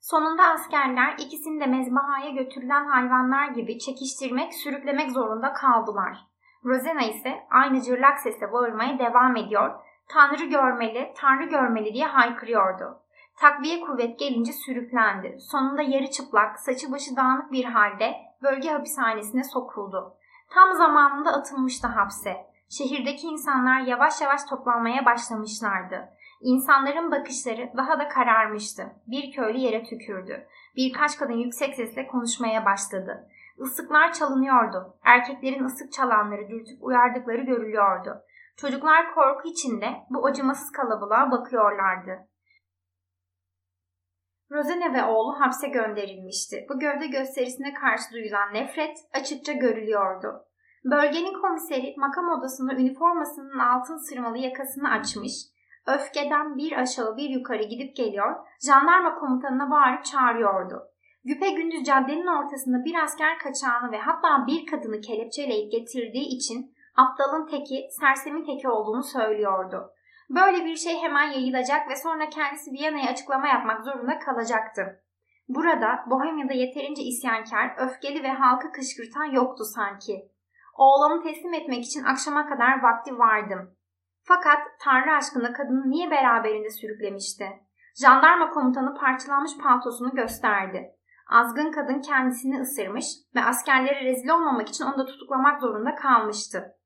Sonunda 0.00 0.42
askerler 0.42 1.14
ikisini 1.18 1.60
de 1.60 1.66
mezbahaya 1.66 2.30
götürülen 2.30 2.84
hayvanlar 2.84 3.48
gibi 3.48 3.78
çekiştirmek, 3.78 4.54
sürüklemek 4.54 5.10
zorunda 5.10 5.52
kaldılar. 5.52 6.18
Rosena 6.64 7.02
ise 7.02 7.46
aynı 7.50 7.82
cırlak 7.82 8.18
sesle 8.18 8.52
bağırmaya 8.52 8.98
devam 8.98 9.36
ediyor, 9.36 9.80
Tanrı 10.08 10.44
görmeli, 10.44 11.14
Tanrı 11.16 11.44
görmeli 11.44 11.94
diye 11.94 12.06
haykırıyordu. 12.06 13.02
Takviye 13.40 13.80
kuvvet 13.80 14.18
gelince 14.18 14.52
sürüklendi. 14.52 15.38
Sonunda 15.40 15.82
yarı 15.82 16.10
çıplak, 16.10 16.58
saçı 16.58 16.92
başı 16.92 17.16
dağınık 17.16 17.52
bir 17.52 17.64
halde 17.64 18.14
bölge 18.42 18.70
hapishanesine 18.70 19.44
sokuldu. 19.44 20.14
Tam 20.50 20.74
zamanında 20.74 21.32
atılmıştı 21.32 21.86
hapse. 21.86 22.36
Şehirdeki 22.68 23.26
insanlar 23.26 23.80
yavaş 23.80 24.20
yavaş 24.20 24.44
toplanmaya 24.44 25.04
başlamışlardı. 25.04 26.08
İnsanların 26.40 27.10
bakışları 27.10 27.70
daha 27.76 27.98
da 27.98 28.08
kararmıştı. 28.08 28.92
Bir 29.06 29.32
köylü 29.32 29.58
yere 29.58 29.84
tükürdü. 29.84 30.46
Birkaç 30.76 31.18
kadın 31.18 31.38
yüksek 31.38 31.74
sesle 31.74 32.06
konuşmaya 32.06 32.64
başladı. 32.64 33.28
Isıklar 33.58 34.12
çalınıyordu. 34.12 34.96
Erkeklerin 35.04 35.64
ısık 35.64 35.92
çalanları 35.92 36.48
dürtüp 36.48 36.78
uyardıkları 36.80 37.42
görülüyordu. 37.42 38.22
Çocuklar 38.56 39.14
korku 39.14 39.48
içinde 39.48 40.06
bu 40.10 40.26
acımasız 40.26 40.72
kalabalığa 40.72 41.30
bakıyorlardı. 41.30 42.29
Rosene 44.52 44.94
ve 44.94 45.04
oğlu 45.04 45.40
hapse 45.40 45.68
gönderilmişti. 45.68 46.66
Bu 46.68 46.78
gövde 46.78 47.06
gösterisine 47.06 47.74
karşı 47.74 48.12
duyulan 48.12 48.54
nefret 48.54 48.98
açıkça 49.12 49.52
görülüyordu. 49.52 50.44
Bölgenin 50.84 51.42
komiseri 51.42 51.94
makam 51.96 52.28
odasında 52.28 52.74
üniformasının 52.74 53.58
altın 53.58 53.96
sırmalı 53.96 54.38
yakasını 54.38 54.90
açmış, 54.90 55.32
öfkeden 55.86 56.56
bir 56.56 56.72
aşağı 56.72 57.16
bir 57.16 57.30
yukarı 57.30 57.62
gidip 57.62 57.96
geliyor, 57.96 58.36
jandarma 58.66 59.14
komutanına 59.14 59.70
bağırıp 59.70 60.04
çağırıyordu. 60.04 60.82
Güpe 61.24 61.50
gündüz 61.50 61.84
caddenin 61.84 62.26
ortasında 62.26 62.84
bir 62.84 62.94
asker 63.04 63.38
kaçağını 63.38 63.92
ve 63.92 63.98
hatta 63.98 64.46
bir 64.46 64.66
kadını 64.66 65.00
kelepçeleyip 65.00 65.72
getirdiği 65.72 66.36
için 66.36 66.74
aptalın 66.96 67.46
teki, 67.46 67.88
sersemin 68.00 68.44
teki 68.44 68.68
olduğunu 68.68 69.02
söylüyordu. 69.02 69.90
Böyle 70.30 70.64
bir 70.64 70.76
şey 70.76 71.02
hemen 71.02 71.30
yayılacak 71.30 71.88
ve 71.88 71.96
sonra 71.96 72.30
kendisi 72.30 72.72
Viyana'ya 72.72 73.10
açıklama 73.10 73.48
yapmak 73.48 73.84
zorunda 73.84 74.18
kalacaktı. 74.18 75.02
Burada 75.48 76.04
Bohemya'da 76.10 76.52
yeterince 76.52 77.02
isyankar, 77.02 77.74
öfkeli 77.78 78.22
ve 78.22 78.28
halkı 78.28 78.72
kışkırtan 78.72 79.24
yoktu 79.24 79.64
sanki. 79.64 80.30
Oğlanı 80.74 81.22
teslim 81.22 81.54
etmek 81.54 81.84
için 81.84 82.04
akşama 82.04 82.48
kadar 82.48 82.82
vakti 82.82 83.18
vardım. 83.18 83.76
Fakat 84.22 84.58
Tanrı 84.80 85.12
aşkına 85.16 85.52
kadını 85.52 85.90
niye 85.90 86.10
beraberinde 86.10 86.70
sürüklemişti? 86.70 87.48
Jandarma 88.02 88.50
komutanı 88.50 88.94
parçalanmış 88.94 89.58
paltosunu 89.58 90.14
gösterdi. 90.14 90.94
Azgın 91.30 91.72
kadın 91.72 92.00
kendisini 92.00 92.60
ısırmış 92.60 93.06
ve 93.34 93.44
askerlere 93.44 94.04
rezil 94.04 94.28
olmamak 94.28 94.68
için 94.68 94.84
onu 94.84 94.98
da 94.98 95.06
tutuklamak 95.06 95.60
zorunda 95.60 95.94
kalmıştı. 95.94 96.76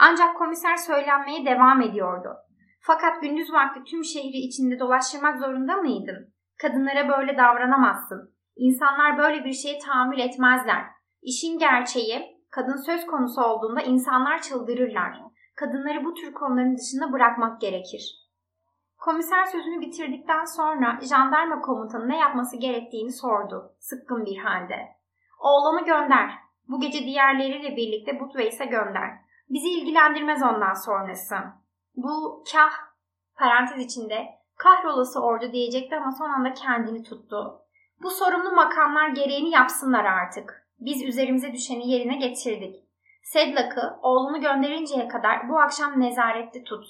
Ancak 0.00 0.36
komiser 0.38 0.76
söylenmeye 0.76 1.46
devam 1.46 1.82
ediyordu. 1.82 2.47
Fakat 2.80 3.22
gündüz 3.22 3.52
vakti 3.52 3.84
tüm 3.84 4.04
şehri 4.04 4.38
içinde 4.38 4.78
dolaştırmak 4.78 5.38
zorunda 5.38 5.76
mıydın? 5.76 6.34
Kadınlara 6.58 7.08
böyle 7.08 7.36
davranamazsın. 7.36 8.34
İnsanlar 8.56 9.18
böyle 9.18 9.44
bir 9.44 9.52
şeye 9.52 9.78
tahammül 9.78 10.18
etmezler. 10.18 10.84
İşin 11.22 11.58
gerçeği, 11.58 12.38
kadın 12.50 12.86
söz 12.86 13.06
konusu 13.06 13.42
olduğunda 13.42 13.80
insanlar 13.80 14.42
çıldırırlar. 14.42 15.20
Kadınları 15.56 16.04
bu 16.04 16.14
tür 16.14 16.32
konuların 16.32 16.76
dışında 16.76 17.12
bırakmak 17.12 17.60
gerekir. 17.60 18.28
Komiser 18.98 19.44
sözünü 19.44 19.80
bitirdikten 19.80 20.44
sonra 20.44 20.98
jandarma 21.10 21.60
komutanı 21.60 22.08
ne 22.08 22.18
yapması 22.18 22.56
gerektiğini 22.56 23.12
sordu, 23.12 23.76
sıkkın 23.78 24.24
bir 24.24 24.36
halde. 24.36 24.76
Oğlanı 25.40 25.84
gönder. 25.84 26.30
Bu 26.68 26.80
gece 26.80 26.98
diğerleriyle 26.98 27.76
birlikte 27.76 28.20
Butveys'e 28.20 28.64
gönder. 28.64 29.10
Bizi 29.48 29.68
ilgilendirmez 29.68 30.42
ondan 30.42 30.74
sonrası. 30.74 31.36
Bu 32.04 32.44
kah 32.52 32.70
parantez 33.36 33.84
içinde 33.84 34.26
kahrolası 34.56 35.20
ordu 35.20 35.52
diyecekti 35.52 35.96
ama 35.96 36.12
son 36.12 36.28
anda 36.28 36.54
kendini 36.54 37.02
tuttu. 37.02 37.60
Bu 38.02 38.10
sorumlu 38.10 38.52
makamlar 38.52 39.08
gereğini 39.08 39.50
yapsınlar 39.50 40.04
artık. 40.04 40.68
Biz 40.80 41.02
üzerimize 41.02 41.52
düşeni 41.52 41.90
yerine 41.90 42.16
getirdik. 42.16 42.76
Sedlak'ı 43.22 43.98
oğlunu 44.02 44.40
gönderinceye 44.40 45.08
kadar 45.08 45.48
bu 45.48 45.60
akşam 45.60 46.00
nezarette 46.00 46.64
tut. 46.64 46.86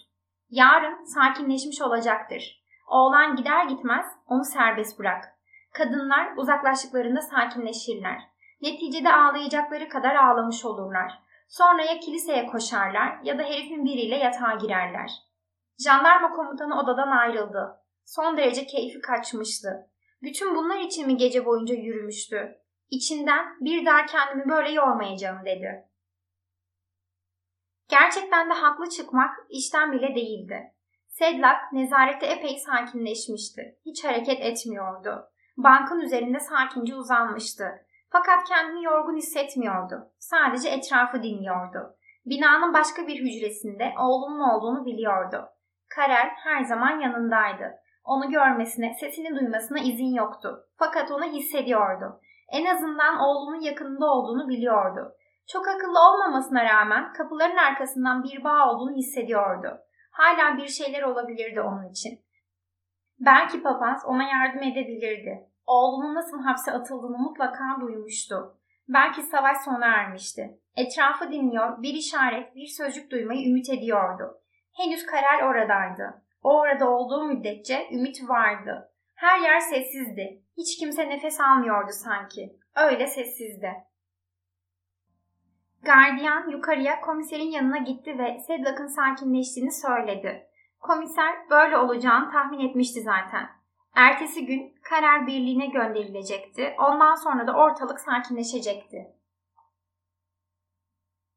Yarın 0.51 1.05
sakinleşmiş 1.05 1.83
olacaktır. 1.83 2.65
Oğlan 2.89 3.37
gider 3.37 3.65
gitmez 3.65 4.07
onu 4.27 4.45
serbest 4.45 4.99
bırak. 4.99 5.25
Kadınlar 5.73 6.37
uzaklaştıklarında 6.37 7.21
sakinleşirler. 7.21 8.19
Neticede 8.63 9.13
ağlayacakları 9.13 9.89
kadar 9.89 10.15
ağlamış 10.15 10.65
olurlar. 10.65 11.28
Sonra 11.49 11.83
ya 11.83 12.01
kiliseye 12.01 12.47
koşarlar 12.47 13.19
ya 13.23 13.39
da 13.39 13.43
herifin 13.43 13.85
biriyle 13.85 14.17
yatağa 14.17 14.55
girerler. 14.55 15.11
Jandarma 15.79 16.33
komutanı 16.33 16.81
odadan 16.81 17.11
ayrıldı. 17.11 17.81
Son 18.05 18.37
derece 18.37 18.67
keyfi 18.67 19.01
kaçmıştı. 19.01 19.91
Bütün 20.23 20.55
bunlar 20.55 20.79
için 20.79 21.07
mi 21.07 21.17
gece 21.17 21.45
boyunca 21.47 21.75
yürümüştü? 21.75 22.59
İçinden 22.91 23.57
bir 23.61 23.87
daha 23.87 24.07
kendimi 24.07 24.49
böyle 24.49 24.71
yormayacağım 24.71 25.45
dedi. 25.45 25.89
Gerçekten 27.89 28.51
de 28.51 28.55
haklı 28.55 28.89
çıkmak 28.89 29.31
işten 29.51 29.93
bile 29.93 30.15
değildi. 30.15 30.75
Sedlak 31.07 31.73
nezarette 31.73 32.27
epey 32.27 32.59
sakinleşmişti. 32.59 33.79
Hiç 33.87 34.05
hareket 34.05 34.41
etmiyordu. 34.41 35.31
Bankın 35.57 36.01
üzerinde 36.01 36.41
sakince 36.41 36.95
uzanmıştı. 36.95 37.87
Fakat 38.11 38.45
kendini 38.49 38.85
yorgun 38.85 39.17
hissetmiyordu. 39.17 40.11
Sadece 40.19 40.69
etrafı 40.69 41.23
dinliyordu. 41.23 41.97
Binanın 42.27 42.75
başka 42.75 43.07
bir 43.07 43.21
hücresinde 43.21 43.95
oğlunun 43.99 44.41
olduğunu 44.41 44.87
biliyordu. 44.87 45.49
Karel 45.89 46.29
her 46.45 46.65
zaman 46.65 47.01
yanındaydı. 47.01 47.75
Onu 48.05 48.31
görmesine, 48.31 48.95
sesini 49.01 49.37
duymasına 49.37 49.79
izin 49.79 50.15
yoktu. 50.15 50.67
Fakat 50.79 51.11
onu 51.11 51.25
hissediyordu. 51.25 52.21
En 52.49 52.67
azından 52.67 53.19
oğlunun 53.19 53.61
yakınında 53.61 54.07
olduğunu 54.07 54.49
biliyordu. 54.49 55.13
Çok 55.49 55.69
akıllı 55.69 55.99
olmamasına 56.01 56.65
rağmen 56.65 57.13
kapıların 57.13 57.57
arkasından 57.57 58.23
bir 58.23 58.45
bağ 58.45 58.71
olduğunu 58.71 58.97
hissediyordu. 58.97 59.79
Hala 60.11 60.57
bir 60.57 60.69
şeyler 60.69 61.03
olabilirdi 61.03 61.61
onun 61.61 61.91
için. 61.91 62.21
Belki 63.21 63.63
papaz 63.63 64.03
ona 64.07 64.23
yardım 64.23 64.63
edebilirdi. 64.63 65.48
Oğlunun 65.69 66.15
nasıl 66.15 66.43
hapse 66.43 66.73
atıldığını 66.73 67.19
mutlaka 67.19 67.81
duymuştu. 67.81 68.59
Belki 68.89 69.23
savaş 69.23 69.57
sona 69.65 69.87
ermişti. 69.87 70.61
Etrafı 70.77 71.33
dinliyor, 71.33 71.83
bir 71.83 71.95
işaret, 71.95 72.55
bir 72.55 72.67
sözcük 72.67 73.11
duymayı 73.11 73.49
ümit 73.49 73.71
ediyordu. 73.71 74.41
Henüz 74.77 75.07
Karel 75.07 75.49
oradaydı. 75.49 76.23
O 76.43 76.59
orada 76.59 76.91
olduğu 76.91 77.25
müddetçe 77.25 77.89
ümit 77.93 78.29
vardı. 78.29 78.93
Her 79.15 79.41
yer 79.41 79.61
sessizdi. 79.61 80.43
Hiç 80.57 80.79
kimse 80.79 81.09
nefes 81.09 81.41
almıyordu 81.41 81.91
sanki. 81.93 82.59
Öyle 82.77 83.07
sessizdi. 83.07 83.73
Gardiyan 85.83 86.51
yukarıya 86.51 87.01
komiserin 87.01 87.51
yanına 87.51 87.79
gitti 87.79 88.19
ve 88.19 88.39
Sedlak'ın 88.47 88.87
sakinleştiğini 88.87 89.73
söyledi. 89.73 90.47
Komiser 90.81 91.51
böyle 91.51 91.77
olacağını 91.77 92.31
tahmin 92.31 92.69
etmişti 92.69 93.03
zaten. 93.03 93.58
Ertesi 93.99 94.47
gün 94.47 94.75
karar 94.83 95.27
birliğine 95.27 95.67
gönderilecekti. 95.67 96.75
Ondan 96.79 97.15
sonra 97.15 97.47
da 97.47 97.53
ortalık 97.53 98.01
sakinleşecekti. 98.01 99.07